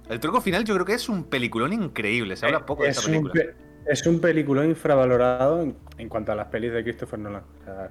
[0.08, 2.36] El Truco Final yo creo que es un peliculón increíble.
[2.36, 3.32] Se habla poco de es, esta un película.
[3.44, 7.42] pe- es un peliculón infravalorado en, en cuanto a las pelis de Christopher Nolan.
[7.60, 7.90] O sea,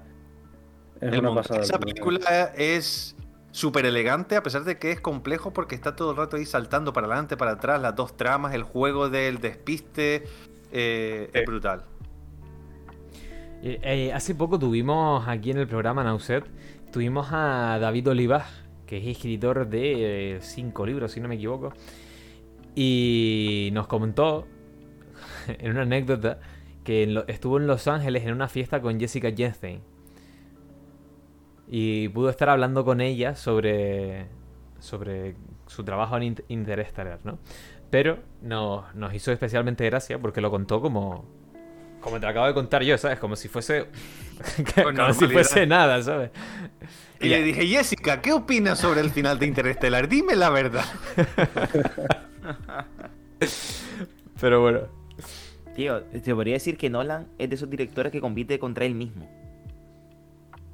[1.00, 1.58] es El una montaje pasada.
[1.60, 3.16] de esa película es
[3.52, 6.92] súper elegante, a pesar de que es complejo, porque está todo el rato ahí saltando
[6.92, 10.24] para adelante, para atrás, las dos tramas, el juego del despiste.
[10.72, 11.38] eh, Sí.
[11.38, 11.84] Es brutal.
[13.66, 16.44] Eh, eh, hace poco tuvimos aquí en el programa Nauset,
[16.92, 18.44] tuvimos a David Olivas,
[18.86, 21.72] que es escritor de eh, cinco libros, si no me equivoco,
[22.74, 24.46] y nos comentó
[25.48, 26.40] en una anécdota
[26.84, 29.80] que estuvo en Los Ángeles en una fiesta con Jessica Chastain
[31.66, 34.26] y pudo estar hablando con ella sobre
[34.80, 35.34] sobre
[35.66, 37.38] su trabajo en Int- Interstellar, ¿no?
[37.88, 41.24] Pero nos, nos hizo especialmente gracia porque lo contó como
[42.04, 43.18] como te lo acabo de contar yo, ¿sabes?
[43.18, 43.86] Como si fuese
[44.74, 46.30] como si fuese nada, ¿sabes?
[47.20, 50.08] Y le dije, Jessica, ¿qué opinas sobre el final de Interestelar?
[50.08, 50.84] Dime la verdad.
[54.40, 54.80] Pero bueno,
[55.74, 59.28] Tío, te podría decir que Nolan es de esos directores que compite contra él mismo.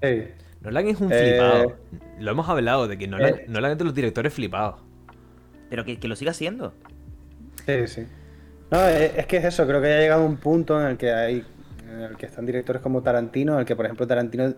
[0.03, 0.25] Sí.
[0.61, 1.77] Nolan es un Eh, flipado.
[2.19, 3.45] Lo hemos hablado de que Nolan, eh.
[3.49, 4.81] Nolan es de los directores flipados.
[5.71, 6.75] Pero que, que lo siga haciendo.
[7.67, 8.07] Sí, sí.
[8.71, 10.97] No, es, es que es eso, creo que ya ha llegado un punto en el
[10.97, 11.45] que hay,
[11.93, 14.55] en el que están directores como Tarantino, en el que por ejemplo Tarantino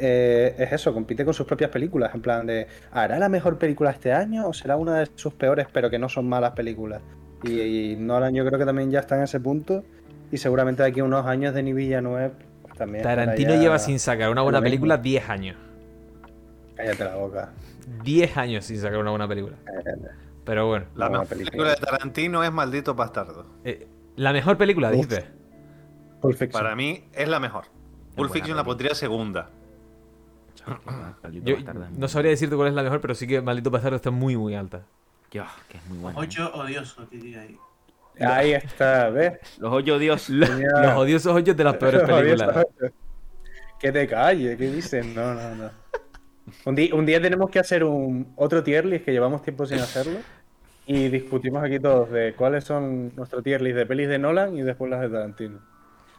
[0.00, 2.14] eh, es eso, compite con sus propias películas.
[2.14, 5.66] En plan de, ¿hará la mejor película este año o será una de sus peores,
[5.72, 7.00] pero que no son malas películas?
[7.44, 9.84] Y, y Nolan yo creo que también ya está en ese punto.
[10.30, 12.30] Y seguramente de aquí a unos años Denis Villeneuve
[12.62, 13.02] pues, también.
[13.02, 15.56] Tarantino lleva sin sacar una buena película 10 años.
[16.76, 17.50] Cállate la boca.
[18.04, 19.56] 10 años sin sacar una buena película.
[20.48, 20.86] Pero bueno.
[20.94, 21.50] La Buena mejor película.
[21.50, 23.44] película de Tarantino es Maldito Bastardo.
[23.64, 25.26] eh, la mejor película, dices.
[26.50, 27.66] Para mí es la mejor.
[28.16, 29.50] Pulp buena Fiction la pondría segunda.
[31.22, 31.56] Maldito Yo
[31.98, 34.54] no sabría decirte cuál es la mejor, pero sí que Maldito Bastardo está muy, muy
[34.54, 34.86] alta.
[35.30, 36.18] Dios, que es muy bueno.
[36.18, 36.24] ¿eh?
[36.24, 37.58] Ocho odioso, diría ahí.
[38.18, 39.34] Ahí está, ¿ves?
[39.58, 40.30] Los ocho Dios.
[40.30, 40.48] Los,
[40.96, 42.64] odiosos hoyos de las peores películas.
[43.78, 45.04] Que te calles, ¿qué dices?
[45.04, 45.70] No, no, no.
[46.64, 49.78] Un día, un día tenemos que hacer un otro tier list que llevamos tiempo sin
[49.80, 50.20] hacerlo.
[50.88, 54.62] Y discutimos aquí todos de cuáles son nuestro tier list de pelis de Nolan y
[54.62, 55.60] después las de Tarantino.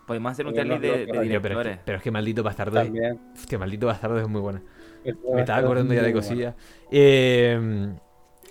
[0.06, 1.80] Podemos hacer un Oye, tier list de, de pero, directores.
[1.84, 2.86] pero es que Maldito Bastardo es...
[2.86, 3.20] También.
[3.34, 4.62] Hostia, Maldito Bastardo es muy buena.
[5.04, 6.56] Me Me estaba acordando ya de cosillas.
[6.92, 7.94] Eh,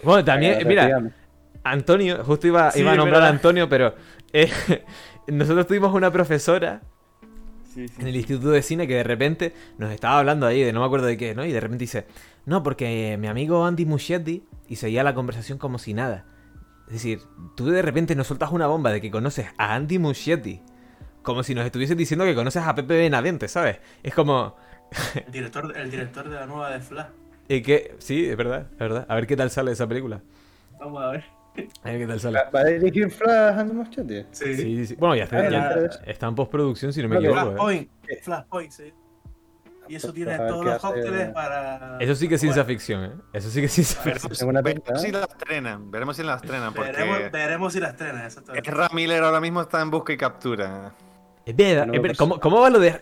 [0.03, 1.03] bueno, también, mira,
[1.63, 3.29] Antonio, justo iba, Sí, iba a nombrar a.
[3.29, 3.95] Antonio, pero
[4.33, 4.51] eh,
[5.29, 6.83] nosotros tuvimos una profesora
[7.63, 8.01] Sí, sí.
[8.01, 10.87] en el Instituto de Cine que de repente nos estaba hablando ahí de no me
[10.87, 11.45] acuerdo de qué, ¿no?
[11.45, 12.07] Y de repente dice,
[12.49, 16.25] no, porque mi amigo Andy Muschietti y seguía la conversación como si nada.
[16.87, 17.21] Es decir,
[17.57, 20.63] tú de repente nos sueltas una bomba de que conoces a Andy Muschietti
[21.23, 23.81] como si nos estuvieses diciendo que conoces a Pepe Benavente, ¿sabes?
[24.03, 24.57] Es como...
[25.15, 27.09] El director, el director de la nueva de Flash.
[27.49, 29.05] Y que, sí, es verdad, es verdad.
[29.07, 30.23] A ver qué tal sale esa película.
[30.81, 31.25] Vamos a ver.
[31.83, 32.39] A ver qué tal sale.
[32.55, 34.25] ¿Va a dirigir Flash Andy Muschietti?
[34.31, 34.55] Sí.
[34.57, 34.95] Sí, sí.
[34.95, 37.41] Bueno, ya está, Ah, ya está en postproducción, si no me equivoco.
[37.41, 37.45] ¿eh?
[37.45, 37.91] Flashpoint.
[38.23, 38.93] Flashpoint, sí.
[39.89, 41.97] Y eso Pues, tiene todos los hace- cócteles para.
[41.99, 43.13] Eso sí que es ciencia Bueno, ficción, ¿eh?
[43.33, 44.15] Eso sí que es ciencia ficción.
[44.15, 45.91] Veremos, Es una veremos si la estrenan.
[45.91, 46.75] Veremos si la estrenan.
[46.75, 48.69] Porque Veremos, veremos si la estrena, exactamente.
[48.71, 50.93] Ezra Miller ahora mismo está en busca y captura.
[51.47, 52.99] Es verdad, es pues- ¿Cómo, cómo va lo de.?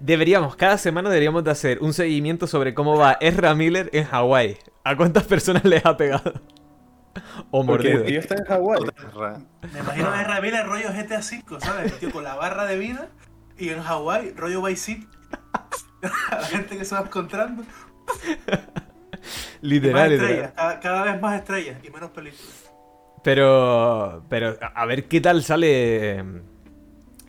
[0.00, 4.58] Deberíamos, cada semana deberíamos de hacer un seguimiento sobre cómo va Ezra Miller en Hawái.
[4.82, 6.32] ¿A cuántas personas les ha pegado?
[7.52, 7.98] O Porque mordido.
[8.00, 8.80] el tío está en Hawái.
[9.72, 11.92] Me imagino a Ezra Miller rollo GTA V, ¿sabes?
[11.92, 13.08] El tío con la barra de vida
[13.56, 15.08] y en Hawái, rollo Vice City.
[16.30, 17.64] A la gente que se va encontrando.
[19.62, 22.70] Literal, cada, cada vez más estrellas y menos películas.
[23.22, 24.22] Pero.
[24.28, 26.24] Pero, a ver qué tal sale eh,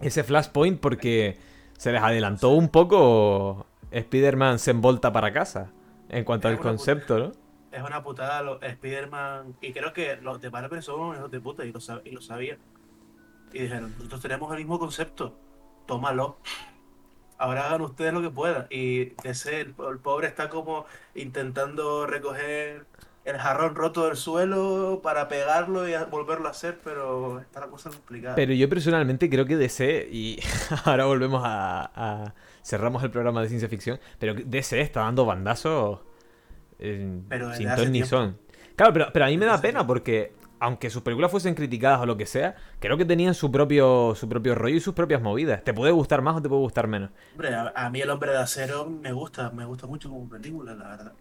[0.02, 1.38] ese Flashpoint, porque
[1.78, 5.72] se les adelantó un poco Spider-Man se envolta para casa.
[6.10, 7.32] En cuanto al Es concepto, ¿no?
[7.72, 9.56] Es una putada los Spider-Man.
[9.62, 12.58] Y creo que los de Marvel son hijos de puta y lo, y lo sabían.
[13.54, 15.38] Y dijeron, nosotros tenemos el mismo concepto.
[15.86, 16.38] Tómalo.
[17.38, 18.68] Ahora hagan ustedes lo que puedan.
[18.70, 20.86] Y ese, el, el pobre está como
[21.16, 22.86] intentando recoger
[23.26, 27.68] el jarrón roto del suelo para pegarlo y a- volverlo a hacer, pero está la
[27.68, 28.36] cosa complicada.
[28.36, 30.40] Pero yo personalmente creo que DC, y
[30.86, 32.34] ahora volvemos a, a-
[32.64, 36.02] cerramos el programa de ciencia ficción, pero DC está dando bandazos
[36.80, 37.20] eh,
[37.58, 38.38] sin ton ni son.
[38.76, 40.34] Claro, pero, pero a mí me da pena porque,
[40.66, 44.28] aunque sus películas fuesen criticadas o lo que sea, creo que tenían su propio, su
[44.30, 45.64] propio rollo y sus propias movidas.
[45.64, 47.12] Te puede gustar más o te puede gustar menos.
[47.34, 50.74] Hombre, a, a mí el hombre de acero me gusta, me gusta mucho como película,
[50.74, 51.14] la verdad.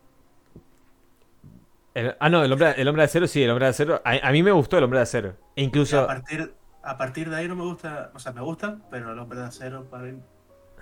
[1.94, 4.02] El- ah, no, el hombre, el hombre de acero, sí, el hombre de acero.
[4.04, 5.36] A, a mí me gustó el hombre de acero.
[5.56, 6.04] E Y a incluso.
[6.04, 9.38] partir, a partir de ahí no me gusta, o sea, me gustan, pero el hombre
[9.38, 10.20] de acero para mí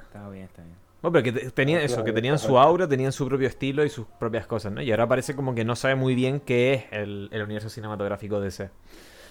[0.02, 0.81] Está bien, está bien.
[1.02, 3.48] Bueno, pero que te- tenían Ah, eso, claro, que tenían su aura, tenían su propio
[3.48, 4.80] estilo y sus propias cosas, ¿no?
[4.82, 8.40] Y ahora parece como que no sabe muy bien qué es el, el universo cinematográfico
[8.40, 8.70] de ese.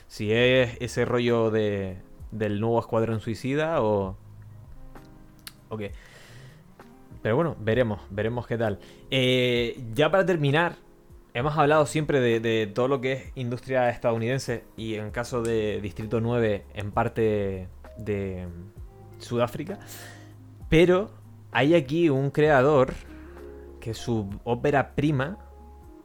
[0.08, 1.98] Si es ese rollo de,
[2.32, 4.18] del nuevo Escuadrón Suicida o...
[5.70, 5.94] O qué.
[7.22, 8.80] Pero bueno, veremos, veremos qué tal.
[9.10, 10.76] Eh, ya para terminar,
[11.34, 15.80] hemos hablado siempre de, de todo lo que es industria estadounidense y en caso de
[15.82, 18.48] Distrito 9 en parte de
[19.20, 19.80] Sudáfrica.
[20.68, 21.12] Pero
[21.52, 22.94] hay aquí un creador
[23.80, 25.38] que su ópera prima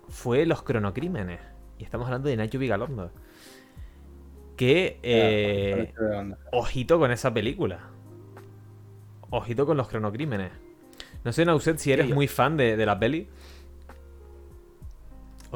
[0.08, 1.40] fue Los Cronocrímenes.
[1.78, 3.10] Y estamos hablando de Nacho Vigalondo.
[4.56, 6.38] Que, eh, de onda.
[6.52, 7.80] ojito con esa película.
[9.30, 10.52] Ojito con Los Cronocrímenes.
[11.24, 13.28] No sé, Nauset, si eres muy fan de, de la peli.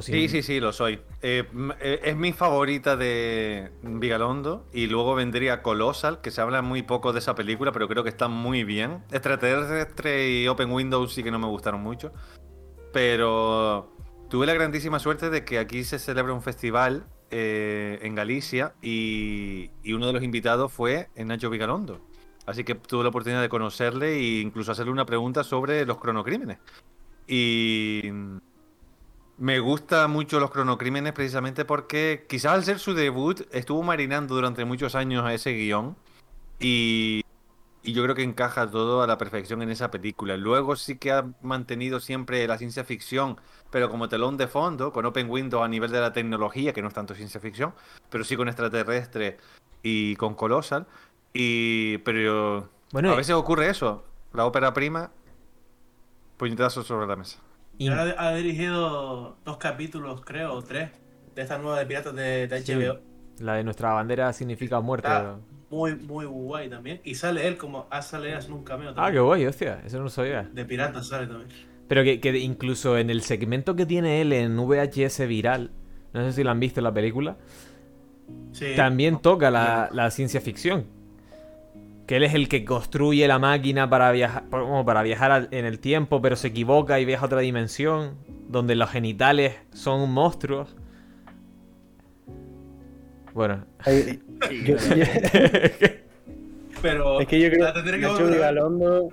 [0.01, 1.01] Si- Sí, sí, sí, lo soy.
[1.21, 1.45] Eh,
[1.81, 4.67] eh, es mi favorita de Vigalondo.
[4.73, 8.09] Y luego vendría Colossal, que se habla muy poco de esa película, pero creo que
[8.09, 9.03] está muy bien.
[9.11, 12.13] Extraterrestre y Open Windows sí que no me gustaron mucho.
[12.93, 13.93] Pero
[14.29, 19.71] tuve la grandísima suerte de que aquí se celebra un festival eh, en Galicia y,
[19.83, 22.01] y uno de los invitados fue Nacho Vigalondo.
[22.47, 26.59] Así que tuve la oportunidad de conocerle e incluso hacerle una pregunta sobre los cronocrímenes.
[27.29, 28.03] Y
[29.41, 34.65] me gusta mucho los cronocrímenes precisamente porque quizás al ser su debut estuvo marinando durante
[34.65, 35.97] muchos años a ese guion
[36.61, 37.25] y
[37.83, 40.37] Y yo creo que encaja todo a la perfección en esa película.
[40.37, 43.41] Luego sí que ha mantenido siempre la ciencia ficción,
[43.71, 46.89] pero como telón de fondo, con Open Windows a nivel de la tecnología, que no
[46.89, 47.73] es tanto ciencia ficción,
[48.11, 49.39] pero sí con extraterrestre
[49.83, 50.87] y con Colossal.
[51.33, 54.05] Y, pero Bueno, a veces ocurre eso.
[54.35, 55.11] La ópera prima,
[56.37, 57.39] puñetazo sobre la mesa.
[57.85, 60.91] Y- Ahora ha dirigido dos capítulos, creo, o tres,
[61.35, 62.73] de esta nueva de Piratas de, de Sí.
[62.75, 63.01] HBO.
[63.41, 65.09] la de nuestra bandera significa muerte.
[65.09, 65.39] Está
[65.71, 67.01] muy, muy guay también.
[67.05, 69.15] Y sale él como ha sale haciendo un cameo Ah, también.
[69.15, 70.43] qué guay, hostia, eso no lo sabía.
[70.53, 71.49] De piratas sale también.
[71.89, 75.71] Pero que, que incluso en el segmento que tiene él en VHS viral,
[76.13, 77.37] no sé si lo han visto en la película,
[78.53, 78.75] Sí.
[78.77, 80.87] también toca la, la ciencia ficción.
[82.11, 85.79] Que él es el que construye la máquina para viajar, como para viajar en el
[85.79, 88.17] tiempo, pero se equivoca y viaja a otra dimensión,
[88.49, 90.75] donde los genitales son monstruos.
[93.33, 94.19] Bueno, Ay,
[94.67, 95.05] yo- yo-
[96.83, 99.09] Pero es que yo creo que Nacho Vigalondo,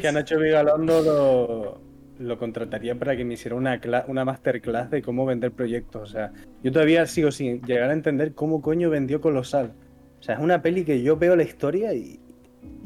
[0.00, 1.80] que a Nacho Vigalondo lo,
[2.24, 6.00] lo contrataría para que me hiciera una, una masterclass de cómo vender proyectos.
[6.00, 6.30] O sea,
[6.62, 9.72] yo todavía sigo sin llegar a entender cómo coño vendió Colosal.
[10.20, 12.20] O sea, es una peli que yo veo la historia y,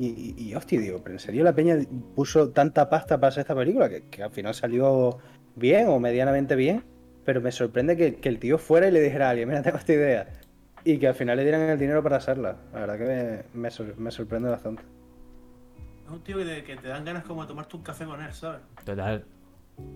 [0.06, 1.76] y, y, hostia, digo, pero en serio la peña
[2.14, 5.18] puso tanta pasta para hacer esta película que, que al final salió
[5.56, 6.82] bien o medianamente bien,
[7.24, 9.76] pero me sorprende que, que el tío fuera y le dijera a alguien, mira, tengo
[9.76, 10.26] esta idea.
[10.84, 12.56] Y que al final le dieran el dinero para hacerla.
[12.72, 13.04] La verdad que
[13.54, 14.82] me, me sor- me sorprende bastante.
[16.06, 18.22] Es un tío que te, que te dan ganas como de tomarte un café con
[18.22, 18.60] él, ¿sabes?
[18.84, 19.24] total.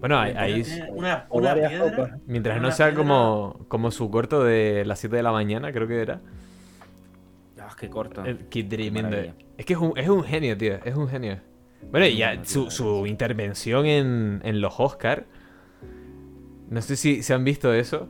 [0.00, 2.18] Bueno, ahí, ahí- Tiene Una, una piedra.
[2.26, 5.88] mientras no sea piedra- como, como su corto de las 7 de la mañana, creo
[5.88, 6.20] que era.
[7.74, 8.24] Ah, qué corto.
[8.24, 9.16] El Kid tremendo.
[9.58, 10.74] Es que es un, es un genio, tío.
[10.84, 11.40] Es un genio.
[11.90, 15.26] Bueno, y ya su, su intervención en, en los Oscar.
[16.70, 18.08] No sé si se han visto eso.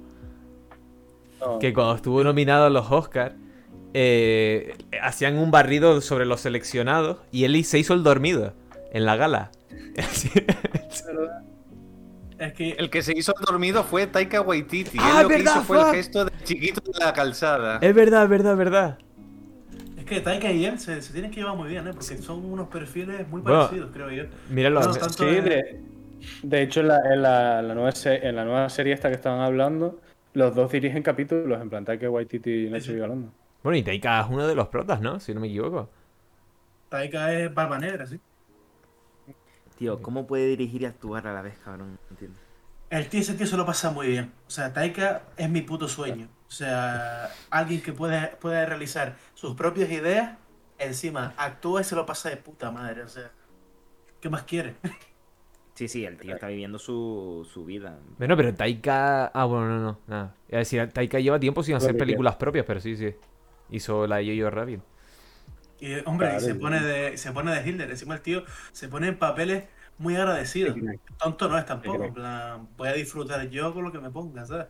[1.41, 1.59] No.
[1.59, 3.35] Que cuando estuvo nominado a los Oscar.
[3.95, 7.19] eh, hacían un barrido sobre los seleccionados.
[7.32, 8.55] Y él se hizo el dormido.
[8.93, 9.51] En la gala.
[12.39, 14.99] Es que El que se hizo dormido fue Taika Waititi.
[15.01, 17.78] Ah, Él lo que verdad, hizo fue el gesto de chiquito de la calzada.
[17.81, 18.99] es verdad, es verdad, es verdad.
[20.05, 21.93] Es que Taika y él se, se tienen que llevar muy bien, ¿eh?
[21.94, 24.24] Porque son unos perfiles muy Bueno, parecidos, creo yo.
[24.51, 24.81] Míralo.
[24.81, 25.64] No, Sí, de- de,
[26.43, 29.14] de hecho, en la, en, la, la nueva se- en la nueva serie esta que
[29.16, 30.01] estaban hablando,
[30.35, 32.94] los dos dirigen capítulos, en plan que Waititi y Nacho sí.
[32.94, 33.32] Vigalondo.
[33.62, 35.20] Bueno, y Taika es uno de los protas, ¿no?
[35.20, 35.89] Si no me equivoco.
[36.89, 38.18] Taika es barba negra, ¿sí?
[39.76, 41.93] Tío, ¿cómo puede dirigir y actuar a la vez, cabrón?
[41.93, 42.40] No entiendo.
[42.90, 44.32] El tío, ese tío se lo pasa muy bien.
[44.47, 46.28] O sea, Taika es mi puto sueño.
[46.47, 50.36] O sea, alguien que puede, puede realizar sus propias ideas,
[50.78, 53.02] encima actúa y se lo pasa de puta madre.
[53.02, 53.31] O sea,
[54.20, 54.74] ¿qué más quiere?
[55.77, 57.98] Sí, sí, el tío está viviendo su, su vida.
[58.16, 59.27] Bueno, pero Taika.
[59.35, 59.98] Ah, bueno, no, no.
[60.06, 60.32] Nada.
[60.52, 63.12] A decir, Taika lleva tiempo sin hacer películas propias, pero sí, sí.
[63.70, 64.81] Hizo la de Jojo Rabbit.
[65.81, 67.90] Y hombre, y Claro, se y- pone de, se pone de Hitler.
[67.90, 69.65] Encima el tío se pone en papeles
[69.99, 70.77] muy agradecidos.
[71.19, 72.05] Tonto no es tampoco.
[72.05, 74.66] En plan, voy a disfrutar yo con lo que me ponga, ¿sabes?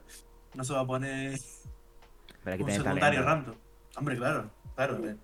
[0.55, 1.39] No se va a poner
[2.45, 3.23] Pero un secundario talento.
[3.25, 3.55] random.
[3.97, 5.09] Hombre, claro, claro.
[5.09, 5.17] eh.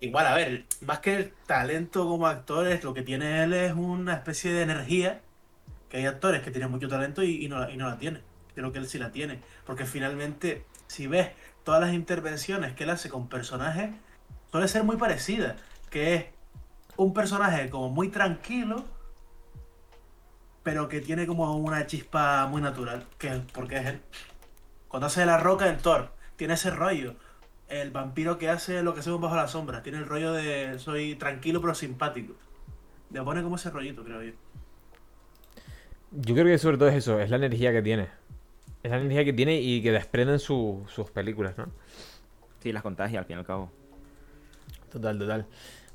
[0.00, 3.72] Igual, a ver, más que el talento como actor, es lo que tiene él es
[3.72, 5.20] una especie de energía.
[5.88, 8.22] Que hay actores que tienen mucho talento y, y no, la- y no la tienen.
[8.54, 9.40] Creo que él sí la tiene.
[9.64, 11.30] Porque finalmente, si ves
[11.62, 13.90] todas las intervenciones que él hace con personajes,
[14.50, 15.56] suele ser muy parecida.
[15.90, 16.24] Que es
[16.96, 18.84] un personaje como muy tranquilo,
[20.64, 23.06] pero que tiene como una chispa muy natural.
[23.18, 24.00] Que, porque es él.
[24.88, 27.14] Cuando hace la roca en Thor, tiene ese rollo.
[27.68, 31.14] El vampiro que hace lo que hacemos bajo la sombra, tiene el rollo de soy
[31.14, 32.34] tranquilo pero simpático.
[33.10, 34.32] Le pone como ese rollito, creo yo.
[36.10, 38.08] Yo creo que sobre todo es eso, es la energía que tiene.
[38.82, 41.66] Es la energía que tiene y que desprenden su- sus películas, ¿no?
[42.60, 43.70] Sí, las contagia al fin y al cabo.
[44.92, 45.46] Total, total.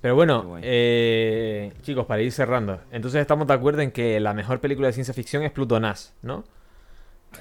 [0.01, 2.79] Pero bueno, eh, chicos, para ir cerrando.
[2.91, 6.45] Entonces estamos de acuerdo en que la mejor película de ciencia ficción es Plutonás, ¿no?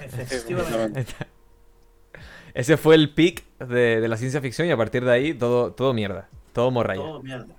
[0.01, 1.05] Efectivamente.
[2.53, 5.71] Ese fue el peak de, de la ciencia ficción y a partir de ahí todo,
[5.71, 6.27] todo mierda.
[6.53, 7.01] Todo morraya.
[7.01, 7.55] Todo mierda.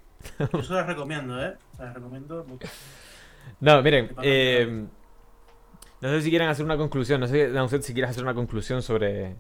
[0.53, 1.55] Yo se las recomiendo, ¿eh?
[1.77, 2.69] Se las recomiendo mucho.
[3.61, 4.85] No, miren, eh,
[6.01, 8.83] no sé si quieren hacer una conclusión, no sé Nauset, si quieres hacer una conclusión
[8.83, 9.37] sobre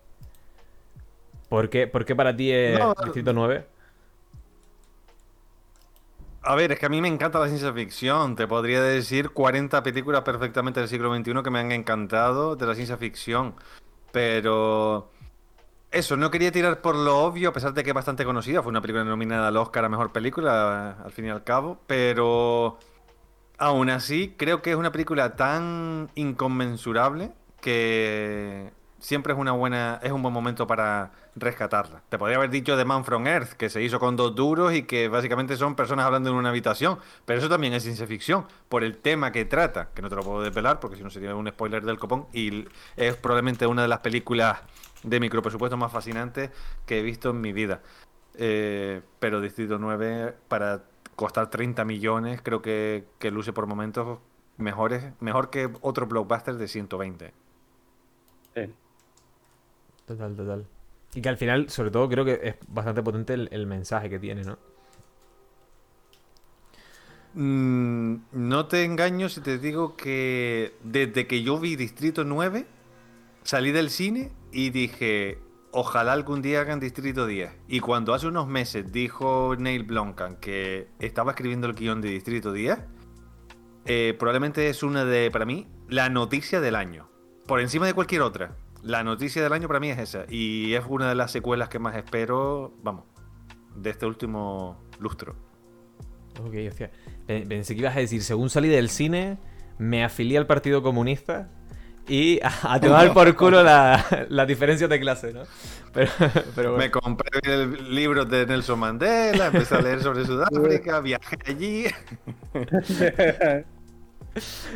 [1.48, 3.66] por qué, por qué para ti es No, Distrito 9.
[6.42, 8.34] A ver, es que a mí me encanta la ciencia ficción.
[8.34, 12.74] Te podría decir 40 películas perfectamente del siglo XXI que me han encantado de la
[12.74, 13.54] ciencia ficción.
[14.10, 15.10] Pero
[15.90, 18.62] eso, no quería tirar por lo obvio, a pesar de que es bastante conocida.
[18.62, 21.78] Fue una película nominada al Oscar a Mejor Película, al fin y al cabo.
[21.86, 22.78] Pero
[23.58, 30.12] aún así, creo que es una película tan inconmensurable que siempre es una buena, es
[30.12, 32.02] un buen momento para rescatarla.
[32.08, 34.82] Te podría haber dicho The Man from Earth, que se hizo con dos duros y
[34.82, 36.98] que básicamente son personas hablando en una habitación.
[37.24, 40.22] Pero eso también es ciencia ficción, por el tema que trata, que no te lo
[40.22, 42.26] puedo desvelar porque si no sería un spoiler del copón.
[42.32, 42.66] Y
[42.96, 44.58] es probablemente una de las películas
[45.02, 46.50] de micropresupuesto más fascinantes
[46.86, 47.80] que he visto en mi vida.
[48.34, 50.84] Eh, pero Distrito 9, para
[51.16, 54.18] costar 30 millones, creo que, que luce por momentos
[54.56, 57.32] mejores, mejor que otro blockbuster de 120.
[58.54, 58.74] Sí.
[60.10, 60.66] Total, total.
[61.14, 64.18] Y que al final, sobre todo, creo que es bastante potente el, el mensaje que
[64.18, 64.58] tiene, ¿no?
[67.34, 72.66] Mm, no te engaño si te digo que desde que yo vi Distrito 9,
[73.44, 75.38] salí del cine y dije,
[75.70, 77.52] ojalá algún día hagan Distrito 10.
[77.68, 82.52] Y cuando hace unos meses dijo Neil Blomkamp que estaba escribiendo el guion de Distrito
[82.52, 82.78] 10,
[83.84, 87.08] eh, probablemente es una de, para mí, la noticia del año.
[87.46, 88.56] Por encima de cualquier otra.
[88.82, 90.24] La noticia del año para mí es esa.
[90.28, 93.04] Y es una de las secuelas que más espero, vamos,
[93.76, 95.34] de este último lustro.
[96.42, 96.90] Ok, hostia.
[97.26, 99.38] Pe- Pensé que ibas a decir, según salí del cine,
[99.78, 101.50] me afilié al Partido Comunista
[102.08, 105.42] y a, a tomar por culo la, la diferencia de clase, ¿no?
[105.92, 106.10] Pero,
[106.54, 106.84] pero bueno.
[106.84, 111.84] Me compré el libro de Nelson Mandela, empecé a leer sobre Sudáfrica, viajé allí.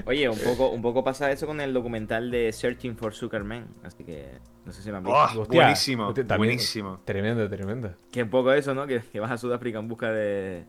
[0.06, 3.66] Oye, un poco, un poco pasa eso con el documental de Searching for Superman.
[3.85, 4.26] Así que
[4.64, 5.16] no sé si me han visto.
[5.18, 5.40] ¡Oh!
[5.43, 7.01] Hostia, buenísimo, también- buenísimo.
[7.05, 7.94] Tremendo, tremendo.
[8.10, 8.86] Que un poco eso, ¿no?
[8.86, 10.64] Que, que vas a Sudáfrica en busca de.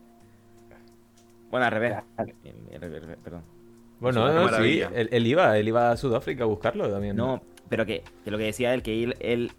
[1.50, 1.94] Bueno, al revés.
[2.18, 3.42] Eh, eh, eh, Perdón.
[3.98, 7.16] Bueno, no, sí, él, él iba, él iba a Sudáfrica a buscarlo también.
[7.16, 9.16] No, pero que, que lo que decía él, que él.
[9.20, 9.52] él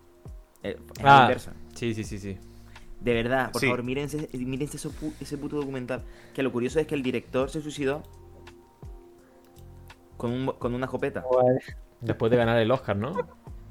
[0.63, 1.17] eh, es Ah.
[1.17, 1.53] la inversa.
[1.73, 2.37] Sí, sí, sí, sí.
[3.01, 3.67] De verdad, por Sí.
[3.67, 6.03] favor, mírense, mírense eso pu- ese puto documental.
[6.33, 8.03] Que lo curioso es que el director se suicidó
[10.17, 11.57] con, un, con una escopeta Guay.
[12.01, 13.13] Después de ganar el Oscar, ¿no?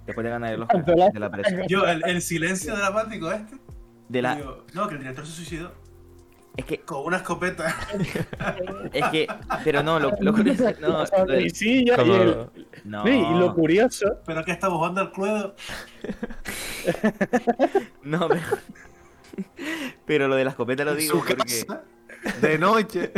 [0.07, 1.67] después de ganar el Oscar de la presa.
[1.67, 3.57] Yo, el, el silencio dramático este.
[4.09, 5.73] De la, digo, no, que el director se suicidó
[6.57, 7.77] es que, con una escopeta.
[8.93, 9.27] es que,
[9.63, 12.49] pero no, lo, lo curioso, no, lo de- sí, ya, y, el-
[12.85, 13.05] no.
[13.05, 15.55] sí, y lo curioso, Pero que estamos jugando al cluedo.
[18.03, 18.41] No, pero,
[20.07, 21.83] pero lo de la escopeta lo digo su porque casa,
[22.41, 23.13] de noche.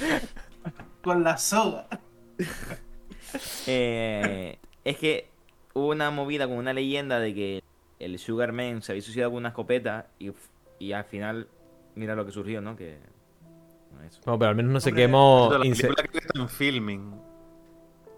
[1.02, 1.86] Con la soga.
[3.66, 5.28] eh, es que
[5.74, 7.62] hubo una movida con una leyenda de que
[7.98, 10.32] el Sugar Man se había suicidado con una escopeta y,
[10.78, 11.48] y al final
[11.94, 12.76] mira lo que surgió, ¿no?
[12.76, 12.98] Que
[13.92, 14.20] no, eso.
[14.24, 15.48] Bueno, pero al menos no se quemó.
[15.52, 17.14] la película que está en filming.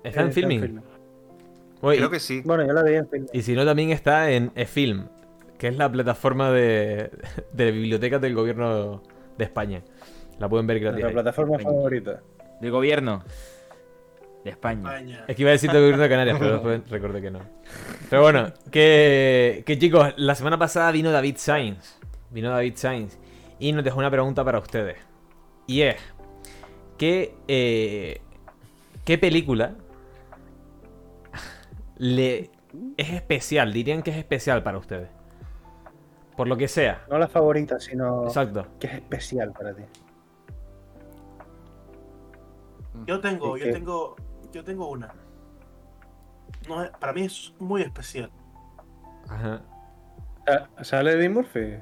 [0.05, 0.83] ¿Está en eh, filming?
[1.81, 2.43] Oye, Creo que sí.
[2.45, 3.27] Bueno, yo la vi en film.
[3.33, 5.09] Y si no, también está en eFilm,
[5.59, 7.11] que es la plataforma de,
[7.53, 9.03] de bibliotecas del gobierno
[9.37, 9.83] de España.
[10.39, 11.05] La pueden ver gratis.
[11.05, 11.13] Ahí.
[11.13, 12.23] plataforma favorita.
[12.61, 13.25] Del gobierno
[14.45, 14.97] de España.
[14.97, 15.25] España.
[15.29, 17.41] Es que iba a decir del gobierno de Canarias, pero después recordé que no.
[18.11, 21.99] Pero bueno, que, que chicos, la semana pasada vino David Sainz.
[22.31, 23.19] Vino David Sainz
[23.59, 24.99] y nos dejó una pregunta para ustedes.
[25.67, 25.97] Y es,
[26.99, 28.21] ¿qué, eh,
[29.05, 29.77] ¿qué película
[31.99, 32.51] le
[32.97, 33.73] es especial?
[33.73, 35.09] Dirían que es especial para ustedes.
[36.37, 37.05] Por lo que sea.
[37.09, 38.67] No la favorita, sino Exacto.
[38.81, 39.83] que es especial para ti.
[43.07, 44.17] Yo tengo, ¿Y yo tengo,
[44.53, 45.13] yo tengo una.
[46.69, 48.31] No, para mí es muy especial.
[49.29, 49.63] Ajá.
[50.47, 51.75] Ah, ¿Sale Eddie Murphy?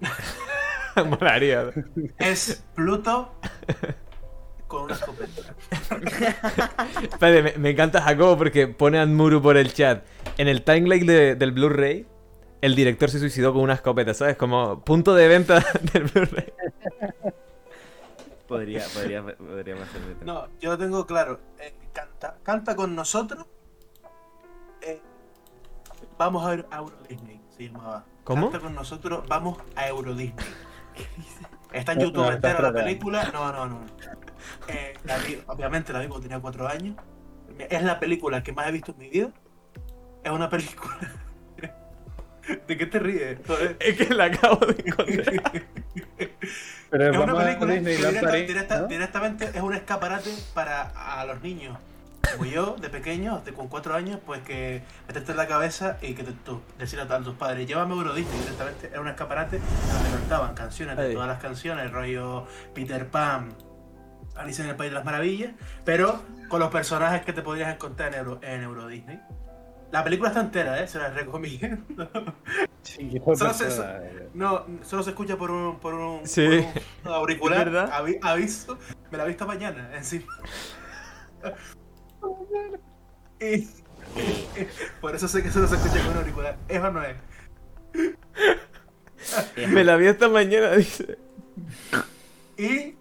[1.08, 1.70] Molaría.
[2.18, 3.32] Es Pluto
[4.66, 5.54] con una escopeta.
[7.02, 10.04] Espérate, me, me encanta Jacobo porque pone a Muru por el chat.
[10.38, 12.06] En el timeline de- del Blu-ray,
[12.60, 14.36] el director se suicidó con una escopeta, ¿sabes?
[14.36, 16.52] Como punto de venta del Blu-ray.
[18.50, 19.76] Podría, podría, podría.
[20.24, 21.40] No, yo lo tengo claro.
[21.58, 23.46] Eh, canta, canta con nosotros.
[24.82, 25.00] Eh,
[26.18, 28.04] vamos a, a Euro Disney, se llamaba.
[28.24, 28.50] ¿Cómo?
[28.50, 30.44] Canta con nosotros, vamos a Euro Disney.
[31.72, 33.30] Está en YouTube no, entera la película.
[33.32, 33.80] No, no, no.
[34.66, 36.96] Eh, la vi- obviamente la vi cuando tenía cuatro años.
[37.58, 39.30] Es la película que más he visto en mi vida.
[40.24, 40.98] Es una película.
[42.66, 43.38] ¿De qué te ríes?
[43.46, 43.76] Joder.
[43.80, 45.62] Es que la acabo de encontrar.
[46.90, 47.80] Pero Es una película que
[48.46, 48.86] directa- ¿no?
[48.88, 50.82] directamente es un escaparate para
[51.20, 51.78] a los niños.
[52.32, 56.14] Como yo, de pequeño, de, con cuatro años, pues que meterte en la cabeza y
[56.14, 59.58] que te, tú, decirle a tus padres, llévame a Euro Disney, directamente era un escaparate
[59.58, 63.48] donde cantaban canciones de todas las canciones, rollo Peter Pan,
[64.36, 65.52] Alicia en el País de las Maravillas,
[65.84, 69.18] pero con los personajes que te podrías encontrar en Euro, en Euro Disney.
[69.92, 70.86] La película está entera, ¿eh?
[70.88, 72.08] se la recomiendo.
[72.82, 74.28] Sí, Solo se- persona, eh.
[74.32, 76.64] No, solo se escucha por un, por un, Sí.
[77.02, 77.58] por un auricular.
[77.58, 77.90] ¿Es verdad?
[77.92, 78.78] Avi- aviso.
[79.10, 80.32] Me la he visto mañana, encima.
[83.40, 83.68] y
[85.00, 86.56] Por eso sé que eso no se escucha con auricular.
[86.68, 87.16] Eso no es.
[89.68, 91.18] Me la vi esta mañana, dice.
[92.56, 92.96] Y eh,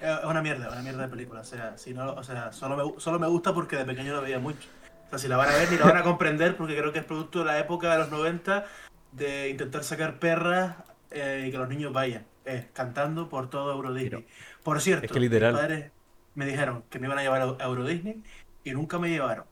[0.00, 1.40] es una mierda, una mierda de película.
[1.40, 4.22] O sea, si no, o sea solo, me, solo me gusta porque de pequeño lo
[4.22, 4.68] veía mucho.
[5.08, 6.98] O sea, si la van a ver ni la van a comprender porque creo que
[6.98, 8.66] es producto de la época de los 90
[9.12, 10.76] de intentar sacar perras
[11.10, 14.26] eh, y que los niños vayan eh, cantando por todo Euro Disney.
[14.62, 15.54] Por cierto, es que literal.
[15.54, 15.90] mis padres
[16.34, 18.22] me dijeron que me iban a llevar a Euro Disney
[18.64, 19.46] y nunca me llevaron.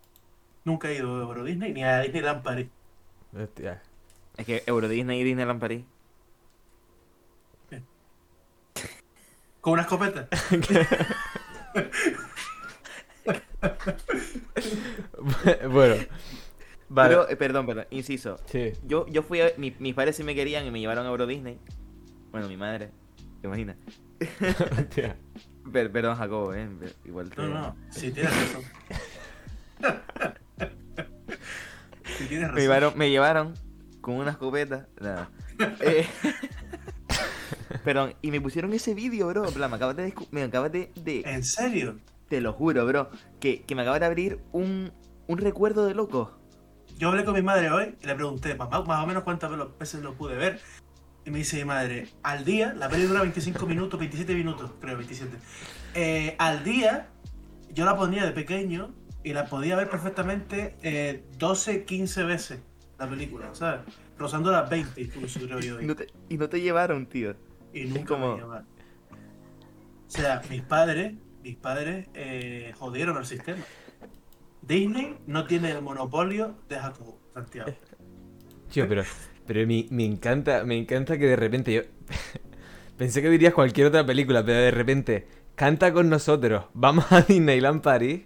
[0.64, 2.68] Nunca he ido a Euro Disney ni a Disneyland París.
[3.34, 3.82] Hostia.
[4.36, 5.86] Es que Euro Disney y Disneyland París.
[9.62, 10.28] Con una escopeta.
[15.70, 15.96] bueno.
[16.88, 17.08] Vale.
[17.08, 18.36] Pero, eh, perdón, perdón, inciso.
[18.46, 18.72] Sí.
[18.86, 19.50] Yo, yo fui a.
[19.56, 21.58] mi- mis padres sí me querían y me llevaron a Euro Disney.
[22.30, 22.90] Bueno, mi madre.
[23.40, 23.76] ¿Te imaginas?
[25.72, 26.68] Perdón, Jacobo, eh.
[27.04, 27.42] Igual te...
[27.42, 28.62] No, no, sí tienes razón.
[32.04, 32.60] sí tienes Me razón.
[32.60, 33.54] llevaron, me llevaron
[34.00, 34.86] con una escopeta.
[35.00, 35.30] Nada.
[35.80, 36.06] Eh,
[37.84, 39.44] Perdón, y me pusieron ese vídeo, bro.
[39.50, 41.98] plan, me acabas de, descu- me acabas de, de- ¿En serio?
[42.28, 43.10] Te lo juro, bro.
[43.40, 44.92] Que, que me acaba de abrir un,
[45.26, 46.32] un recuerdo de loco.
[46.98, 50.02] Yo hablé con mi madre hoy y le pregunté, mamá, más o menos cuántas veces
[50.02, 50.60] lo pude ver.
[51.24, 54.96] Y me dice mi madre, al día, la peli dura 25 minutos, 27 minutos, creo,
[54.96, 55.36] 27.
[55.94, 57.08] Eh, al día,
[57.72, 58.94] yo la ponía de pequeño
[59.24, 62.60] y la podía ver perfectamente eh, 12, 15 veces
[62.98, 63.80] la película, ¿sabes?
[64.16, 65.80] Rozando las 20, incluso creo yo.
[65.80, 67.34] Y no te, y no te llevaron, tío.
[67.74, 68.66] Y nunca como- me llamaron.
[70.06, 73.62] O sea, mis padres, mis padres eh, jodieron el sistema.
[74.66, 77.72] Disney no tiene el monopolio de Jacobo, Santiago.
[78.72, 79.02] Tío, pero,
[79.46, 81.82] pero me, me encanta, me encanta que de repente yo.
[82.98, 87.82] Pensé que dirías cualquier otra película, pero de repente, canta con nosotros, vamos a Disneyland
[87.82, 88.22] París.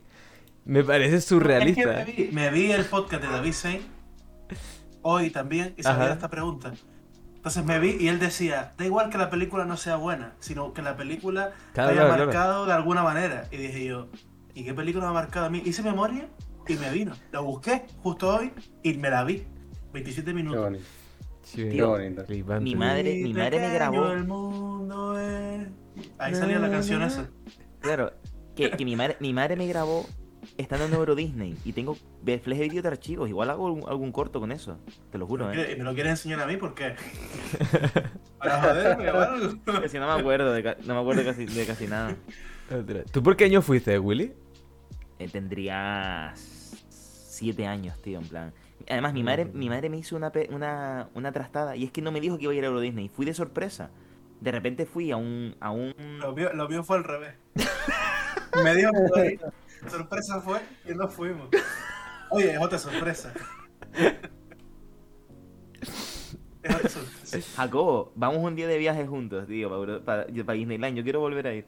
[0.65, 2.05] Me parece Es surrealista.
[2.05, 3.81] que me vi, me vi el podcast de David Sain
[5.03, 6.13] hoy también y sabía Ajá.
[6.15, 6.73] esta pregunta.
[7.37, 10.73] Entonces me vi y él decía, da igual que la película no sea buena, sino
[10.75, 12.27] que la película Claro, haya claro, claro.
[12.27, 13.49] marcado de alguna manera.
[13.51, 14.09] Y dije yo,
[14.55, 15.63] ¿y qué película me ha marcado a mí?
[15.65, 16.29] Hice memoria
[16.69, 17.13] y me vino.
[17.33, 18.53] La busqué justo hoy
[18.83, 19.45] y me la vi.
[19.93, 20.63] 27 Qué minutos.
[20.63, 20.85] bonito.
[21.43, 22.25] Sí, Qué bonito.
[22.25, 22.65] flipante.
[22.65, 24.13] Mi madre, mi madre me grabó.
[24.13, 25.69] el mundo es.
[26.19, 27.29] Ahí salía la canción esa.
[27.81, 28.13] Claro,
[28.55, 30.07] que, que mi, madre, mi madre me grabó
[30.59, 33.29] estando en Euro Disney y tengo flash de vídeo de archivos.
[33.29, 34.79] Igual hago algún, algún corto con eso.
[35.11, 35.73] Te lo juro, eh.
[35.73, 36.57] ¿Y me lo quieres enseñar a mí?
[36.57, 36.95] ¿Por qué?
[38.39, 39.59] ¿Para joderme o algo?
[39.67, 39.81] No
[40.15, 42.17] me acuerdo de, no me acuerdo casi, de casi nada.
[43.11, 44.33] ¿Tú por qué año fuiste, Willy?
[45.21, 48.53] Eh, tendría siete años, tío, en plan.
[48.89, 52.11] Además, mi madre, mi madre me hizo una, una, una trastada y es que no
[52.11, 53.09] me dijo que iba a ir a Euro Disney.
[53.11, 53.91] Fui de sorpresa.
[54.41, 57.35] De repente fui a un, a un Lo mío, lo mío fue al revés.
[58.65, 59.39] Me dijo que.
[59.89, 61.49] Sorpresa fue y no fuimos.
[62.31, 63.33] Oye, es otra sorpresa.
[66.63, 67.39] Es otra sorpresa.
[67.57, 70.97] Jacobo, vamos un día de viaje juntos, tío, para, Euro- para, para Disneyland.
[70.97, 71.67] Yo quiero volver a ir.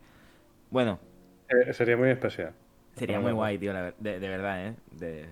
[0.71, 0.99] Bueno,
[1.49, 2.55] Eh, sería muy especial.
[2.97, 4.77] Sería muy guay, tío, la ver- de, de verdad, ¿eh?
[4.91, 5.29] De...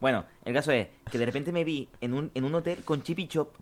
[0.00, 3.02] Bueno, el caso es que de repente me vi en un, en un hotel con
[3.02, 3.54] Chip y Chop,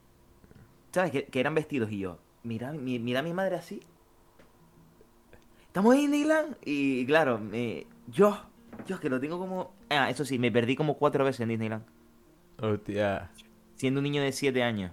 [0.93, 1.11] ¿sabes?
[1.11, 3.81] Que, que eran vestidos y yo, mira, mi- mira a mi madre así.
[5.69, 6.57] ¿Estamos en Disneyland?
[6.65, 8.39] Y claro, me- yo,
[8.87, 9.75] yo que lo tengo como...
[9.89, 11.85] Ah, eso sí, me perdí como cuatro veces en Disneyland,
[12.61, 13.31] Hostia.
[13.77, 14.93] siendo un niño de siete años.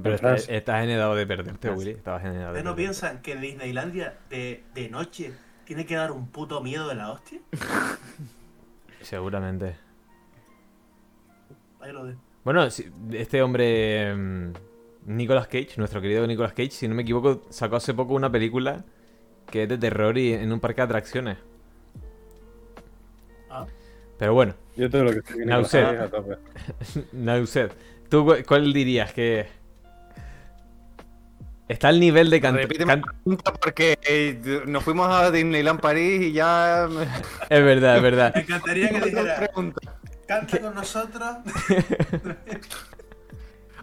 [0.00, 1.90] Pero estás, estás en edad de perderte, Willy.
[1.90, 5.32] Estabas en edad de ¿Ustedes no piensan que Disneylandia de, de noche
[5.68, 7.40] tiene que dar un puto miedo de la hostia?
[9.02, 9.76] Seguramente.
[11.80, 12.18] Ahí lo dejo.
[12.42, 14.52] Bueno, si- este hombre, mm,
[15.08, 18.82] Nicolas Cage, nuestro querido Nicolas Cage, si no me equivoco, sacó hace poco una película
[19.50, 21.36] que es de terror y en un parque de atracciones.
[23.50, 23.66] Ah.
[24.18, 26.38] Pero bueno, Yo todo lo que tope.
[27.12, 27.72] Nauset,
[28.08, 29.46] ¿tú cu- cuál dirías que
[31.68, 32.62] está al nivel de cantar?
[32.62, 36.88] Repíteme la pregunta porque eh, nos fuimos a Disneyland París y ya...
[37.50, 38.34] Es verdad, es verdad.
[38.34, 39.80] Me encantaría que dijera, pregunta.
[40.26, 41.28] canta con nosotros.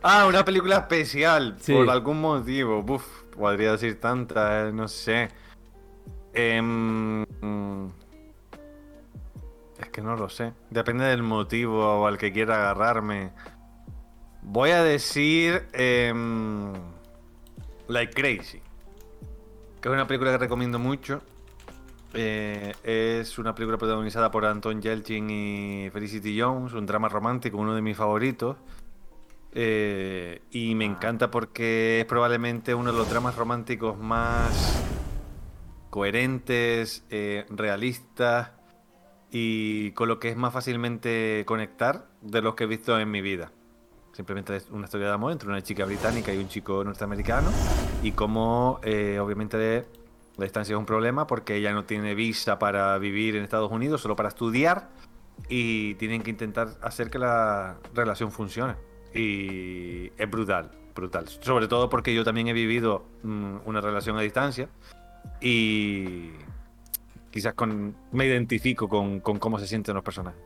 [0.07, 1.74] Ah, una película especial, Sí.
[1.74, 2.86] por algún motivo.
[2.88, 3.03] Uf,
[3.36, 5.30] podría decir tantas, eh, no sé.
[6.32, 7.88] Em, mm,
[9.80, 10.53] es que no lo sé.
[10.70, 13.32] Depende del motivo al que quiera agarrarme.
[14.44, 16.72] Voy a decir em,
[17.88, 18.62] Like Crazy.
[19.82, 21.22] Que es una película que recomiendo mucho.
[22.14, 27.76] Eh, es una película protagonizada por Anton Yelchin y Felicity Jones, un drama romántico, uno
[27.76, 28.57] de mis favoritos.
[29.52, 34.84] Eh, y me encanta porque es probablemente uno de los dramas románticos más
[35.90, 38.52] coherentes, eh, realistas
[39.32, 43.22] y con lo que es más fácilmente conectar de los que he visto en mi
[43.22, 43.52] vida.
[44.16, 47.50] Simplemente es una historia de amor entre una chica británica y un chico norteamericano
[48.02, 49.86] y cómo eh, obviamente
[50.38, 54.00] la distancia es un problema porque ella no tiene visa para vivir en Estados Unidos,
[54.00, 54.88] solo para estudiar
[55.50, 58.76] y tienen que intentar hacer que la relación funcione.
[59.14, 61.28] Y es brutal, brutal.
[61.28, 64.70] Sobre todo porque yo también he vivido mm, una relación a distancia
[65.42, 66.32] y
[67.32, 70.45] quizás con, me identifico con, con cómo se sienten los personajes.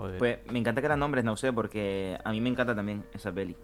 [0.00, 0.18] Joder.
[0.18, 3.30] Pues me encanta que la nombres, no sé, porque a mí me encanta también esa
[3.30, 3.54] peli.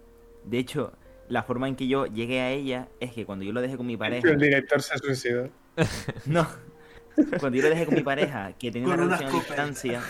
[0.43, 0.93] De hecho,
[1.29, 3.87] la forma en que yo llegué a ella es que cuando yo lo dejé con
[3.87, 4.29] mi pareja.
[4.29, 5.49] El director se suicidó.
[6.25, 6.47] No.
[7.39, 10.01] Cuando yo lo dejé con mi pareja, que tenía una relación a distancia.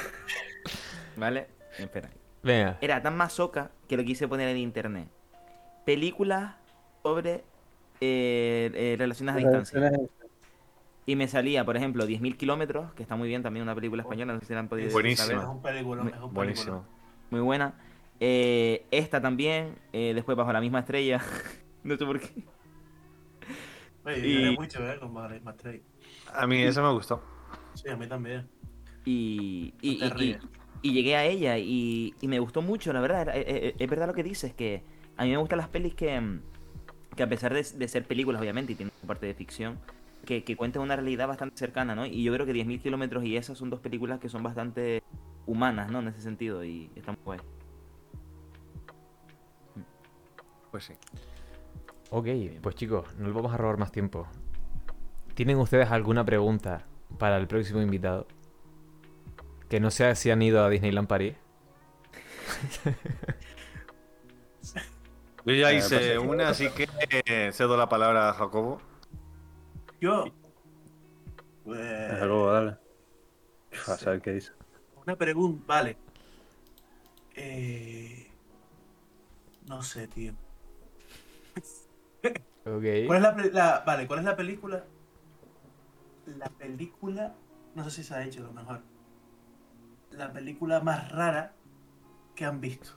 [1.15, 1.47] ¿Vale?
[1.79, 2.09] Espera.
[2.43, 2.77] Venga.
[2.81, 5.07] Era tan masoca que lo quise poner en internet.
[5.85, 6.55] Películas
[7.03, 7.45] sobre
[8.01, 9.91] eh, eh, relaciones a distancia.
[11.09, 14.33] Y me salía, por ejemplo, 10.000 kilómetros, que está muy bien también, una película española,
[14.33, 15.25] no sé si la han podido Buenísima.
[15.25, 15.41] saber.
[15.41, 16.81] Es un película, es un Buenísimo.
[16.81, 16.97] película.
[17.31, 17.73] Muy buena.
[18.19, 21.21] Eh, esta también, eh, después bajo la misma estrella.
[21.85, 22.43] no sé por qué.
[24.03, 24.99] Oye, Y- mucho, ¿eh?
[24.99, 25.81] Con Marley Matrey.
[26.33, 27.23] A mí eso me gustó.
[27.75, 28.45] Sí, a mí también.
[29.05, 30.37] Y, y, No y- y-
[30.81, 33.29] y llegué a ella y, y me gustó mucho, la verdad.
[33.33, 34.83] eh, eh, Es, verdad lo que dices, que
[35.15, 36.21] a mí me gustan las pelis que,
[37.15, 39.79] que a pesar de, de ser películas, obviamente, y tienen parte de ficción,
[40.27, 42.05] que, que cuentan una realidad bastante cercana, ¿no?
[42.05, 45.01] Y yo creo que 10.000 kilómetros y esas son dos películas que son bastante
[45.47, 45.99] humanas, ¿no?
[45.99, 47.39] En ese sentido, y están muy guay.
[50.69, 50.93] Pues sí.
[52.09, 52.27] Ok,
[52.61, 54.27] pues chicos, no les vamos a robar más tiempo.
[55.33, 56.85] ¿Tienen ustedes alguna pregunta
[57.17, 58.27] para el próximo invitado?
[59.69, 61.35] Que no sea si han ido a Disneyland París.
[65.45, 66.87] Yo ya Eh, hice pasa- una, así que
[67.25, 68.81] eh, cedo la palabra a Jacobo.
[69.99, 70.25] Yo.
[71.63, 72.77] Pues, Desde luego, dale.
[73.87, 74.51] A saber qué dice.
[75.05, 75.97] una pregunta, vale.
[77.35, 78.31] Eh,
[79.67, 80.33] no sé, tío.
[82.65, 82.83] Ok.
[83.07, 84.83] ¿Cuál es la, vale, ¿cuál es la película?
[86.25, 87.33] La película,
[87.75, 88.81] no sé si se ha hecho a lo mejor.
[90.11, 91.53] La película más rara
[92.35, 92.91] que han visto.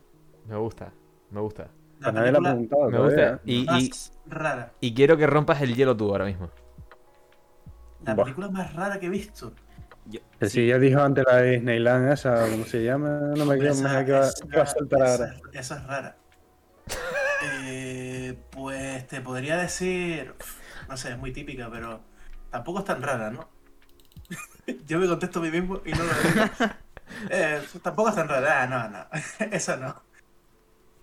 [0.47, 0.93] Me gusta,
[1.31, 1.71] me gusta.
[2.01, 2.91] La nadie le ha película preguntado.
[2.91, 3.35] Me gusta.
[3.35, 3.39] ¿eh?
[3.45, 4.73] Y, y, más rara.
[4.81, 6.51] y quiero que rompas el hielo tú ahora mismo.
[8.05, 8.25] La Buah.
[8.25, 9.53] película más rara que he visto.
[10.07, 13.09] Yo- sí, si ya dijo antes la de Disneyland esa, ¿cómo se llama?
[13.37, 15.37] No me quiero Esa- imaginar que va, esa- que va a saltar ahora.
[15.53, 16.17] Esa es rara.
[17.63, 20.35] Eh, pues te podría decir,
[20.89, 22.01] no sé, es muy típica, pero
[22.51, 23.49] tampoco es tan rara, ¿no?
[24.87, 26.45] Yo me contesto a mí mismo y no lo digo.
[27.29, 29.05] Eh, tampoco es tan rara, ah, no, no,
[29.53, 30.01] esa no.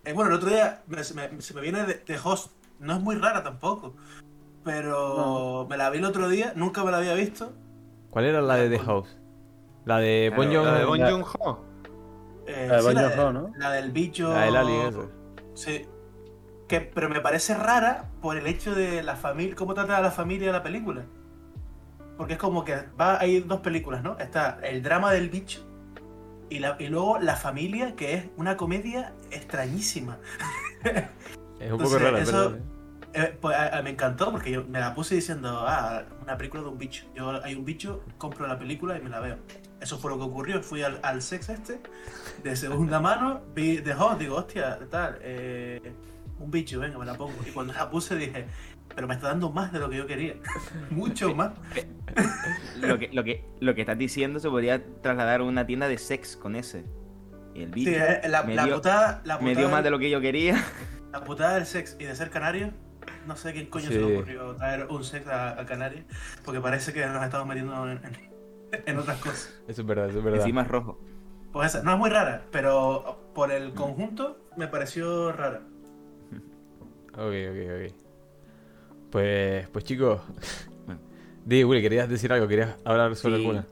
[0.06, 2.94] Eh, bueno, el otro día me- se me, se me viene de, de Host, no
[2.96, 3.94] es muy rara tampoco,
[4.68, 7.54] pero me la vi el otro día, nunca me la había visto.
[8.10, 9.18] ¿Cuál era la de The House?
[9.86, 11.66] La de Bon Claro, Joon- La de Bon Joon-ho.
[12.46, 13.52] Eh, La de sí, Joon-ho, ¿no?
[13.58, 14.30] la del bicho.
[14.34, 15.10] La del Alien, eso.
[15.54, 15.86] Sí.
[16.68, 20.12] Que, pero me parece rara por el hecho de la familia, cómo trata a la
[20.12, 21.06] familia la película.
[22.18, 24.18] Porque es como que va, hay dos películas, ¿no?
[24.20, 25.62] Está el drama del bicho
[26.50, 30.18] y, la, y luego la familia, que es una comedia extrañísima.
[31.60, 32.56] Es un poco rara, eso- pero.
[32.58, 32.77] Eh,
[33.42, 36.70] pues a- a- me encantó porque yo me la puse diciendo, ah, una película de
[36.70, 37.06] un bicho.
[37.16, 39.38] Yo hay un bicho, compro la película y me la veo.
[39.82, 40.62] Eso fue lo que ocurrió.
[40.64, 41.80] Fui al, al sex este,
[42.44, 45.94] de segunda mano, vi The Host, digo, hostia, tal, eh,
[46.40, 47.34] un bicho, venga, me la pongo.
[47.48, 48.46] Y cuando la puse dije,
[48.96, 50.34] pero me está dando más de lo que yo quería.
[50.90, 51.52] Mucho más.
[52.82, 55.98] lo, que, lo, que, lo que estás diciendo se podría trasladar a una tienda de
[55.98, 56.84] sex con ese.
[57.54, 59.84] Y el bicho Sí, eh, la, me, la dio, putada, la me putada dio más
[59.84, 60.64] de lo que yo quería.
[61.12, 62.72] La putada del sex y de ser canario,
[63.28, 66.06] no sé quién coño se le ocurrió traer un sex a, a Canarias,
[66.46, 68.38] porque parece que nos estamos metiendo en, en-
[68.86, 69.54] en otras cosas.
[69.68, 70.40] Eso es verdad, eso es verdad.
[70.42, 71.00] Encima es rojo.
[71.54, 75.62] Pues esa, no es muy rara, pero por el conjunto me pareció rara.
[77.14, 77.94] Ok, ok, ok.
[79.12, 80.22] Pues, pues chicos.
[81.46, 82.48] Di, Willy, ¿querías decir algo?
[82.48, 83.42] ¿Querías hablar sobre Sí.
[83.42, 83.66] alguna?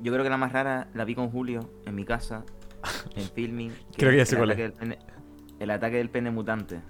[0.00, 2.44] Yo creo que la más rara la vi con Julio en mi casa,
[3.14, 3.72] en filming.
[3.96, 4.98] Creo que ya sé el cuál ataque del pene-
[5.60, 6.80] El ataque del pene mutante.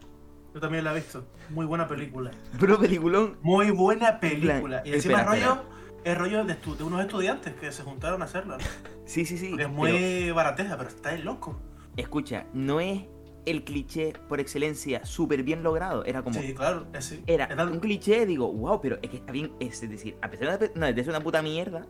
[0.55, 1.27] Yo también la he visto.
[1.51, 2.31] Muy buena película.
[2.61, 3.39] Pero peliculón.
[3.43, 4.83] Muy buena película.
[4.85, 5.63] Y encima Espera, es rollo,
[6.05, 8.59] es rollo de, de unos estudiantes que se juntaron a hacerla.
[8.59, 8.65] ¿no?
[9.05, 9.51] Sí, sí, sí.
[9.51, 11.61] Porque es pero- muy barateja, pero está el loco.
[11.97, 13.03] escucha, no es
[13.45, 16.05] el cliché por excelencia súper bien logrado.
[16.07, 16.41] Era como.
[16.41, 17.23] Sí, claro, es sí.
[17.27, 19.53] Era Era- un cliché, digo, wow, pero es que está bien.
[19.61, 21.85] Es decir, a pesar de, no, de ser una puta mierda,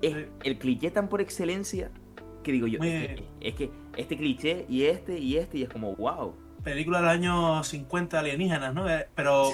[0.00, 0.24] es Sí.
[0.44, 1.90] el cliché tan por excelencia
[2.42, 5.68] que digo yo, es que, es que este cliché y este y este, y es
[5.68, 6.34] como, wow.
[6.70, 8.88] Película del año 50 alienígenas, ¿no?
[8.88, 9.50] Eh, Pero,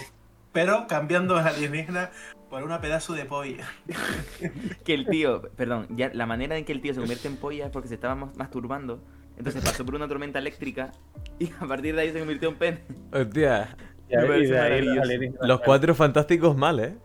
[0.53, 2.11] pero cambiando el alienígena
[2.51, 3.66] por una pedazo de polla.
[4.85, 7.66] Que el tío, perdón, ya la manera en que el tío se convierte en polla
[7.66, 9.03] es porque se estaba mas- masturbando.
[9.36, 10.93] Entonces pasó por una tormenta eléctrica
[11.41, 12.81] y a partir de ahí se convirtió en pene.
[13.12, 13.77] Hostia,
[14.11, 14.23] los
[14.53, 15.61] alienígenas.
[15.65, 16.97] cuatro fantásticos mal, ¿eh?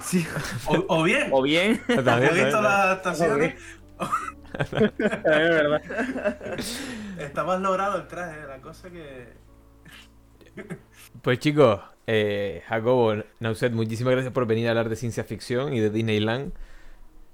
[0.00, 0.26] Sí.
[0.66, 2.62] O, o bien, O bien, También, ¿has visto también.
[2.62, 3.54] las adaptaciones?
[4.60, 4.70] Es
[5.24, 5.82] verdad.
[7.18, 9.28] Está más logrado el traje, la cosa que.
[11.22, 15.80] Pues chicos, eh, Jacobo, Nauset, muchísimas gracias por venir a hablar de ciencia ficción y
[15.80, 16.52] de Disneyland.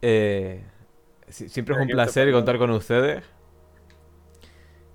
[0.02, 0.64] Eh,
[1.28, 3.24] si- siempre es un placer contar con ustedes.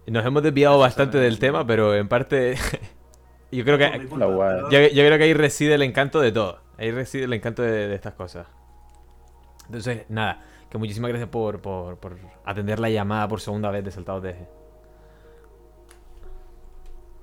[0.07, 2.55] Nos hemos desviado bastante del tema, pero en parte
[3.51, 3.85] yo creo que
[4.71, 6.61] yo, yo creo que ahí reside el encanto de todo.
[6.77, 8.47] Ahí reside el encanto de, de estas cosas.
[9.65, 13.91] Entonces, nada, que muchísimas gracias por, por, por atender la llamada por segunda vez de
[13.91, 14.47] Saltados de Eje.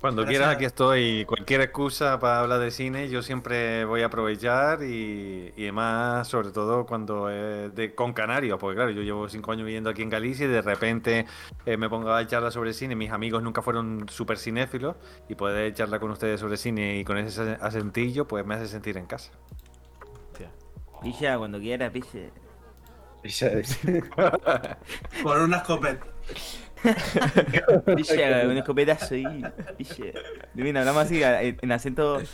[0.05, 0.39] Cuando Gracias.
[0.39, 1.25] quieras, aquí estoy.
[1.25, 6.51] Cualquier excusa para hablar de cine, yo siempre voy a aprovechar y, y además, sobre
[6.51, 10.11] todo cuando es de, con Canarios, porque claro, yo llevo cinco años viviendo aquí en
[10.11, 11.25] Galicia y de repente
[11.65, 12.95] eh, me pongo a charlar sobre cine.
[12.95, 14.95] Mis amigos nunca fueron súper cinéfilos
[15.27, 18.97] y poder charlar con ustedes sobre cine y con ese acentillo, pues me hace sentir
[18.97, 19.31] en casa.
[21.01, 22.29] picha, cuando quiera, piche.
[25.23, 26.05] Por una escopeta.
[28.47, 29.43] Un escopetazo ahí.
[30.53, 32.29] Mira, hablamos así, en acentos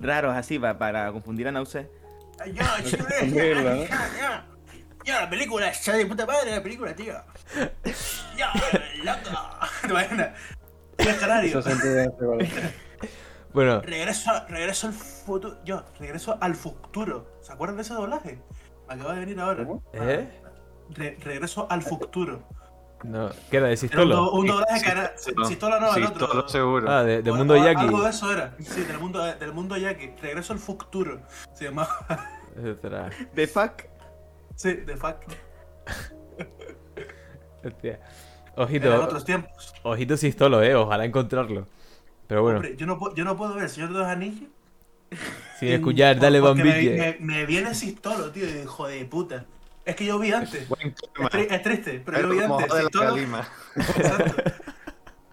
[0.00, 1.88] raros así, pa- para confundir a Nause.
[2.40, 3.88] Ay, Ya, ya,
[4.18, 4.46] ya.
[5.04, 7.14] Ya, la película está de puta madre, la película, tío.
[8.38, 8.50] Ya,
[9.04, 9.38] loco.
[9.82, 10.30] ¿Te imaginas?
[10.96, 11.62] Es canario.
[13.52, 15.58] Bueno, Regreso, regreso al futuro.
[15.64, 17.38] Yo, regreso al futuro.
[17.42, 18.38] ¿Se acuerdan de ese doblaje?
[18.88, 19.64] Me acaba de venir ahora.
[19.64, 19.82] ¿Cómo?
[19.92, 20.28] ¿eh?
[20.90, 22.48] Re- regreso al futuro.
[23.04, 24.32] No, ¿qué era de Era un, do- Sistolo?
[24.32, 25.12] un doblaje que era.
[25.16, 26.48] Sí, Sistola no, el otro.
[26.48, 26.90] seguro.
[26.90, 27.80] Ah, de, de O- Mundo Yaki.
[27.82, 28.54] Algo de eso era.
[28.60, 30.12] Sí, del mundo, del mundo Yaki.
[30.22, 31.20] Regreso al futuro.
[31.52, 32.30] Se llamaba.
[33.34, 33.82] The fuck.
[34.56, 35.16] Sí, de fuck.
[37.64, 37.92] hostia.
[37.92, 38.00] Eran
[38.56, 39.74] Ojito, otros tiempos.
[39.82, 41.66] ojito Sistolo, eh, ojalá encontrarlo.
[42.28, 44.48] Pero bueno, Hombre, yo no, puedo, yo no puedo ver el Señor de los Anillos.
[45.58, 49.44] sin escuchar, dale porque me, me, me viene Sistolo, tío, hijo de puta.
[49.84, 50.54] Es que yo vi antes.
[50.62, 50.68] Es,
[51.14, 51.28] tema.
[51.30, 52.72] tri- es triste, pero yo vi antes.
[52.72, 53.16] Sistolo-.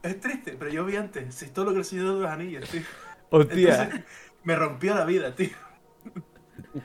[0.04, 1.34] Es triste, pero yo vi antes.
[1.36, 2.82] Sistolo que el Señor de los Anillos, tío.
[3.30, 3.84] Hostia.
[3.84, 4.04] Entonces,
[4.44, 5.50] me rompió la vida, tío.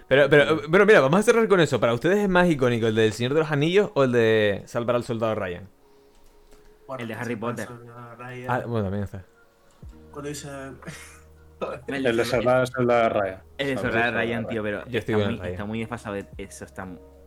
[0.08, 1.80] Pero, pero, pero mira, vamos a cerrar con eso.
[1.80, 4.96] ¿Para ustedes es más icónico el del Señor de los Anillos o el de Salvar
[4.96, 5.68] al Soldado Ryan?
[6.86, 7.68] Bueno, El de Harry Potter.
[8.18, 9.24] Ryan, Ah, bueno, también está.
[10.12, 10.48] Cuando dice.
[11.88, 13.42] El de salvar al soldado Ryan.
[13.58, 15.52] El de Salvar al Ryan, tío, pero Yo estoy está, muy, Ryan.
[15.52, 16.14] está muy desfasado.
[16.14, 16.86] de- Eso está.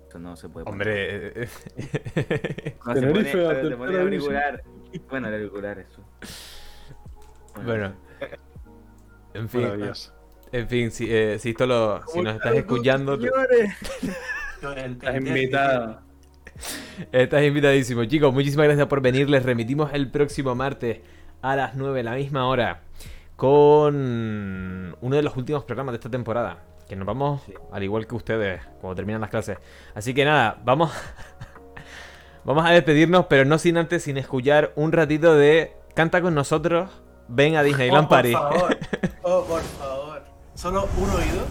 [0.10, 0.74] Eso no se puede poner.
[0.74, 4.64] Hombre, eh, eh, se pone, se pone el auricular.
[5.08, 6.04] Bueno, el auricular, eso.
[7.64, 7.94] bueno.
[9.36, 9.70] En fin,
[10.52, 13.30] en fin, si, eh, Sistolo, si nos estás escuchando, te-
[14.62, 16.02] Estás invitado.
[17.12, 18.04] estás invitadísimo.
[18.06, 19.30] Chicos, muchísimas gracias por venir.
[19.30, 21.02] Les remitimos el próximo martes
[21.44, 22.82] a las 9, la misma hora,
[23.36, 23.96] con
[25.00, 26.64] uno de los últimos programas de esta temporada.
[26.90, 27.42] Que nos vamos,
[27.72, 29.60] al igual que ustedes, cuando terminan las clases.
[29.94, 30.92] Así que nada, vamos.
[32.46, 36.90] Vamos a despedirnos, pero no sin antes, sin escuchar un ratito de Canta con nosotros,
[37.28, 38.78] ven a Disneyland Oh, por favor.
[39.22, 40.24] Oh, por favor.
[40.56, 41.46] Solo un oído.